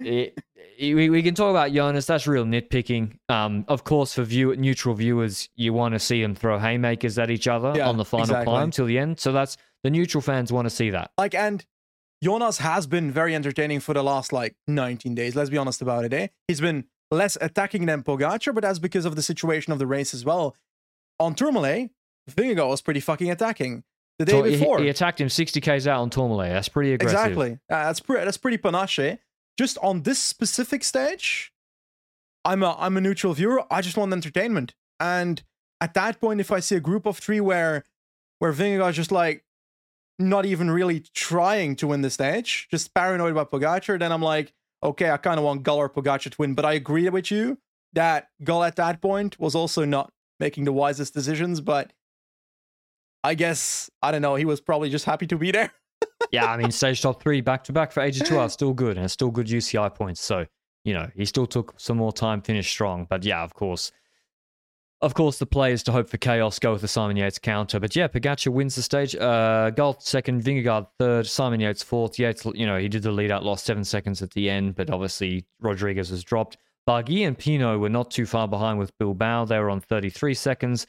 It, 0.00 0.38
it- 0.78 0.94
we, 0.94 1.10
we 1.10 1.24
can 1.24 1.34
talk 1.34 1.50
about 1.50 1.72
Jonas. 1.72 2.06
That's 2.06 2.28
real 2.28 2.44
nitpicking. 2.44 3.18
Um, 3.28 3.64
of 3.66 3.82
course, 3.82 4.14
for 4.14 4.22
view, 4.22 4.54
neutral 4.54 4.94
viewers, 4.94 5.48
you 5.56 5.72
want 5.72 5.94
to 5.94 5.98
see 5.98 6.22
them 6.22 6.36
throw 6.36 6.56
haymakers 6.56 7.18
at 7.18 7.30
each 7.30 7.48
other 7.48 7.72
Yeah, 7.74 7.88
on 7.88 7.96
the 7.96 8.04
final 8.04 8.26
exactly. 8.26 8.44
climb 8.44 8.70
till 8.70 8.86
the 8.86 8.96
end. 8.96 9.18
So 9.18 9.32
that's 9.32 9.56
the 9.82 9.90
neutral 9.90 10.22
fans 10.22 10.52
want 10.52 10.66
to 10.66 10.70
see 10.70 10.90
that. 10.90 11.10
like, 11.18 11.34
and 11.34 11.66
Jonas 12.22 12.58
has 12.58 12.86
been 12.86 13.10
very 13.10 13.34
entertaining 13.34 13.80
for 13.80 13.92
the 13.92 14.04
last 14.04 14.32
like 14.32 14.54
19 14.68 15.16
days. 15.16 15.34
Let's 15.34 15.50
be 15.50 15.56
honest 15.58 15.82
about 15.82 16.04
it, 16.04 16.12
eh? 16.12 16.28
He's 16.46 16.60
been 16.60 16.84
less 17.10 17.36
attacking 17.40 17.86
than 17.86 18.02
Pogacar, 18.02 18.54
but 18.54 18.62
that's 18.62 18.78
because 18.78 19.04
of 19.04 19.16
the 19.16 19.22
situation 19.22 19.72
of 19.72 19.78
the 19.78 19.86
race 19.86 20.12
as 20.14 20.24
well. 20.24 20.54
On 21.20 21.34
Tourmalet, 21.34 21.90
Vingegaard 22.30 22.68
was 22.68 22.82
pretty 22.82 23.00
fucking 23.00 23.30
attacking 23.30 23.84
the 24.18 24.24
day 24.24 24.32
So 24.32 24.42
he- 24.44 24.56
before. 24.56 24.78
He, 24.80 24.88
attacked 24.88 25.20
him 25.20 25.28
60 25.28 25.60
k's 25.60 25.86
out 25.86 26.00
on 26.00 26.10
Tourmalet. 26.10 26.50
That's 26.50 26.68
pretty 26.68 26.92
aggressive. 26.92 27.18
Exactly. 27.18 27.52
Uh, 27.70 27.84
that's 27.84 28.00
pretty. 28.00 28.24
That's 28.24 28.36
pretty 28.36 28.58
panache. 28.58 29.18
Just 29.58 29.78
on 29.82 30.02
this 30.02 30.18
specific 30.20 30.84
stage, 30.84 31.52
I'm 32.44 32.62
a 32.62 32.76
I'm 32.78 32.96
a 32.96 33.00
neutral 33.00 33.32
viewer. 33.34 33.64
I 33.72 33.80
just 33.80 33.96
want 33.96 34.12
entertainment. 34.12 34.74
And 35.00 35.42
at 35.80 35.94
that 35.94 36.20
point, 36.20 36.40
if 36.40 36.52
I 36.52 36.60
see 36.60 36.76
a 36.76 36.80
group 36.80 37.06
of 37.06 37.18
three 37.18 37.40
where 37.40 37.84
where 38.38 38.52
Vingegaard 38.52 38.92
just 38.92 39.10
like 39.10 39.44
not 40.20 40.44
even 40.46 40.70
really 40.70 41.00
trying 41.14 41.74
to 41.76 41.86
win 41.88 42.02
the 42.02 42.10
stage, 42.10 42.68
just 42.70 42.92
paranoid 42.94 43.32
about 43.32 43.50
Pogacar, 43.50 43.98
then 43.98 44.12
I'm 44.12 44.22
like, 44.22 44.52
okay, 44.82 45.10
I 45.10 45.16
kind 45.16 45.38
of 45.38 45.44
want 45.44 45.62
Gall 45.62 45.78
or 45.78 45.88
Pogacar 45.88 46.30
to 46.30 46.36
win. 46.38 46.54
But 46.54 46.64
I 46.64 46.74
agree 46.74 47.08
with 47.08 47.30
you 47.30 47.58
that 47.92 48.28
Gall 48.44 48.64
at 48.64 48.76
that 48.76 49.00
point 49.00 49.38
was 49.38 49.54
also 49.54 49.84
not 49.84 50.12
making 50.40 50.64
the 50.64 50.72
wisest 50.72 51.14
decisions. 51.14 51.60
But 51.60 51.92
I 53.24 53.34
guess 53.34 53.90
I 54.02 54.10
don't 54.12 54.22
know. 54.22 54.34
He 54.34 54.44
was 54.44 54.60
probably 54.60 54.90
just 54.90 55.04
happy 55.04 55.26
to 55.26 55.36
be 55.36 55.50
there. 55.50 55.72
yeah, 56.32 56.50
I 56.50 56.56
mean, 56.56 56.70
stage 56.70 57.02
top 57.02 57.22
three 57.22 57.40
back 57.40 57.64
to 57.64 57.72
back 57.72 57.92
for 57.92 58.00
AG2 58.00 58.38
are 58.38 58.48
still 58.48 58.72
good 58.72 58.96
and 58.96 59.04
it's 59.04 59.14
still 59.14 59.30
good 59.30 59.46
UCI 59.46 59.94
points. 59.94 60.20
So, 60.22 60.46
you 60.84 60.94
know, 60.94 61.08
he 61.14 61.24
still 61.24 61.46
took 61.46 61.74
some 61.78 61.96
more 61.96 62.12
time, 62.12 62.40
finished 62.42 62.70
strong. 62.70 63.06
But 63.08 63.24
yeah, 63.24 63.42
of 63.42 63.54
course. 63.54 63.92
Of 65.00 65.14
course, 65.14 65.38
the 65.38 65.46
play 65.46 65.72
is 65.72 65.84
to 65.84 65.92
hope 65.92 66.08
for 66.10 66.16
chaos, 66.16 66.58
go 66.58 66.72
with 66.72 66.80
the 66.80 66.88
Simon 66.88 67.16
Yates 67.16 67.38
counter. 67.38 67.78
But 67.78 67.94
yeah, 67.94 68.08
Pogacar 68.08 68.48
wins 68.48 68.74
the 68.74 68.82
stage. 68.82 69.14
Uh, 69.14 69.70
Galt 69.70 70.02
second, 70.02 70.42
Vingegaard 70.42 70.88
third, 70.98 71.24
Simon 71.26 71.60
Yates 71.60 71.84
fourth. 71.84 72.18
Yates, 72.18 72.44
you 72.54 72.66
know, 72.66 72.78
he 72.78 72.88
did 72.88 73.04
the 73.04 73.12
lead 73.12 73.30
out, 73.30 73.44
lost 73.44 73.64
seven 73.64 73.84
seconds 73.84 74.22
at 74.22 74.32
the 74.32 74.50
end, 74.50 74.74
but 74.74 74.90
obviously 74.90 75.44
Rodriguez 75.60 76.10
was 76.10 76.24
dropped. 76.24 76.56
Barguil 76.88 77.28
and 77.28 77.38
Pinot 77.38 77.78
were 77.78 77.88
not 77.88 78.10
too 78.10 78.26
far 78.26 78.48
behind 78.48 78.78
with 78.78 78.96
Bilbao. 78.98 79.44
They 79.44 79.58
were 79.60 79.70
on 79.70 79.80
33 79.80 80.34
seconds. 80.34 80.86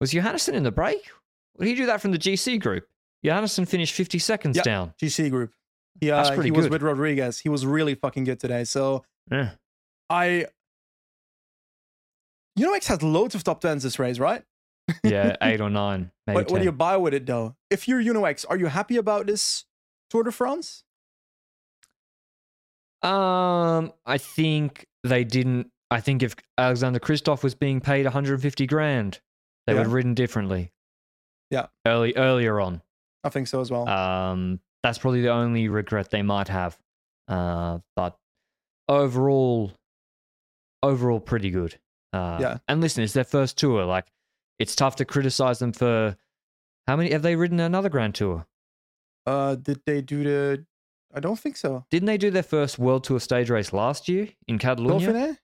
Was 0.00 0.12
Johannessen 0.12 0.52
in 0.52 0.62
the 0.62 0.70
break? 0.70 1.10
Did 1.58 1.66
he 1.68 1.74
do 1.74 1.86
that 1.86 2.00
from 2.00 2.12
the 2.12 2.18
GC 2.18 2.60
group? 2.60 2.86
Johannessen 3.24 3.66
finished 3.66 3.94
50 3.94 4.18
seconds 4.20 4.58
Yeah. 4.58 4.62
down. 4.62 4.94
GC 5.02 5.30
group. 5.30 5.52
Yeah, 6.00 6.14
uh, 6.14 6.16
That's 6.24 6.34
pretty 6.36 6.48
he 6.48 6.50
was 6.52 6.68
with 6.68 6.82
Rodriguez. 6.82 7.38
He 7.40 7.48
was 7.48 7.64
really 7.66 7.94
fucking 7.94 8.24
good 8.24 8.38
today. 8.38 8.64
So 8.64 9.04
Yeah. 9.30 9.52
I, 10.10 10.46
you 12.56 12.66
know, 12.66 12.74
X 12.74 12.86
has 12.88 13.02
loads 13.02 13.34
of 13.34 13.44
top 13.44 13.60
tens 13.60 13.82
this 13.82 13.98
race, 13.98 14.18
right? 14.18 14.42
Yeah, 15.02 15.36
eight 15.42 15.60
or 15.60 15.70
nine, 15.70 16.10
maybe 16.26 16.36
What, 16.36 16.50
what 16.50 16.58
do 16.58 16.64
you 16.64 16.72
buy 16.72 16.96
with 16.96 17.14
it 17.14 17.26
though? 17.26 17.56
If 17.70 17.88
you're 17.88 18.00
Uno-X, 18.00 18.44
are 18.44 18.56
you 18.56 18.66
happy 18.66 18.96
about 18.96 19.26
this 19.26 19.64
Tour 20.10 20.24
de 20.24 20.32
France? 20.32 20.84
Um, 23.02 23.92
I 24.06 24.18
think 24.18 24.86
they 25.02 25.24
didn't. 25.24 25.70
I 25.90 26.00
think 26.00 26.22
if 26.22 26.34
Alexander 26.56 26.98
Kristoff 26.98 27.42
was 27.42 27.54
being 27.54 27.80
paid 27.80 28.04
150 28.04 28.66
grand, 28.66 29.20
they 29.66 29.74
would 29.74 29.82
have 29.82 29.92
ridden 29.92 30.14
differently. 30.14 30.72
Yeah. 31.50 31.66
Early 31.86 32.14
earlier 32.16 32.60
on. 32.60 32.82
I 33.22 33.28
think 33.28 33.48
so 33.48 33.60
as 33.60 33.70
well. 33.70 33.88
Um, 33.88 34.60
that's 34.82 34.98
probably 34.98 35.20
the 35.20 35.28
only 35.28 35.68
regret 35.68 36.10
they 36.10 36.22
might 36.22 36.48
have. 36.48 36.78
Uh, 37.28 37.78
but 37.94 38.16
overall, 38.88 39.72
overall, 40.82 41.20
pretty 41.20 41.50
good. 41.50 41.78
Uh, 42.14 42.38
Yeah. 42.40 42.58
And 42.68 42.80
listen, 42.80 43.02
it's 43.02 43.12
their 43.12 43.24
first 43.24 43.58
tour. 43.58 43.84
Like, 43.84 44.06
it's 44.58 44.74
tough 44.76 44.96
to 44.96 45.04
criticize 45.04 45.58
them 45.58 45.72
for 45.72 46.16
how 46.86 46.96
many 46.96 47.10
have 47.12 47.22
they 47.22 47.34
ridden 47.36 47.60
another 47.60 47.88
Grand 47.88 48.14
Tour? 48.14 48.46
Uh, 49.26 49.54
did 49.56 49.80
they 49.86 50.00
do 50.02 50.22
the? 50.22 50.64
I 51.14 51.20
don't 51.20 51.38
think 51.38 51.56
so. 51.56 51.84
Didn't 51.90 52.06
they 52.06 52.18
do 52.18 52.30
their 52.30 52.42
first 52.42 52.78
World 52.78 53.04
Tour 53.04 53.20
stage 53.20 53.48
race 53.50 53.72
last 53.72 54.08
year 54.08 54.28
in 54.48 54.58
Catalonia? 54.58 55.08
Dauphiné, 55.12 55.38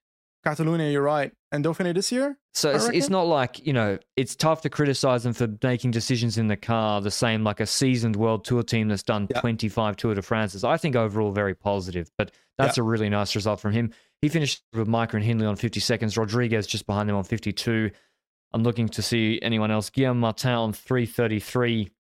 Catalonia. 0.45 0.91
You're 0.91 1.03
right. 1.03 1.33
And 1.53 1.65
Dauphiné 1.65 1.95
this 1.95 2.13
year. 2.13 2.37
So 2.55 2.71
it's, 2.71 2.89
it's 2.89 3.09
not 3.09 3.23
like, 3.27 3.65
you 3.65 3.73
know, 3.73 3.99
it's 4.17 4.35
tough 4.37 4.63
to 4.63 4.69
criticize 4.71 5.23
them 5.23 5.33
for 5.33 5.49
making 5.63 5.93
decisions 5.93 6.37
in 6.39 6.49
the 6.49 6.57
car 6.57 7.01
the 7.01 7.11
same 7.11 7.43
like 7.45 7.61
a 7.61 7.67
seasoned 7.67 8.17
world 8.17 8.45
tour 8.45 8.63
team 8.63 8.89
that's 8.89 9.03
done 9.05 9.29
Yeah. 9.31 9.41
25 9.41 9.97
Tour 9.97 10.15
de 10.15 10.23
France's. 10.23 10.63
I 10.65 10.77
think 10.77 10.95
overall 10.97 11.33
very 11.33 11.55
positive, 11.55 12.11
but 12.19 12.33
that's 12.59 12.77
a 12.77 12.83
really 12.83 13.09
nice 13.09 13.35
result 13.35 13.61
from 13.61 13.73
him. 13.73 13.93
He 14.23 14.29
finished 14.29 14.63
with 14.73 14.89
Micah 14.89 15.17
and 15.17 15.25
Hindley 15.25 15.47
on 15.47 15.57
50 15.57 15.81
seconds, 15.81 16.17
Rodriguez 16.17 16.67
just 16.67 16.87
behind 16.87 17.09
him 17.09 17.17
on 17.17 17.25
52. 17.25 17.91
I'm 18.53 18.63
looking 18.63 18.89
to 18.91 19.03
see 19.03 19.39
anyone 19.43 19.71
else. 19.71 19.91
Guillaume 19.91 20.21
Martin 20.21 20.53
on 20.53 20.73
333. 20.73 21.91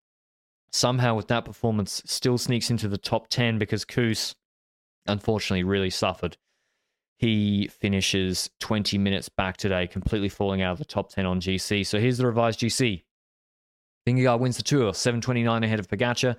Somehow 0.73 1.15
with 1.15 1.29
that 1.29 1.45
performance 1.45 2.03
still 2.07 2.39
sneaks 2.39 2.71
into 2.71 2.89
the 2.89 2.99
top 2.99 3.29
10 3.29 3.59
because 3.59 3.85
Kuss 3.85 4.35
unfortunately 5.07 5.65
really 5.65 5.91
suffered 5.91 6.37
he 7.21 7.69
finishes 7.69 8.49
20 8.61 8.97
minutes 8.97 9.29
back 9.29 9.59
today, 9.59 9.87
completely 9.87 10.31
falling 10.31 10.63
out 10.63 10.73
of 10.73 10.79
the 10.79 10.87
top 10.87 11.11
10 11.11 11.27
on 11.27 11.39
GC. 11.39 11.87
So 11.87 12.01
here's 12.01 12.17
the 12.17 12.27
revised 12.27 12.61
GC. 12.61 13.03
Vingegaard 14.09 14.41
wins 14.41 14.57
the 14.57 14.63
tour, 14.63 14.95
729 14.95 15.63
ahead 15.63 15.79
of 15.79 15.87
Pogacar. 15.87 16.37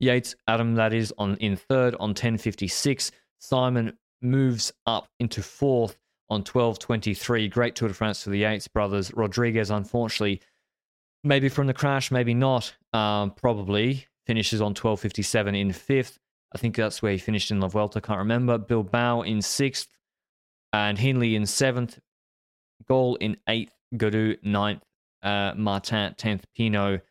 Yates, 0.00 0.34
Adam, 0.48 0.74
that 0.74 0.92
is, 0.92 1.14
on 1.18 1.36
in 1.36 1.54
third 1.54 1.94
on 1.94 2.08
1056. 2.10 3.12
Simon 3.38 3.96
moves 4.22 4.72
up 4.86 5.08
into 5.20 5.42
fourth 5.42 5.98
on 6.30 6.40
1223. 6.40 7.48
Great 7.48 7.74
Tour 7.74 7.88
de 7.88 7.94
France 7.94 8.22
for 8.22 8.30
the 8.30 8.38
Yates 8.38 8.68
brothers. 8.68 9.12
Rodriguez, 9.14 9.70
unfortunately, 9.70 10.40
maybe 11.22 11.48
from 11.48 11.66
the 11.66 11.74
crash, 11.74 12.10
maybe 12.10 12.34
not. 12.34 12.74
Um, 12.92 13.30
probably 13.32 14.06
finishes 14.26 14.60
on 14.60 14.70
1257 14.70 15.54
in 15.54 15.72
fifth. 15.72 16.18
I 16.54 16.58
think 16.58 16.76
that's 16.76 17.02
where 17.02 17.12
he 17.12 17.18
finished 17.18 17.50
in 17.50 17.60
La 17.60 17.68
Vuelta. 17.68 18.00
Can't 18.00 18.18
remember. 18.18 18.58
Bilbao 18.58 19.22
in 19.22 19.42
sixth 19.42 19.88
and 20.72 20.98
Hindley 20.98 21.34
in 21.36 21.46
seventh, 21.46 21.98
Gall 22.88 23.16
in 23.16 23.36
eighth, 23.48 23.74
Gaudu 23.94 24.36
ninth, 24.42 24.82
uh, 25.22 25.52
Martin 25.56 26.14
tenth, 26.16 26.44
Pinot 26.56 27.02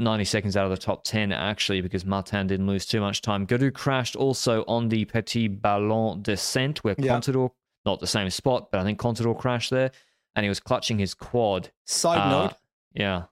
90 0.00 0.24
seconds 0.24 0.56
out 0.56 0.64
of 0.64 0.70
the 0.70 0.76
top 0.76 1.04
10 1.04 1.30
actually 1.32 1.80
because 1.80 2.04
Martin 2.04 2.46
didn't 2.46 2.66
lose 2.66 2.86
too 2.86 3.00
much 3.00 3.22
time. 3.22 3.46
Gaudu 3.46 3.72
crashed 3.72 4.16
also 4.16 4.64
on 4.66 4.88
the 4.88 5.04
Petit 5.04 5.48
Ballon 5.48 6.22
descent 6.22 6.82
where 6.82 6.94
Yeah. 6.98 7.14
Contador, 7.18 7.50
not 7.84 8.00
the 8.00 8.06
same 8.06 8.28
spot, 8.30 8.70
but 8.72 8.80
I 8.80 8.84
think 8.84 8.98
Contador 8.98 9.38
crashed 9.38 9.70
there 9.70 9.90
and 10.34 10.44
he 10.44 10.48
was 10.48 10.60
clutching 10.60 10.98
his 10.98 11.14
quad. 11.14 11.70
Side 11.86 12.18
Uh, 12.18 12.30
note: 12.30 12.54
Yeah. 12.94 13.24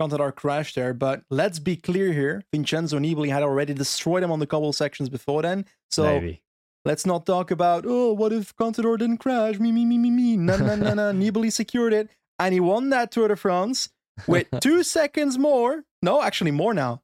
Contador 0.00 0.34
crashed 0.34 0.74
there, 0.74 0.92
but 0.94 1.22
let's 1.30 1.58
be 1.58 1.76
clear 1.76 2.12
here: 2.12 2.42
Vincenzo 2.52 2.98
Nibali 2.98 3.30
had 3.30 3.42
already 3.42 3.74
destroyed 3.74 4.22
him 4.22 4.32
on 4.32 4.40
the 4.40 4.46
cobble 4.46 4.72
sections 4.72 5.08
before 5.08 5.42
then. 5.42 5.64
So 5.90 6.04
maybe. 6.04 6.42
let's 6.84 7.06
not 7.06 7.26
talk 7.26 7.50
about 7.50 7.84
oh, 7.86 8.12
what 8.12 8.32
if 8.32 8.54
Contador 8.56 8.98
didn't 8.98 9.18
crash? 9.18 9.58
Me, 9.60 9.70
me, 9.72 9.84
me, 9.84 9.98
me, 9.98 10.10
me. 10.10 10.36
No, 10.36 10.56
no, 10.56 10.74
no, 10.74 10.94
no. 10.94 11.12
Nibali 11.12 11.52
secured 11.52 11.92
it, 11.92 12.08
and 12.38 12.52
he 12.52 12.60
won 12.60 12.90
that 12.90 13.12
Tour 13.12 13.28
de 13.28 13.36
France 13.36 13.88
with 14.26 14.46
two 14.60 14.82
seconds 14.82 15.38
more. 15.38 15.84
No, 16.02 16.22
actually 16.22 16.50
more 16.50 16.74
now. 16.74 17.02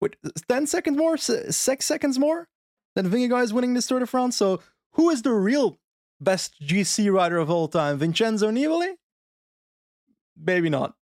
With 0.00 0.14
ten 0.48 0.66
seconds 0.66 0.96
more, 0.96 1.16
six 1.16 1.84
seconds 1.84 2.18
more 2.18 2.48
than 2.96 3.08
Vingegaard 3.10 3.44
is 3.44 3.52
winning 3.52 3.74
this 3.74 3.86
Tour 3.86 4.00
de 4.00 4.06
France. 4.06 4.36
So 4.36 4.60
who 4.94 5.10
is 5.10 5.22
the 5.22 5.32
real 5.32 5.78
best 6.20 6.54
GC 6.62 7.12
rider 7.12 7.36
of 7.38 7.50
all 7.50 7.68
time? 7.68 7.98
Vincenzo 7.98 8.50
Nibali? 8.50 8.94
Maybe 10.42 10.70
not. 10.70 10.94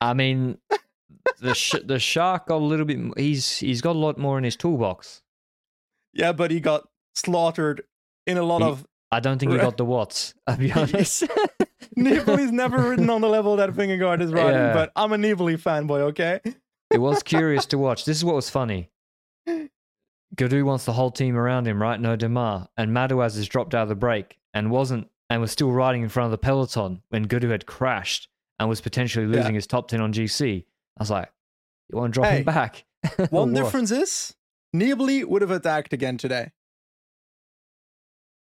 I 0.00 0.14
mean, 0.14 0.58
the 1.40 1.54
sh- 1.54 1.82
the 1.84 1.98
shark 1.98 2.48
got 2.48 2.56
a 2.56 2.64
little 2.64 2.84
bit. 2.86 2.98
He's 3.16 3.58
he's 3.58 3.80
got 3.80 3.96
a 3.96 3.98
lot 3.98 4.18
more 4.18 4.36
in 4.38 4.44
his 4.44 4.56
toolbox. 4.56 5.22
Yeah, 6.12 6.32
but 6.32 6.50
he 6.50 6.60
got 6.60 6.88
slaughtered 7.14 7.82
in 8.26 8.36
a 8.36 8.42
lot 8.42 8.62
He- 8.62 8.68
of. 8.68 8.86
I 9.12 9.20
don't 9.20 9.38
think 9.38 9.52
he 9.52 9.58
got 9.58 9.76
the 9.76 9.84
watts. 9.84 10.34
I'll 10.48 10.56
be 10.56 10.72
honest. 10.80 11.22
Nibali's 11.98 12.52
never 12.52 12.90
ridden 12.90 13.08
on 13.10 13.20
the 13.20 13.28
level 13.28 13.56
that 13.56 13.70
Vingegaard 13.70 14.20
is 14.20 14.32
riding, 14.32 14.52
Yeah. 14.54 14.72
but 14.74 14.92
I'm 14.96 15.12
a 15.12 15.16
Nibali 15.16 15.58
fanboy, 15.58 16.00
okay? 16.10 16.40
it 16.90 16.98
was 16.98 17.22
curious 17.22 17.66
to 17.66 17.78
watch. 17.78 18.04
This 18.04 18.16
is 18.16 18.24
what 18.24 18.34
was 18.36 18.50
funny. 18.50 18.90
Gaudu 20.36 20.64
wants 20.64 20.84
the 20.84 20.92
whole 20.92 21.10
team 21.10 21.36
around 21.36 21.66
him, 21.66 21.80
right? 21.80 21.98
No 22.00 22.16
Démare. 22.16 22.68
And 22.76 22.90
Madouas 22.92 23.36
has 23.36 23.46
dropped 23.48 23.74
out 23.74 23.84
of 23.84 23.88
the 23.88 23.94
break 23.94 24.38
and 24.52 24.70
wasn't 24.70 25.08
and 25.30 25.40
was 25.40 25.50
still 25.50 25.72
riding 25.72 26.02
in 26.02 26.08
front 26.08 26.26
of 26.26 26.30
the 26.32 26.38
peloton 26.38 27.02
when 27.08 27.26
Gaudu 27.26 27.50
had 27.50 27.66
crashed 27.66 28.28
and 28.58 28.68
was 28.68 28.80
potentially 28.80 29.26
Yeah. 29.26 29.36
losing 29.40 29.54
his 29.54 29.66
top 29.66 29.88
10 29.88 30.00
on 30.00 30.12
GC. 30.12 30.64
I 30.98 31.02
was 31.02 31.10
like, 31.10 31.30
you 31.90 31.98
want 31.98 32.12
to 32.12 32.20
drop 32.20 32.30
Hey, 32.30 32.38
him 32.38 32.44
back? 32.44 32.84
One 33.30 33.52
difference 33.54 33.90
is 33.90 34.34
Nibali 34.74 35.24
would 35.24 35.42
have 35.42 35.50
attacked 35.50 35.92
again 35.92 36.18
today. 36.18 36.52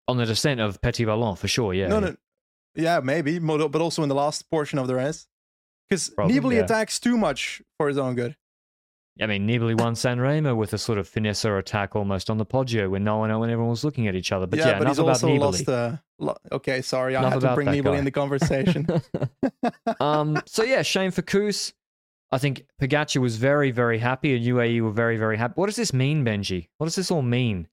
On 0.08 0.16
the 0.16 0.24
descent 0.26 0.60
of 0.60 0.80
Petit 0.80 1.04
Ballon, 1.04 1.36
for 1.36 1.48
sure, 1.48 1.74
yeah. 1.74 1.88
no, 1.88 2.00
no, 2.00 2.16
yeah, 2.78 3.00
maybe, 3.00 3.38
but 3.38 3.80
also 3.80 4.02
in 4.02 4.08
the 4.08 4.14
last 4.14 4.50
portion 4.50 4.78
of 4.78 4.86
the 4.86 4.94
race, 4.94 5.26
because 5.88 6.10
Nibali 6.10 6.54
yeah. 6.54 6.64
attacks 6.64 6.98
too 6.98 7.16
much 7.16 7.62
for 7.76 7.88
his 7.88 7.98
own 7.98 8.14
good. 8.14 8.36
I 9.20 9.26
mean, 9.26 9.48
Nibali 9.48 9.78
won 9.78 9.94
Sanremo 9.94 10.56
with 10.56 10.72
a 10.72 10.78
sort 10.78 10.98
of 10.98 11.08
finesse 11.08 11.44
or 11.44 11.58
attack 11.58 11.96
almost 11.96 12.30
on 12.30 12.38
the 12.38 12.46
Poggio 12.46 12.88
when 12.88 13.02
no 13.02 13.18
one, 13.18 13.36
when 13.36 13.50
everyone 13.50 13.70
was 13.70 13.82
looking 13.82 14.06
at 14.06 14.14
each 14.14 14.30
other. 14.30 14.46
But 14.46 14.60
yeah, 14.60 14.78
but 14.78 14.86
he's 14.86 14.98
about 14.98 15.08
also 15.08 15.28
Nibali. 15.28 15.38
lost. 15.40 15.68
Uh, 15.68 15.96
lo- 16.20 16.36
okay, 16.52 16.82
sorry, 16.82 17.16
I 17.16 17.20
Enough 17.20 17.42
had 17.42 17.48
to 17.48 17.54
bring 17.54 17.68
Nibali 17.68 17.84
guy. 17.84 17.96
in 17.96 18.04
the 18.04 18.10
conversation. 18.12 18.86
um, 20.00 20.40
so 20.46 20.62
yeah, 20.62 20.82
shame 20.82 21.10
for 21.10 21.22
Kuss. 21.22 21.72
I 22.30 22.38
think 22.38 22.66
Pogacar 22.80 23.20
was 23.20 23.36
very, 23.36 23.70
very 23.70 23.98
happy, 23.98 24.36
and 24.36 24.44
UAE 24.44 24.82
were 24.82 24.92
very, 24.92 25.16
very 25.16 25.36
happy. 25.36 25.54
What 25.56 25.66
does 25.66 25.76
this 25.76 25.92
mean, 25.92 26.24
Benji? 26.24 26.68
What 26.76 26.86
does 26.86 26.94
this 26.94 27.10
all 27.10 27.22
mean? 27.22 27.66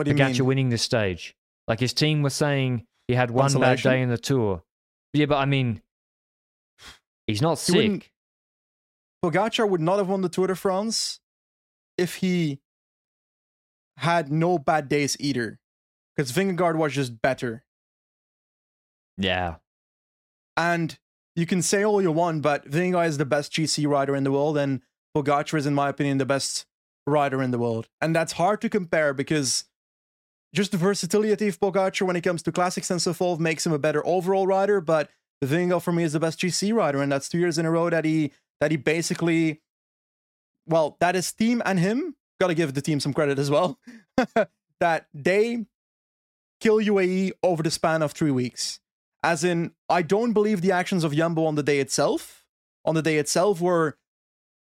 what 0.00 0.04
do 0.04 0.14
Pogacar 0.14 0.38
mean? 0.38 0.46
winning 0.46 0.68
this 0.70 0.82
stage. 0.82 1.36
Like 1.68 1.78
his 1.78 1.92
team 1.92 2.22
was 2.22 2.34
saying 2.34 2.86
he 3.10 3.16
had 3.16 3.32
one 3.32 3.52
bad 3.58 3.82
day 3.82 4.02
in 4.02 4.08
the 4.08 4.16
tour. 4.16 4.62
Yeah, 5.12 5.26
but 5.26 5.38
I 5.38 5.44
mean, 5.44 5.82
he's 7.26 7.42
not 7.42 7.58
He 7.58 7.72
sick. 7.72 8.12
Pogacar 9.24 9.68
would 9.68 9.80
not 9.80 9.98
have 9.98 10.08
won 10.08 10.20
the 10.20 10.28
Tour 10.28 10.46
de 10.46 10.54
France 10.54 11.18
if 11.98 12.16
he 12.16 12.60
had 13.96 14.30
no 14.30 14.58
bad 14.58 14.88
days 14.88 15.16
either, 15.18 15.58
because 16.14 16.30
Vingegaard 16.30 16.76
was 16.76 16.94
just 16.94 17.20
better. 17.20 17.64
Yeah, 19.18 19.56
And 20.56 20.96
you 21.34 21.46
can 21.46 21.62
say 21.62 21.84
all 21.84 22.00
you 22.00 22.12
want, 22.12 22.42
but 22.42 22.70
Vingegaard 22.70 23.08
is 23.08 23.18
the 23.18 23.26
best 23.26 23.52
GC 23.52 23.86
rider 23.88 24.14
in 24.14 24.22
the 24.22 24.30
world, 24.32 24.56
and 24.56 24.82
Pogacar 25.16 25.58
is, 25.58 25.66
in 25.66 25.74
my 25.74 25.88
opinion, 25.88 26.18
the 26.18 26.24
best 26.24 26.64
rider 27.08 27.42
in 27.42 27.50
the 27.50 27.58
world. 27.58 27.88
And 28.00 28.14
that's 28.14 28.34
hard 28.34 28.60
to 28.60 28.68
compare 28.68 29.12
because 29.12 29.64
just 30.54 30.72
the 30.72 30.76
versatility 30.78 31.48
of 31.48 31.60
Pogacar 31.60 32.06
when 32.06 32.16
it 32.16 32.22
comes 32.22 32.42
to 32.42 32.52
classics 32.52 32.90
and 32.90 33.00
so 33.00 33.12
forth 33.12 33.38
makes 33.38 33.64
him 33.64 33.72
a 33.72 33.78
better 33.78 34.04
overall 34.06 34.46
rider. 34.46 34.80
But 34.80 35.10
Vingegaard 35.44 35.82
for 35.82 35.92
me 35.92 36.02
is 36.02 36.12
the 36.12 36.20
best 36.20 36.40
GC 36.40 36.74
rider, 36.74 37.00
and 37.00 37.10
that's 37.10 37.28
two 37.28 37.38
years 37.38 37.58
in 37.58 37.66
a 37.66 37.70
row 37.70 37.90
that 37.90 38.04
he 38.04 38.32
that 38.60 38.70
he 38.70 38.76
basically, 38.76 39.62
well, 40.66 40.96
that 41.00 41.14
his 41.14 41.32
team 41.32 41.62
and 41.64 41.78
him 41.78 42.16
got 42.40 42.48
to 42.48 42.54
give 42.54 42.74
the 42.74 42.82
team 42.82 43.00
some 43.00 43.14
credit 43.14 43.38
as 43.38 43.50
well. 43.50 43.78
that 44.80 45.06
they 45.14 45.66
kill 46.60 46.78
UAE 46.78 47.32
over 47.42 47.62
the 47.62 47.70
span 47.70 48.02
of 48.02 48.12
three 48.12 48.30
weeks. 48.30 48.80
As 49.22 49.44
in, 49.44 49.72
I 49.88 50.02
don't 50.02 50.32
believe 50.32 50.60
the 50.60 50.72
actions 50.72 51.04
of 51.04 51.14
Jumbo 51.14 51.44
on 51.44 51.54
the 51.54 51.62
day 51.62 51.78
itself, 51.80 52.46
on 52.84 52.94
the 52.94 53.02
day 53.02 53.18
itself, 53.18 53.60
were 53.60 53.98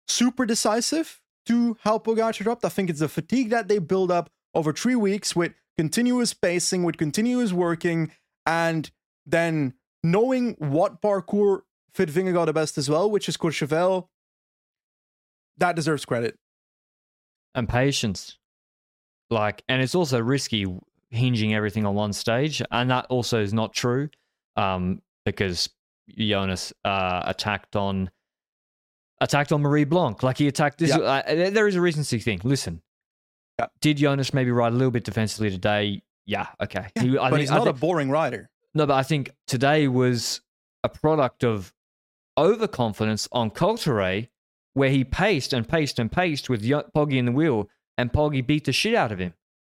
super 0.07 0.45
decisive 0.45 1.21
to 1.45 1.77
how 1.81 1.97
Pogacar 1.97 2.43
dropped. 2.43 2.65
I 2.65 2.69
think 2.69 2.89
it's 2.89 2.99
the 2.99 3.07
fatigue 3.07 3.49
that 3.49 3.67
they 3.67 3.79
build 3.79 4.11
up 4.11 4.29
over 4.53 4.73
three 4.73 4.95
weeks 4.95 5.35
with 5.35 5.53
continuous 5.77 6.33
pacing, 6.33 6.83
with 6.83 6.97
continuous 6.97 7.53
working, 7.53 8.11
and 8.45 8.89
then 9.25 9.73
knowing 10.03 10.55
what 10.59 11.01
parcours 11.01 11.61
fit 11.93 12.09
Vingegaard 12.09 12.45
the 12.47 12.53
best 12.53 12.77
as 12.77 12.89
well, 12.89 13.09
which 13.09 13.27
is 13.29 13.37
Courchevel. 13.37 14.07
That 15.57 15.75
deserves 15.75 16.05
credit. 16.05 16.37
and 17.55 17.67
patience. 17.67 18.37
Like, 19.29 19.63
and 19.67 19.81
it's 19.81 19.95
also 19.95 20.21
risky 20.21 20.65
hinging 21.09 21.53
everything 21.55 21.85
on 21.85 21.95
one 21.95 22.13
stage, 22.13 22.61
and 22.71 22.89
that 22.91 23.07
also 23.09 23.41
is 23.41 23.53
not 23.53 23.73
true, 23.73 24.09
um, 24.55 25.01
because 25.25 25.69
Jonas 26.17 26.71
uh, 26.85 27.23
attacked 27.25 27.75
on 27.75 28.09
attacked 29.19 29.51
on 29.51 29.61
Marie 29.61 29.83
Blanque. 29.83 30.21
Like 30.23 30.37
he 30.37 30.47
attacked 30.47 30.77
this. 30.77 30.89
Yeah. 30.91 30.97
Uh, 30.99 31.21
there- 31.25 31.51
there 31.51 31.67
is 31.67 31.75
a 31.75 31.81
recency 31.81 32.19
thing. 32.19 32.39
Listen, 32.43 32.81
Yeah. 33.59 33.67
did 33.81 33.97
Jonas 33.97 34.33
maybe 34.33 34.51
ride 34.51 34.71
a 34.73 34.75
little 34.75 34.91
bit 34.91 35.03
defensively 35.03 35.49
today? 35.49 36.01
Yeah, 36.25 36.47
okay. 36.61 36.87
Yeah, 36.95 37.01
He- 37.03 37.09
but 37.15 37.29
think- 37.29 37.39
he's 37.41 37.49
not 37.51 37.63
think- 37.63 37.75
a 37.75 37.79
boring 37.79 38.09
rider. 38.11 38.49
no, 38.73 38.85
but 38.85 38.93
I 38.95 39.03
think 39.03 39.31
today 39.47 39.87
was 39.87 40.41
a 40.83 40.89
product 40.89 41.43
of 41.43 41.73
overconfidence 42.37 43.27
on 43.31 43.49
Cauterets, 43.49 44.27
where 44.73 44.89
he 44.91 45.03
paced 45.03 45.53
and 45.53 45.67
paced 45.67 45.97
and 45.97 46.11
paced 46.11 46.49
with 46.49 46.61
Poggy 46.93 47.17
in 47.17 47.25
the 47.25 47.31
wheel, 47.31 47.67
and 47.97 48.13
Poggy 48.13 48.41
beat 48.45 48.65
the 48.65 48.71
shit 48.73 48.93
out 48.93 49.11
of 49.11 49.17
him 49.19 49.33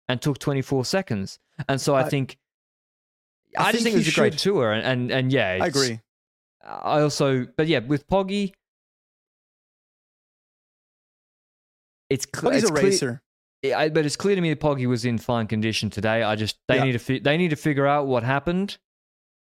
and 0.07 0.21
took 0.21 0.37
24 0.37 0.85
seconds. 0.85 1.39
And 1.67 1.81
so 1.81 1.95
I, 1.95 2.01
I- 2.03 2.09
think, 2.09 2.37
I 3.57 3.63
I, 3.69 3.71
just 3.71 3.83
think 3.83 3.83
think 3.85 3.95
it 3.95 3.97
was 4.05 4.07
a 4.09 4.11
great 4.19 4.33
should- 4.33 4.39
tour. 4.53 4.71
And, 4.73 4.85
and, 4.85 5.11
and 5.11 5.31
yeah, 5.33 5.57
I 5.59 5.65
agree. 5.67 5.99
I 6.63 7.01
also, 7.01 7.47
but 7.57 7.65
yeah, 7.67 7.79
with 7.79 8.05
Poggy, 8.07 8.53
it's, 12.11 12.27
cl- 12.33 12.53
it's 12.53 12.69
a 12.69 12.71
clear- 12.71 12.83
racer. 12.83 13.21
Yeah, 13.63 13.77
I, 13.79 13.89
but 13.89 14.05
it's 14.05 14.15
clear 14.15 14.35
to 14.35 14.41
me 14.41 14.49
that 14.49 14.59
Poggy 14.59 14.87
was 14.87 15.05
in 15.05 15.17
fine 15.17 15.47
condition 15.47 15.89
today. 15.89 16.23
I 16.23 16.35
just 16.35 16.57
they 16.67 16.77
Yeah. 16.77 16.83
need 16.83 16.91
to 16.93 16.99
fi- 16.99 17.19
they 17.19 17.37
need 17.37 17.49
to 17.49 17.55
figure 17.55 17.87
out 17.87 18.07
what 18.07 18.23
happened. 18.23 18.77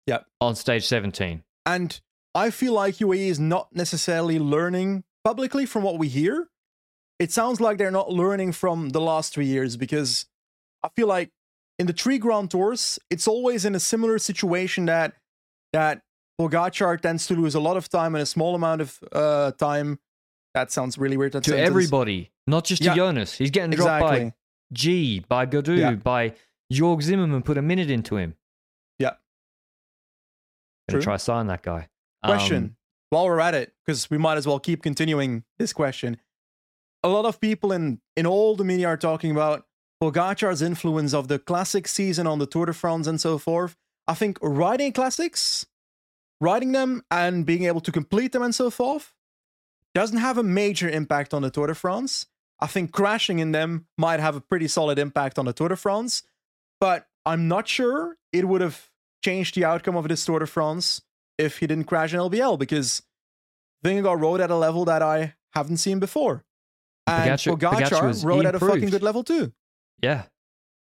Yeah. 0.06 0.18
On 0.40 0.54
stage 0.54 0.86
seventeen. 0.86 1.44
And 1.64 2.00
I 2.34 2.50
feel 2.50 2.72
like 2.72 2.96
UAE 2.96 3.28
is 3.28 3.38
not 3.38 3.68
necessarily 3.74 4.38
learning 4.38 5.04
publicly 5.24 5.66
from 5.66 5.82
what 5.82 5.98
we 5.98 6.08
hear. 6.08 6.48
It 7.20 7.30
sounds 7.30 7.60
like 7.60 7.78
they're 7.78 7.90
not 7.92 8.10
learning 8.10 8.52
from 8.52 8.88
the 8.90 9.00
last 9.00 9.32
three 9.32 9.46
years 9.46 9.76
because 9.76 10.26
I 10.82 10.88
feel 10.96 11.06
like 11.06 11.30
in 11.78 11.86
the 11.86 11.92
three 11.92 12.18
Grand 12.18 12.50
Tours, 12.50 12.98
it's 13.10 13.28
always 13.28 13.64
in 13.64 13.74
a 13.76 13.80
similar 13.80 14.18
situation 14.18 14.86
that 14.86 15.14
that 15.72 16.02
Pogacar 16.40 17.00
tends 17.00 17.26
to 17.28 17.34
lose 17.34 17.54
a 17.54 17.60
lot 17.60 17.76
of 17.76 17.88
time 17.88 18.16
in 18.16 18.20
a 18.22 18.26
small 18.26 18.56
amount 18.56 18.80
of 18.80 18.98
uh, 19.12 19.52
time. 19.52 20.00
That 20.54 20.72
sounds 20.72 20.98
really 20.98 21.16
weird. 21.16 21.32
That 21.32 21.44
to 21.44 21.50
sentence. 21.50 21.68
everybody, 21.68 22.31
not 22.46 22.64
just 22.64 22.82
to 22.82 22.88
Yeah. 22.88 22.94
Jonas. 22.94 23.34
He's 23.34 23.50
getting 23.50 23.70
dropped 23.70 24.02
Exactly. 24.02 24.30
by 24.30 24.34
G, 24.72 25.20
by 25.28 25.46
Gaudu, 25.46 25.78
Yeah. 25.78 25.92
by 25.94 26.34
Georg 26.70 27.02
Zimmermann. 27.02 27.42
Put 27.42 27.58
a 27.58 27.62
minute 27.62 27.90
into 27.90 28.16
him. 28.16 28.34
Yeah. 28.98 29.16
Gonna 30.88 31.00
True. 31.00 31.02
try 31.02 31.16
sign 31.16 31.46
that 31.48 31.62
guy. 31.62 31.88
Question. 32.24 32.56
Um, 32.64 32.76
While 33.10 33.26
we're 33.26 33.40
at 33.40 33.54
it, 33.54 33.74
because 33.84 34.08
we 34.10 34.16
might 34.16 34.38
as 34.38 34.46
well 34.46 34.58
keep 34.58 34.82
continuing 34.82 35.44
this 35.58 35.72
question. 35.74 36.18
A 37.04 37.08
lot 37.08 37.24
of 37.26 37.40
people 37.40 37.70
in 37.72 38.00
in 38.16 38.26
all 38.26 38.56
the 38.56 38.64
media 38.64 38.86
are 38.88 38.96
talking 38.96 39.30
about 39.30 39.66
Pogacar's 40.00 40.62
influence 40.62 41.12
of 41.12 41.28
the 41.28 41.38
classic 41.38 41.86
season 41.86 42.26
on 42.26 42.38
the 42.38 42.46
Tour 42.46 42.66
de 42.66 42.72
France 42.72 43.06
and 43.06 43.20
so 43.20 43.38
forth. 43.38 43.76
I 44.08 44.14
think 44.14 44.38
riding 44.40 44.92
classics, 44.92 45.66
riding 46.40 46.72
them 46.72 47.02
and 47.10 47.44
being 47.44 47.64
able 47.64 47.80
to 47.82 47.92
complete 47.92 48.32
them 48.32 48.42
and 48.42 48.54
so 48.54 48.70
forth, 48.70 49.14
doesn't 49.94 50.18
have 50.18 50.38
a 50.38 50.42
major 50.42 50.88
impact 50.88 51.34
on 51.34 51.42
the 51.42 51.50
Tour 51.50 51.66
de 51.66 51.74
France. 51.74 52.26
I 52.62 52.66
think 52.68 52.92
crashing 52.92 53.40
in 53.40 53.50
them 53.52 53.86
might 53.98 54.20
have 54.20 54.36
a 54.36 54.40
pretty 54.40 54.68
solid 54.68 54.98
impact 54.98 55.38
on 55.38 55.44
the 55.46 55.52
Tour 55.52 55.68
de 55.70 55.76
France, 55.76 56.22
but 56.80 57.06
I'm 57.26 57.48
not 57.48 57.66
sure 57.68 58.16
it 58.32 58.46
would 58.46 58.60
have 58.60 58.88
changed 59.24 59.54
the 59.56 59.64
outcome 59.64 59.96
of 59.96 60.06
this 60.08 60.24
Tour 60.24 60.38
de 60.38 60.46
France 60.46 61.02
if 61.38 61.58
he 61.58 61.66
didn't 61.66 61.84
crash 61.84 62.14
in 62.14 62.20
LBL 62.20 62.58
because 62.58 63.02
Vingegaard 63.84 64.20
rode 64.20 64.40
at 64.40 64.50
a 64.50 64.56
level 64.56 64.84
that 64.84 65.02
I 65.02 65.34
haven't 65.54 65.78
seen 65.78 65.98
before. 65.98 66.44
And 67.06 67.28
Pogacar- 67.30 67.58
Pogacar, 67.58 67.80
Pogacar 67.90 68.06
was 68.06 68.24
rode 68.24 68.46
at 68.46 68.54
a 68.54 68.60
fucking 68.60 68.90
good 68.90 69.02
level 69.02 69.24
too. 69.24 69.52
yeah. 70.00 70.24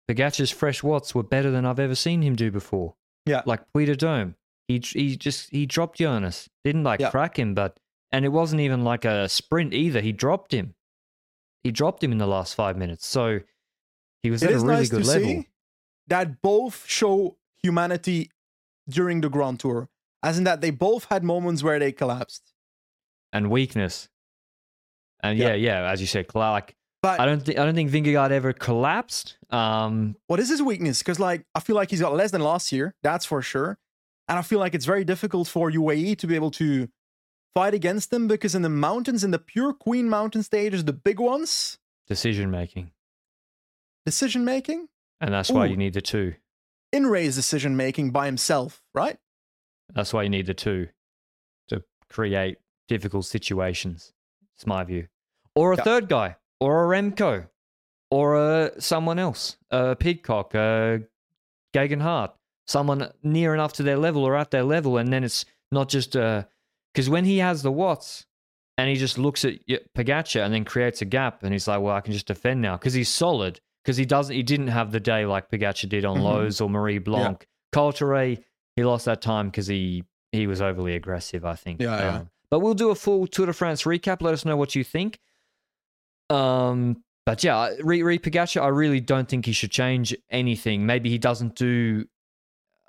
Pogacar's 0.10 0.50
fresh 0.52 0.82
watts 0.82 1.14
were 1.14 1.22
better 1.24 1.52
than 1.52 1.66
I've 1.66 1.80
ever 1.80 1.94
seen 1.96 2.24
him 2.24 2.36
do 2.36 2.50
before. 2.52 2.96
Yeah. 3.28 3.44
Like 3.46 3.62
Puy 3.74 3.86
de 3.86 3.96
Dome. 3.96 4.36
He 4.68 4.80
he 4.80 5.16
just 5.16 5.52
he 5.52 5.66
dropped 5.68 6.00
Jonas. 6.00 6.50
Didn't 6.66 6.84
like 6.84 7.00
Yeah. 7.00 7.12
crack 7.12 7.38
him, 7.38 7.54
but 7.54 7.80
and 8.12 8.26
it 8.26 8.30
wasn't 8.30 8.62
even 8.62 8.84
like 8.84 9.06
a 9.06 9.30
sprint 9.30 9.72
either. 9.74 10.02
He 10.02 10.12
dropped 10.12 10.52
him. 10.52 10.74
He 11.64 11.72
dropped 11.72 12.04
him 12.04 12.12
in 12.12 12.18
the 12.18 12.28
last 12.28 12.56
five 12.56 12.78
minutes. 12.78 13.06
So 13.06 13.40
he 14.24 14.32
was 14.32 14.42
It 14.44 14.50
at 14.52 14.56
a 14.56 14.60
really 14.60 14.74
nice 14.80 14.90
good 14.90 15.06
level. 15.06 15.44
that 16.08 16.42
both 16.42 16.86
show 16.88 17.38
humanity 17.62 18.32
during 18.88 19.22
the 19.22 19.30
Grand 19.30 19.60
Tour, 19.60 19.90
as 20.24 20.38
in 20.38 20.44
that 20.46 20.62
they 20.62 20.72
both 20.72 21.06
had 21.06 21.24
moments 21.24 21.62
where 21.64 21.80
they 21.80 21.92
collapsed. 21.92 22.54
and 23.32 23.52
weakness. 23.52 24.10
And 25.22 25.38
Yeah. 25.38 25.50
yeah, 25.50 25.54
yeah, 25.84 25.92
as 25.92 26.02
you 26.02 26.08
said, 26.08 26.34
like 26.34 26.76
But 27.02 27.20
I 27.20 27.26
don't 27.26 27.42
think 27.46 27.60
I 27.60 27.66
don't 27.66 27.76
think 27.76 27.92
Vingegaard 27.92 28.32
ever 28.32 28.54
collapsed. 28.54 29.38
Um, 29.52 30.16
what 30.28 30.40
is 30.40 30.50
his 30.50 30.62
weakness? 30.62 31.00
Because 31.00 31.20
like 31.20 31.46
I 31.54 31.60
feel 31.60 31.76
like 31.76 31.92
he's 31.92 32.02
got 32.02 32.14
less 32.16 32.32
than 32.32 32.42
last 32.42 32.72
year, 32.72 32.96
that's 33.04 33.26
for 33.26 33.42
sure. 33.42 33.78
And 34.28 34.40
I 34.40 34.42
feel 34.42 34.60
like 34.60 34.74
it's 34.74 34.86
very 34.86 35.04
difficult 35.06 35.48
for 35.48 35.70
UAE 35.72 36.16
to 36.18 36.28
be 36.28 36.34
able 36.36 36.52
to 36.52 36.90
fight 37.56 37.74
against 37.74 38.12
them 38.12 38.28
because 38.28 38.56
in 38.56 38.62
the 38.62 38.70
mountains, 38.70 39.24
in 39.24 39.32
the 39.32 39.40
pure 39.40 39.74
Queen 39.74 40.08
Mountain 40.10 40.44
stages, 40.44 40.86
the 40.86 40.94
big 40.94 41.20
ones, 41.20 41.78
decision 42.08 42.50
making, 42.52 42.92
decision 44.06 44.46
making. 44.46 44.88
and 45.22 45.34
that's 45.34 45.52
why 45.52 45.66
you 45.66 45.76
need 45.78 45.94
the 45.94 46.02
two. 46.02 46.36
in 46.92 47.06
race 47.06 47.36
decision 47.36 47.76
making 47.78 48.10
by 48.12 48.26
himself, 48.26 48.82
right? 48.96 49.18
That's 49.94 50.14
why 50.14 50.24
you 50.24 50.30
need 50.30 50.46
the 50.48 50.54
two 50.54 50.88
to 51.68 51.84
create 52.10 52.58
difficult 52.88 53.26
situations. 53.26 54.14
It's 54.56 54.66
my 54.66 54.84
view. 54.84 55.08
Or 55.56 55.74
a 55.74 55.78
Yeah. 55.78 55.84
third 55.84 56.10
guy, 56.10 56.38
or 56.60 56.84
a 56.86 56.88
Remco, 57.02 57.50
or 58.10 58.36
a 58.36 58.82
someone 58.82 59.20
else, 59.20 59.58
a 59.70 59.96
Pidcock, 59.96 60.54
a 60.56 61.04
Geoghegan 61.76 62.02
Hart, 62.02 62.36
someone 62.66 63.12
near 63.24 63.54
enough 63.54 63.74
to 63.74 63.84
their 63.84 63.98
level 63.98 64.24
or 64.24 64.36
at 64.36 64.50
their 64.52 64.64
level, 64.64 64.98
and 64.98 65.12
then 65.14 65.24
it's 65.24 65.46
not 65.72 65.90
just 65.90 66.16
because 66.94 67.10
when 67.10 67.26
he 67.26 67.38
has 67.40 67.62
the 67.62 67.72
watts 67.72 68.26
and 68.78 68.90
he 68.90 68.96
just 68.96 69.18
looks 69.18 69.44
at 69.46 69.56
Pogacar 69.98 70.44
and 70.46 70.54
then 70.54 70.66
creates 70.66 71.02
a 71.02 71.06
gap, 71.06 71.44
and 71.44 71.54
he's 71.54 71.68
like, 71.68 71.82
"Well, 71.82 71.96
I 71.96 72.02
can 72.02 72.14
just 72.14 72.28
defend 72.28 72.62
now," 72.62 72.78
because 72.78 72.94
he's 72.94 73.10
solid. 73.10 73.60
Because 73.84 73.96
he 73.98 74.06
doesn't, 74.06 74.36
he 74.36 74.44
didn't 74.44 74.68
have 74.68 74.92
the 74.92 75.00
day 75.00 75.26
like 75.26 75.50
Pogacar 75.50 75.88
did 75.88 76.04
on 76.06 76.18
Mhm. 76.18 76.24
Lowe's 76.24 76.62
or 76.62 76.70
Marie 76.70 76.98
Blanque. 77.00 77.48
Cauterets, 77.72 78.42
he 78.76 78.84
lost 78.84 79.06
that 79.06 79.22
time 79.22 79.48
because 79.48 79.68
he 79.68 80.04
he 80.32 80.48
was 80.48 80.62
overly 80.62 80.96
aggressive. 80.96 81.46
I 81.46 81.56
think. 81.56 81.82
Yeah, 81.82 81.98
yeah. 82.00 82.18
Um, 82.18 82.30
but 82.52 82.60
we'll 82.60 82.74
do 82.74 82.90
a 82.92 82.96
full 82.96 83.26
Tour 83.28 83.46
de 83.48 83.54
France 83.54 83.84
recap. 83.84 84.22
Let 84.22 84.34
us 84.34 84.44
know 84.46 84.58
what 84.58 84.76
you 84.76 84.84
think. 84.84 85.20
Um, 86.30 87.04
but 87.26 87.44
yeah, 87.44 87.74
re, 87.82 88.02
re 88.04 88.20
Pogacar, 88.20 88.62
I 88.62 88.68
really 88.68 89.00
don't 89.00 89.28
think 89.28 89.46
he 89.46 89.52
should 89.52 89.72
change 89.72 90.16
anything. 90.30 90.86
Maybe 90.86 91.10
he 91.10 91.18
doesn't 91.18 91.56
do. 91.56 92.06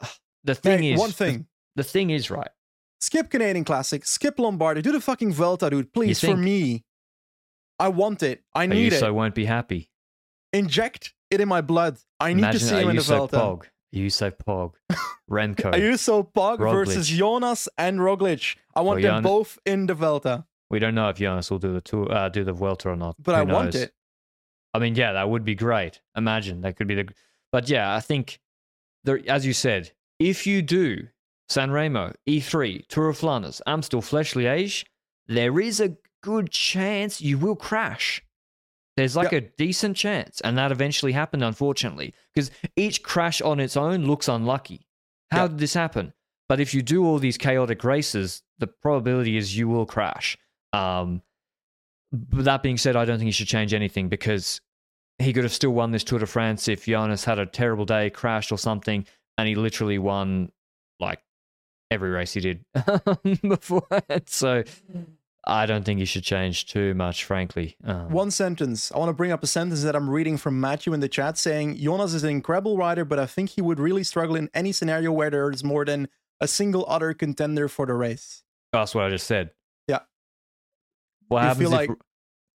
The 0.44 0.54
thing 0.54 0.84
is, 0.84 0.98
one 0.98 1.10
the- 1.10 1.14
thing. 1.14 1.46
The, 1.76 1.84
thing 1.84 2.08
is, 2.10 2.30
right? 2.30 2.48
Skip 3.00 3.30
Canadian 3.30 3.64
Classic, 3.64 4.04
skip 4.04 4.38
Lombardy, 4.38 4.82
do 4.82 4.92
the 4.92 5.00
fucking 5.00 5.32
Vuelta, 5.32 5.70
dude, 5.70 5.92
please, 5.92 6.20
for 6.20 6.36
me. 6.36 6.84
I 7.78 7.88
want 7.88 8.22
it. 8.22 8.42
I 8.54 8.66
need 8.66 8.92
it. 8.92 9.00
so 9.00 9.12
won't 9.14 9.34
be 9.34 9.46
happy. 9.46 9.90
Inject 10.52 11.14
it 11.30 11.40
in 11.40 11.48
my 11.48 11.62
blood. 11.62 11.98
I 12.18 12.34
need 12.34 12.40
Imagine 12.40 12.60
to 12.60 12.66
see 12.66 12.74
him 12.76 12.90
in 12.90 12.96
the 12.96 13.02
Vuelta. 13.02 13.36
Pog, 13.36 13.62
Ayuso 13.94 14.32
Pog, 14.46 14.72
Remco. 15.30 15.72
Ayuso 15.72 16.30
Pog 16.30 16.58
Roglic. 16.58 16.72
versus 16.72 17.08
Jonas 17.08 17.68
and 17.78 17.98
Roglic. 18.00 18.56
I 18.74 18.82
want 18.82 19.00
Well, 19.00 19.02
them 19.14 19.14
Jan- 19.16 19.22
both 19.22 19.58
in 19.64 19.86
the 19.86 19.94
Vuelta, 19.94 20.44
we 20.68 20.78
don't 20.78 20.94
know 20.94 21.08
if 21.08 21.16
Jonas 21.16 21.50
will 21.50 21.58
do 21.58 21.72
the 21.72 21.80
tour, 21.80 22.12
uh, 22.12 22.28
do 22.28 22.44
the 22.44 22.52
Vuelta 22.52 22.90
or 22.90 22.96
not. 22.96 23.16
but 23.18 23.34
Who 23.34 23.40
I 23.40 23.42
want 23.44 23.74
it. 23.74 23.92
I 24.74 24.78
mean, 24.78 24.94
yeah, 24.94 25.14
that 25.14 25.28
would 25.30 25.44
be 25.44 25.54
great. 25.54 26.00
Imagine 26.16 26.60
that 26.60 26.76
could 26.76 26.86
be 26.86 26.94
the. 26.96 27.08
But 27.50 27.68
yeah, 27.68 27.94
I 27.94 28.00
think, 28.00 28.38
there, 29.04 29.20
as 29.26 29.44
you 29.46 29.52
said, 29.52 29.90
if 30.20 30.46
you 30.46 30.60
do 30.62 31.08
San 31.50 31.70
Remo, 31.72 32.12
E3, 32.28 32.86
Tour 32.86 33.08
of 33.08 33.18
Flanders, 33.18 33.60
Amstel, 33.66 34.00
Flèche 34.02 34.34
Liège, 34.36 34.84
there 35.26 35.58
is 35.60 35.80
a 35.80 35.96
good 36.22 36.50
chance 36.50 37.20
you 37.20 37.38
will 37.38 37.56
crash. 37.56 38.22
There's 38.96 39.16
like 39.16 39.32
a 39.32 39.40
decent 39.40 39.96
chance, 39.96 40.40
and 40.42 40.56
that 40.58 40.70
eventually 40.72 41.12
happened, 41.12 41.42
unfortunately, 41.42 42.14
because 42.34 42.50
each 42.76 43.02
crash 43.02 43.40
on 43.40 43.58
its 43.58 43.76
own 43.76 44.04
looks 44.04 44.28
unlucky. 44.28 44.86
How 45.30 45.42
Yeah. 45.42 45.48
did 45.48 45.58
this 45.58 45.74
happen? 45.74 46.12
But 46.48 46.60
if 46.60 46.74
you 46.74 46.82
do 46.82 47.04
all 47.04 47.18
these 47.18 47.38
chaotic 47.38 47.82
races, 47.84 48.42
the 48.58 48.66
probability 48.66 49.36
is 49.36 49.56
you 49.56 49.68
will 49.68 49.86
crash. 49.86 50.36
Um, 50.72 51.22
but 52.12 52.44
that 52.44 52.62
being 52.62 52.76
said, 52.76 52.94
I 52.96 53.04
don't 53.04 53.18
think 53.18 53.26
he 53.28 53.32
should 53.32 53.48
change 53.48 53.72
anything 53.72 54.08
because 54.08 54.60
he 55.18 55.32
could 55.32 55.44
have 55.44 55.52
still 55.52 55.70
won 55.70 55.90
this 55.92 56.04
Tour 56.04 56.18
de 56.18 56.26
France 56.26 56.68
if 56.68 56.84
Jonas 56.86 57.24
had 57.24 57.38
a 57.38 57.46
terrible 57.46 57.84
day, 57.86 58.10
crashed 58.10 58.52
or 58.52 58.58
something, 58.58 59.06
and 59.38 59.48
he 59.48 59.54
literally 59.54 59.98
won 59.98 60.50
like 60.98 61.20
every 61.90 62.10
race 62.10 62.32
he 62.32 62.40
did 62.40 62.64
beforehand. 63.42 64.22
So 64.26 64.64
I 65.46 65.66
don't 65.66 65.84
think 65.84 65.98
he 66.00 66.04
should 66.04 66.22
change 66.22 66.66
too 66.66 66.94
much, 66.94 67.24
frankly. 67.24 67.76
Um, 67.84 68.10
One 68.10 68.30
sentence. 68.30 68.92
I 68.92 68.98
want 68.98 69.08
to 69.08 69.14
bring 69.14 69.32
up 69.32 69.42
a 69.42 69.46
sentence 69.46 69.82
that 69.82 69.96
I'm 69.96 70.08
reading 70.08 70.36
from 70.36 70.60
Matthew 70.60 70.92
in 70.92 71.00
the 71.00 71.08
chat 71.08 71.38
saying 71.38 71.76
Jonas 71.78 72.14
is 72.14 72.24
an 72.24 72.30
incredible 72.30 72.76
rider, 72.76 73.04
but 73.04 73.18
I 73.18 73.26
think 73.26 73.50
he 73.50 73.62
would 73.62 73.80
really 73.80 74.04
struggle 74.04 74.36
in 74.36 74.50
any 74.54 74.72
scenario 74.72 75.12
where 75.12 75.30
there 75.30 75.50
is 75.50 75.64
more 75.64 75.84
than 75.84 76.08
a 76.40 76.46
single 76.48 76.84
other 76.88 77.14
contender 77.14 77.68
for 77.68 77.86
the 77.86 77.94
race. 77.94 78.42
That's 78.72 78.94
what 78.94 79.04
I 79.04 79.10
just 79.10 79.26
said. 79.26 79.50
Yeah. 79.88 80.00
What 81.28 81.40
You 81.40 81.46
happens 81.48 81.68
feel 81.70 81.80
if, 81.80 81.88
like- 81.88 81.98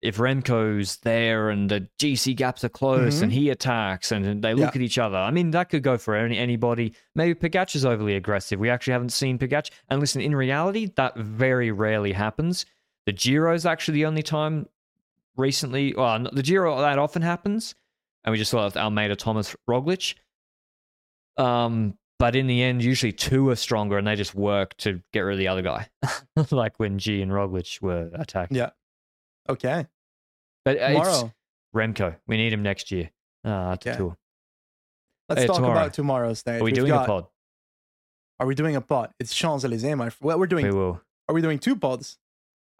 if 0.06 0.18
Remco's 0.18 0.96
there 0.98 1.50
and 1.50 1.68
the 1.70 1.88
GC 1.98 2.36
gaps 2.36 2.62
are 2.64 2.68
close 2.68 3.20
and 3.22 3.32
he 3.32 3.50
attacks 3.50 4.12
and 4.12 4.42
they 4.42 4.54
look 4.54 4.68
Mm-hmm. 4.70 4.78
Yeah. 4.78 4.82
at 4.82 4.84
each 4.84 4.98
other? 4.98 5.16
I 5.18 5.30
mean, 5.30 5.50
that 5.50 5.68
could 5.70 5.82
go 5.82 5.98
for 5.98 6.14
any, 6.14 6.38
anybody. 6.38 6.94
Maybe 7.14 7.34
Pogacar's 7.34 7.84
overly 7.84 8.14
aggressive. 8.16 8.58
We 8.60 8.70
actually 8.70 8.92
haven't 8.92 9.10
seen 9.10 9.38
Pogacar. 9.38 9.70
And 9.88 10.00
listen, 10.00 10.20
in 10.22 10.34
reality, 10.34 10.90
that 10.96 11.16
very 11.16 11.70
rarely 11.72 12.12
happens. 12.12 12.66
The 13.06 13.12
Giro 13.12 13.54
is 13.54 13.66
actually 13.66 13.94
the 13.94 14.06
only 14.06 14.22
time 14.22 14.66
recently, 15.36 15.94
well, 15.94 16.26
the 16.32 16.42
Giro 16.42 16.80
that 16.80 16.98
often 16.98 17.22
happens. 17.22 17.74
And 18.24 18.32
we 18.32 18.38
just 18.38 18.50
saw 18.50 18.62
it 18.62 18.64
with 18.66 18.76
Almeida, 18.76 19.16
Thomas, 19.16 19.54
Roglic. 19.68 20.14
Um, 21.36 21.98
but 22.18 22.34
in 22.34 22.46
the 22.46 22.62
end, 22.62 22.82
usually 22.82 23.12
two 23.12 23.48
are 23.50 23.56
stronger 23.56 23.98
and 23.98 24.06
they 24.06 24.16
just 24.16 24.34
work 24.34 24.76
to 24.78 25.00
get 25.12 25.20
rid 25.20 25.34
of 25.34 25.38
the 25.38 25.48
other 25.48 25.62
guy, 25.62 25.88
like 26.50 26.78
when 26.78 26.98
G 26.98 27.20
and 27.22 27.30
Roglic 27.30 27.80
were 27.82 28.10
attacked. 28.14 28.52
Yeah. 28.52 28.70
Okay. 29.48 29.86
But 30.66 30.78
uh, 30.80 30.88
Tomorrow. 30.88 31.32
Remco. 31.74 32.16
We 32.26 32.36
need 32.36 32.52
him 32.52 32.62
next 32.62 32.90
year 32.90 33.10
uh, 33.44 33.76
the 33.76 33.88
Okay. 33.90 33.96
tour. 33.96 34.16
Let's 35.28 35.40
Hey, 35.42 35.46
talk 35.46 35.56
tomorrow. 35.56 35.72
about 35.74 35.92
tomorrow's 35.94 36.40
stage. 36.40 36.60
Are 36.60 36.64
we 36.64 36.70
We've 36.72 36.74
doing 36.74 36.88
got- 36.90 37.04
a 37.04 37.06
pod? 37.06 37.26
Are 38.40 38.46
we 38.46 38.54
doing 38.54 38.74
a 38.76 38.80
pod? 38.80 39.12
It's 39.20 39.34
Champs 39.34 39.64
Elysees, 39.64 39.96
my 39.96 40.10
friend. 40.10 40.14
Well, 40.20 40.38
we're 40.40 40.46
doing. 40.48 40.66
We 40.66 40.72
will. 40.72 41.00
Are 41.28 41.34
we 41.34 41.40
doing 41.40 41.58
two 41.58 41.76
pods? 41.76 42.18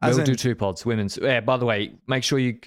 We 0.03 0.09
As 0.09 0.19
will 0.19 0.25
do 0.25 0.35
two 0.35 0.55
pods. 0.55 0.85
Women's. 0.85 1.17
Yeah. 1.17 1.41
By 1.41 1.57
the 1.57 1.65
way, 1.65 1.93
make 2.07 2.25
sure 2.25 2.39
you. 2.39 2.59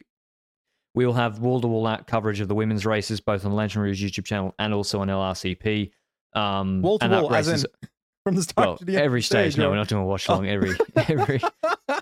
We 0.96 1.06
will 1.06 1.14
have 1.14 1.40
wall 1.40 1.62
to 1.62 1.68
wall 1.68 1.98
coverage 2.08 2.40
of 2.40 2.48
the 2.48 2.56
women's 2.56 2.86
races, 2.86 3.20
both 3.22 3.46
on 3.46 3.52
Lanterne 3.54 3.84
Rouge 3.84 4.04
YouTube 4.04 4.26
channel 4.26 4.56
and 4.58 4.74
also 4.74 5.02
on 5.02 5.08
LRCP. 5.08 5.92
Um, 6.34 6.82
Wall 6.82 6.98
to 7.00 7.08
wall, 7.08 7.34
as 7.36 7.48
in 7.48 7.70
from 8.26 8.36
the 8.36 8.42
start 8.44 8.68
well, 8.68 8.78
to 8.78 8.86
the 8.86 8.96
end. 8.96 9.04
every 9.04 9.22
stage. 9.22 9.56
No, 9.58 9.68
or- 9.68 9.70
we're 9.72 9.76
not 9.76 9.88
doing 9.90 10.02
a 10.02 10.06
watch 10.06 10.28
along 10.30 10.48
every 10.48 10.76
every 10.96 11.42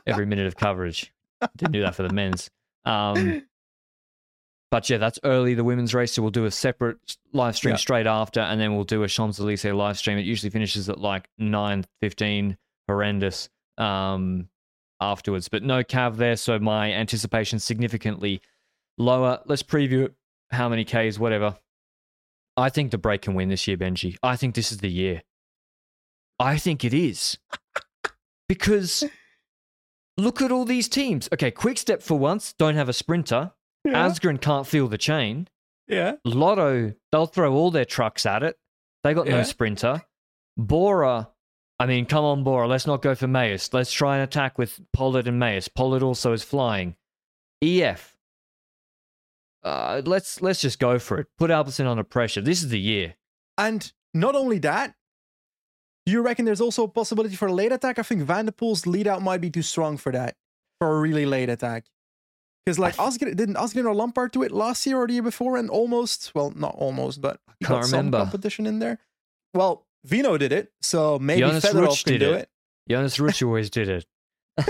every 0.06 0.26
minute 0.26 0.48
of 0.48 0.56
coverage. 0.56 1.12
Didn't 1.58 1.74
do 1.74 1.82
that 1.82 1.96
for 1.96 2.04
the 2.04 2.14
men's. 2.14 2.50
Um, 2.88 3.44
but 4.72 4.90
yeah, 4.90 4.98
that's 4.98 5.20
early. 5.24 5.54
The 5.54 5.64
women's 5.64 5.94
race, 5.94 6.14
so 6.14 6.22
we'll 6.22 6.32
do 6.32 6.46
a 6.46 6.52
separate 6.52 6.98
live 7.34 7.56
stream 7.56 7.74
Yeah. 7.74 7.78
straight 7.78 8.08
after, 8.08 8.40
and 8.40 8.60
then 8.60 8.76
we'll 8.76 8.84
do 8.84 9.04
a 9.04 9.08
Champs 9.08 9.40
Elysees 9.40 9.74
live 9.74 9.98
stream. 9.98 10.18
It 10.18 10.26
usually 10.26 10.50
finishes 10.50 10.90
at 10.90 11.00
like 11.00 11.30
nine 11.38 11.86
fifteen. 12.02 12.58
Horrendous. 12.88 13.50
Um, 13.78 14.48
afterwards, 15.00 15.48
but 15.50 15.62
no 15.62 15.84
Cav 15.84 16.16
there, 16.18 16.36
so 16.36 16.58
my 16.58 16.92
anticipation 16.92 17.60
significantly 17.60 18.42
lower. 18.98 19.40
Let's 19.46 19.62
preview 19.62 20.06
it. 20.06 20.16
How 20.50 20.70
many 20.70 20.86
Ks, 20.86 21.20
whatever. 21.20 21.58
I 22.56 22.70
think 22.70 22.90
the 22.92 22.98
break 22.98 23.22
can 23.22 23.36
win 23.36 23.50
this 23.50 23.68
year, 23.68 23.78
Benji. 23.78 24.16
I 24.24 24.36
think 24.36 24.56
this 24.56 24.72
is 24.72 24.80
the 24.80 24.90
year. 24.90 25.22
I 26.40 26.58
think 26.58 26.84
it 26.84 26.94
is. 26.94 27.38
Because 28.50 29.04
look 30.18 30.42
at 30.42 30.52
all 30.52 30.66
these 30.66 30.88
teams. 30.90 31.30
Okay, 31.34 31.52
Quick 31.52 31.78
Step 31.78 32.02
for 32.02 32.18
once 32.18 32.54
don't 32.54 32.76
have 32.76 32.90
a 32.90 32.94
sprinter. 32.94 33.52
Yeah. 33.84 34.08
Asgreen 34.08 34.40
can't 34.42 34.68
feel 34.68 34.88
the 34.88 34.98
chain. 34.98 35.48
yeah. 35.88 36.14
Lotto, 36.26 36.94
they'll 37.12 37.26
throw 37.28 37.54
all 37.54 37.72
their 37.72 37.86
trucks 37.86 38.26
at 38.26 38.44
it. 38.44 38.58
They 39.04 39.14
got 39.14 39.28
no 39.28 39.44
sprinter. 39.44 40.02
Bora, 40.58 41.30
I 41.80 41.86
mean, 41.86 42.06
come 42.06 42.26
on, 42.26 42.44
Bora. 42.44 42.68
Let's 42.68 42.88
not 42.88 43.02
go 43.02 43.16
for 43.16 43.28
Meeus. 43.28 43.72
Let's 43.74 43.92
try 43.94 44.16
and 44.16 44.24
attack 44.24 44.58
with 44.58 44.80
Politt 44.92 45.28
and 45.28 45.40
Meeus. 45.40 45.68
Politt 45.68 46.02
also 46.04 46.34
is 46.34 46.44
flying. 46.44 46.96
EF. 47.62 48.18
Uh, 49.64 50.02
let's 50.06 50.42
let's 50.42 50.62
just 50.62 50.80
go 50.80 50.98
for 51.00 51.20
it. 51.20 51.28
Put 51.38 51.52
Alpecin 51.52 51.86
under 51.86 52.04
pressure. 52.04 52.42
This 52.42 52.64
is 52.64 52.70
the 52.70 52.80
year. 52.80 53.16
And 53.58 53.92
not 54.14 54.36
only 54.36 54.60
that, 54.60 54.96
do 56.08 56.14
you 56.14 56.22
reckon 56.22 56.46
there's 56.46 56.62
also 56.62 56.86
a 56.86 56.88
possibility 56.88 57.36
for 57.36 57.50
a 57.50 57.54
late 57.54 57.74
attack? 57.74 58.00
I 58.00 58.02
think 58.02 58.22
Van 58.22 58.46
der 58.46 58.54
Poel's 58.54 58.88
lead 58.88 59.08
out 59.08 59.22
might 59.22 59.42
be 59.42 59.50
too 59.50 59.62
strong 59.62 59.98
for 59.98 60.14
that, 60.14 60.38
for 60.80 60.96
a 60.96 61.02
really 61.02 61.26
late 61.26 61.50
attack. 61.50 61.84
Because 62.66 62.80
like 62.80 62.96
Asgreen 62.96 63.36
didn't 63.36 63.56
Asgreen 63.56 63.84
or 63.84 63.94
Lampaert 63.94 64.32
do 64.32 64.42
it 64.42 64.54
last 64.54 64.86
year 64.86 64.98
or 65.00 65.08
the 65.08 65.16
year 65.16 65.22
before, 65.22 65.58
and 65.58 65.70
almost 65.70 66.32
well, 66.34 66.54
not 66.56 66.76
almost, 66.78 67.20
but 67.20 67.42
got 67.62 67.84
some 67.88 68.10
competition 68.10 68.66
in 68.66 68.80
there. 68.80 69.00
Well, 69.54 69.86
Vino 70.06 70.38
did 70.38 70.54
it, 70.54 70.72
so 70.82 71.20
maybe 71.20 71.42
Jonas 71.42 71.66
Fedorov 71.66 71.88
Rutsch 71.88 72.06
can 72.06 72.14
did 72.14 72.20
do 72.20 72.34
it. 72.36 72.42
it. 72.44 72.50
Jonas 72.90 73.20
Rich 73.20 73.44
always 73.44 73.70
did 73.70 73.90
it. 73.90 74.06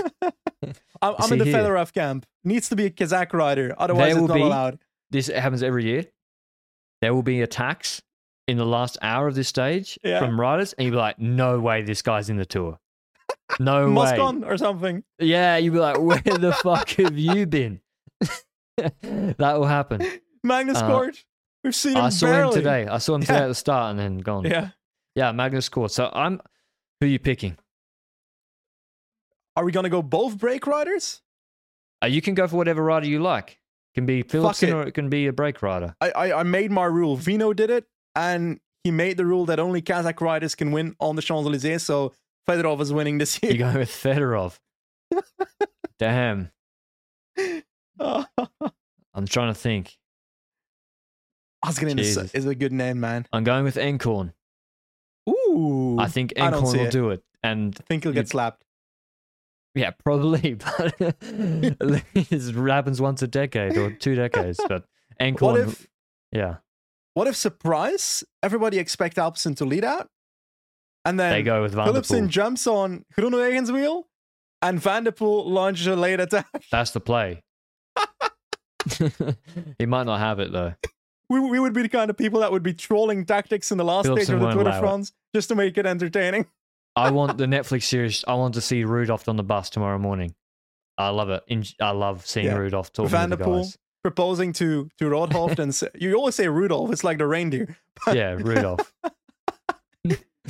I'm, 1.00 1.14
I'm 1.20 1.32
in 1.34 1.38
the 1.38 1.44
here. 1.44 1.54
Fedorov 1.54 1.92
camp. 1.92 2.26
Needs 2.42 2.68
to 2.70 2.74
be 2.74 2.86
a 2.86 2.90
Kazakh 2.90 3.32
rider, 3.32 3.76
otherwise 3.78 4.14
There 4.14 4.22
it's 4.24 4.28
not 4.28 4.34
be- 4.34 4.42
allowed. 4.42 4.80
This 5.12 5.28
happens 5.28 5.62
every 5.62 5.84
year. 5.84 6.04
There 7.00 7.14
will 7.14 7.22
be 7.22 7.42
attacks 7.42 8.02
in 8.48 8.56
the 8.56 8.66
last 8.66 8.98
hour 9.02 9.28
of 9.28 9.34
this 9.36 9.46
stage 9.48 9.98
Yeah. 10.02 10.18
from 10.18 10.40
riders, 10.40 10.72
and 10.72 10.84
you'll 10.86 10.92
be 10.94 10.98
like, 10.98 11.18
"No 11.20 11.60
way, 11.60 11.82
this 11.82 12.02
guy's 12.02 12.28
in 12.30 12.36
the 12.36 12.46
tour. 12.46 12.78
No 13.60 13.86
way." 13.86 13.92
Moscon 13.92 14.42
or 14.44 14.56
something. 14.56 15.04
Yeah, 15.18 15.56
you'd 15.58 15.72
be 15.74 15.78
like, 15.78 15.98
"Where 16.00 16.18
the 16.20 16.52
fuck 16.62 16.88
have 16.90 17.16
you 17.16 17.46
been?" 17.46 17.80
that 18.78 19.54
will 19.58 19.66
happen. 19.66 20.02
Magnus 20.42 20.78
Uh, 20.78 20.88
Kort. 20.88 21.24
We've 21.64 21.74
seen 21.74 21.96
him 21.96 22.04
I 22.04 22.08
saw 22.10 22.26
barely. 22.26 22.48
him 22.48 22.54
today. 22.54 22.86
I 22.86 22.98
saw 22.98 23.14
him 23.16 23.20
today 23.22 23.34
Yeah. 23.34 23.44
at 23.44 23.48
the 23.48 23.54
start 23.54 23.90
and 23.90 23.98
then 23.98 24.18
gone. 24.18 24.44
Yeah. 24.44 24.70
Yeah, 25.14 25.32
Magnus 25.32 25.68
Cort. 25.68 25.90
So 25.90 26.10
I'm. 26.12 26.40
Who 27.00 27.06
are 27.06 27.10
you 27.10 27.18
picking? 27.18 27.56
Are 29.56 29.64
we 29.64 29.72
gonna 29.72 29.88
go 29.88 30.02
both 30.02 30.38
break 30.38 30.66
riders? 30.66 31.20
Uh, 32.02 32.06
you 32.06 32.22
can 32.22 32.34
go 32.34 32.46
for 32.46 32.56
whatever 32.56 32.82
rider 32.82 33.06
you 33.06 33.18
like. 33.20 33.50
It 33.92 33.94
can 33.94 34.06
be 34.06 34.22
Philipsen 34.22 34.68
it. 34.68 34.72
or 34.72 34.82
it 34.84 34.92
can 34.92 35.08
be 35.08 35.26
a 35.26 35.32
break 35.32 35.62
rider. 35.62 35.96
I, 36.00 36.10
I 36.10 36.40
I 36.40 36.42
made 36.44 36.70
my 36.70 36.84
rule. 36.84 37.16
Vino 37.16 37.52
did 37.52 37.70
it, 37.70 37.86
and 38.18 38.58
he 38.82 38.90
made 38.90 39.16
the 39.16 39.24
rule 39.24 39.46
that 39.46 39.60
only 39.60 39.80
Kazakh 39.80 40.20
riders 40.20 40.54
can 40.56 40.72
win 40.72 40.96
on 40.98 41.14
the 41.14 41.22
Champs 41.22 41.46
Elysees. 41.46 41.84
So 41.84 42.12
Fedorov 42.48 42.80
is 42.80 42.92
winning 42.92 43.18
this 43.18 43.40
year. 43.42 43.52
You 43.52 43.58
going 43.58 43.78
with 43.78 43.90
Fedorov? 43.90 44.58
Damn. 45.98 46.50
I'm 48.00 49.26
trying 49.26 49.52
to 49.52 49.58
think. 49.58 49.96
Asgreen 51.64 51.98
is, 51.98 52.16
is 52.34 52.46
a 52.46 52.54
good 52.54 52.72
name, 52.72 53.00
man. 53.00 53.26
I'm 53.32 53.44
going 53.44 53.64
with 53.64 53.76
Encorn. 53.76 54.32
Ooh, 55.28 55.96
I 55.98 56.06
think 56.06 56.32
Encorn 56.36 56.62
will 56.62 56.86
it. 56.86 56.90
do 56.90 57.10
it. 57.10 57.22
And 57.42 57.76
I 57.78 57.82
think 57.84 58.02
he'll 58.04 58.12
get 58.12 58.28
slapped. 58.28 58.64
yeah, 59.74 59.90
probably. 59.90 60.54
But 60.80 60.94
it 62.14 62.54
happens 62.54 63.00
once 63.00 63.22
a 63.22 63.28
decade 63.28 63.76
or 63.76 63.92
two 63.92 64.14
decades. 64.14 64.60
But 64.68 64.84
Encorn, 65.20 65.40
What 65.52 65.60
if 65.60 65.86
yeah, 66.32 66.56
what 67.18 67.26
if 67.26 67.34
surprise? 67.34 68.22
Everybody 68.44 68.78
expect 68.78 69.16
Alpecin 69.16 69.56
to 69.56 69.64
lead 69.64 69.84
out, 69.84 70.08
and 71.04 71.18
then 71.18 71.32
they 71.32 71.42
go 71.42 71.62
with 71.62 71.74
Van 71.74 71.92
der 71.92 72.26
jumps 72.28 72.68
on 72.68 73.04
Groenewegen's 73.18 73.72
wheel, 73.72 74.06
and 74.62 74.80
Van 74.80 75.02
der 75.02 75.10
Poel 75.10 75.44
launches 75.46 75.88
a 75.88 75.96
late 75.96 76.20
attack. 76.20 76.46
That's 76.70 76.92
the 76.92 77.00
play. 77.00 77.42
he 79.80 79.84
might 79.86 80.04
not 80.04 80.20
have 80.20 80.38
it 80.38 80.52
though. 80.52 80.74
We, 81.28 81.40
we 81.40 81.58
would 81.58 81.72
be 81.72 81.82
the 81.82 81.88
kind 81.88 82.08
of 82.08 82.16
people 82.16 82.38
that 82.38 82.52
would 82.52 82.62
be 82.62 82.72
trolling 82.72 83.26
tactics 83.26 83.72
in 83.72 83.78
the 83.78 83.84
last 83.84 84.06
Philipsen 84.06 84.24
stage 84.24 84.34
of 84.34 84.40
the 84.40 84.50
Tour 84.52 84.62
de 84.62 84.76
it. 84.76 84.78
France 84.78 85.12
just 85.34 85.48
to 85.48 85.56
make 85.56 85.76
it 85.76 85.86
entertaining. 85.86 86.46
I 86.94 87.10
want 87.18 87.36
the 87.36 87.46
Netflix 87.46 87.82
series. 87.82 88.24
I 88.28 88.34
want 88.34 88.54
to 88.54 88.60
see 88.60 88.84
Rudolph 88.84 89.28
on 89.28 89.34
the 89.34 89.42
bus 89.42 89.70
tomorrow 89.70 89.98
morning. 89.98 90.36
I 90.96 91.08
love 91.08 91.30
it. 91.30 91.42
I 91.80 91.90
love 91.90 92.24
seeing 92.26 92.46
Yeah. 92.46 92.54
Rudolph 92.54 92.92
talking 92.92 93.10
Van 93.10 93.30
to 93.30 93.36
the 93.36 93.44
guys. 93.44 93.76
Proposing 94.08 94.54
to 94.54 94.88
to 94.96 95.04
Roodhooft 95.04 95.58
and 95.64 95.74
say, 95.74 95.88
you 95.94 96.14
always 96.14 96.34
say 96.34 96.48
Rudolph. 96.48 96.90
It's 96.92 97.04
like 97.04 97.18
the 97.18 97.26
reindeer. 97.26 97.76
Yeah, 98.06 98.36
Rudolph. 98.38 98.94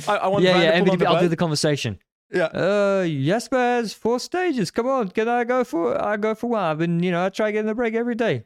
I, 0.07 0.15
I 0.15 0.27
want 0.27 0.45
yeah, 0.45 0.61
yeah. 0.61 0.71
der 0.71 0.85
Poel 0.85 0.91
on 0.91 0.97
MVP, 0.97 0.99
the 0.99 1.09
I'll 1.09 1.19
do 1.19 1.27
the 1.27 1.35
conversation. 1.35 1.99
Yeah. 2.31 2.45
Uh, 2.45 3.05
yes, 3.05 3.49
Baz. 3.49 3.91
Four 3.91 4.19
stages. 4.19 4.71
Come 4.71 4.87
on, 4.87 5.09
can 5.09 5.27
I 5.27 5.43
go 5.43 5.65
for? 5.65 6.01
I 6.01 6.15
go 6.15 6.35
for 6.35 6.47
one. 6.51 6.63
I've 6.63 6.77
been, 6.77 7.03
you 7.03 7.11
know, 7.11 7.25
I 7.25 7.29
try 7.29 7.51
getting 7.51 7.67
the 7.67 7.75
break 7.75 7.95
every 7.95 8.15
day. 8.15 8.45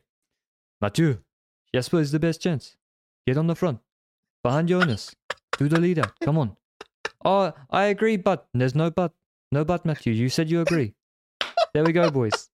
Mathieu, 0.81 1.19
Jesper 1.75 1.99
is 1.99 2.11
the 2.11 2.19
best 2.19 2.41
chance. 2.41 2.75
Get 3.27 3.37
on 3.37 3.45
the 3.45 3.55
front, 3.55 3.79
behind 4.41 4.69
Jonas. 4.69 5.15
Do 5.59 5.67
the 5.67 5.79
leader. 5.79 6.09
Come 6.23 6.39
on. 6.39 6.57
Oh, 7.23 7.53
I 7.69 7.83
agree, 7.85 8.17
but 8.17 8.47
there's 8.53 8.73
no 8.73 8.89
but. 8.89 9.13
No 9.51 9.63
but, 9.63 9.85
Matthew. 9.85 10.13
You 10.13 10.29
said 10.29 10.49
you 10.49 10.61
agree. 10.61 10.95
There 11.73 11.83
we 11.83 11.91
go, 11.91 12.09
boys. 12.09 12.49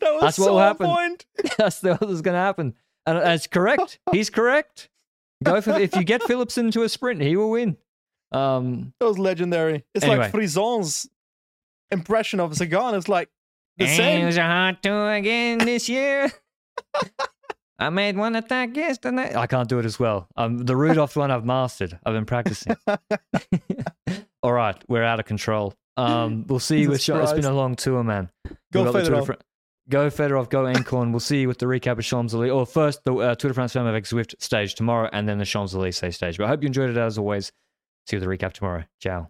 That 0.00 0.12
was 0.14 0.22
That's 0.22 0.38
what 0.38 0.50
will 0.52 0.58
happen. 0.58 0.86
point. 0.86 1.26
That's 1.58 1.82
what 1.82 2.00
was 2.06 2.22
going 2.22 2.34
to 2.34 2.40
happen, 2.40 2.74
and 3.06 3.18
that's 3.18 3.46
correct. 3.46 3.98
He's 4.12 4.30
correct. 4.30 4.88
Go 5.44 5.60
for 5.60 5.78
if 5.78 5.94
you 5.96 6.04
get 6.04 6.22
Phillips 6.22 6.56
into 6.58 6.82
a 6.82 6.88
sprint, 6.88 7.20
he 7.20 7.36
will 7.36 7.50
win. 7.50 7.76
Um, 8.32 8.92
That 9.00 9.06
was 9.06 9.18
legendary. 9.18 9.84
It's 9.94 10.04
Anyway. 10.04 10.24
like 10.24 10.30
Frison's 10.32 11.08
impression 11.90 12.40
of 12.40 12.56
Sagan. 12.56 12.94
It's 12.94 13.08
like 13.08 13.28
the 13.76 13.84
It 13.84 13.96
same. 13.96 14.26
was 14.26 14.36
a 14.36 14.42
hard 14.42 14.82
tour 14.82 15.12
again 15.12 15.58
this 15.58 15.88
year. 15.88 16.30
I 17.78 17.90
made 17.90 18.16
one 18.16 18.34
attack 18.36 18.74
yesterday. 18.74 19.34
I 19.36 19.46
can't 19.46 19.68
do 19.68 19.78
it 19.78 19.84
as 19.84 19.98
well. 20.00 20.28
Um, 20.36 20.58
the 20.58 20.74
Rudolph 20.74 21.14
one 21.16 21.30
I've 21.30 21.44
mastered. 21.44 21.98
I've 22.06 22.14
been 22.14 22.24
practicing. 22.24 22.74
All 24.42 24.52
right, 24.52 24.76
we're 24.88 25.02
out 25.02 25.20
of 25.20 25.26
control. 25.26 25.74
Um, 25.98 26.44
we'll 26.46 26.58
see 26.58 26.80
you 26.80 26.88
with 26.90 27.02
Jesus 27.02 27.30
It's 27.30 27.38
been 27.40 27.50
a 27.50 27.54
long 27.54 27.74
tour, 27.74 28.02
man. 28.02 28.30
Go 28.72 28.90
Go 29.88 30.08
Fedorov, 30.08 30.50
go 30.50 30.64
Encorn. 30.64 31.12
We'll 31.12 31.20
see 31.20 31.42
you 31.42 31.48
with 31.48 31.58
the 31.58 31.66
recap 31.66 31.98
of 31.98 32.04
Champs 32.04 32.34
Elysees. 32.34 32.52
Or 32.52 32.66
first, 32.66 33.04
the 33.04 33.14
uh, 33.14 33.34
Tour 33.36 33.50
de 33.50 33.54
France 33.54 33.72
Femme 33.72 33.86
avec 33.86 34.04
Zwift 34.04 34.34
stage 34.40 34.74
tomorrow, 34.74 35.08
and 35.12 35.28
then 35.28 35.38
the 35.38 35.44
Champs 35.44 35.74
Elysees 35.74 36.16
stage. 36.16 36.38
But 36.38 36.46
I 36.46 36.48
hope 36.48 36.62
you 36.62 36.66
enjoyed 36.66 36.90
it 36.90 36.96
as 36.96 37.18
always. 37.18 37.52
See 38.06 38.16
you 38.16 38.20
with 38.20 38.28
the 38.28 38.46
recap 38.46 38.52
tomorrow. 38.52 38.84
Ciao. 39.00 39.28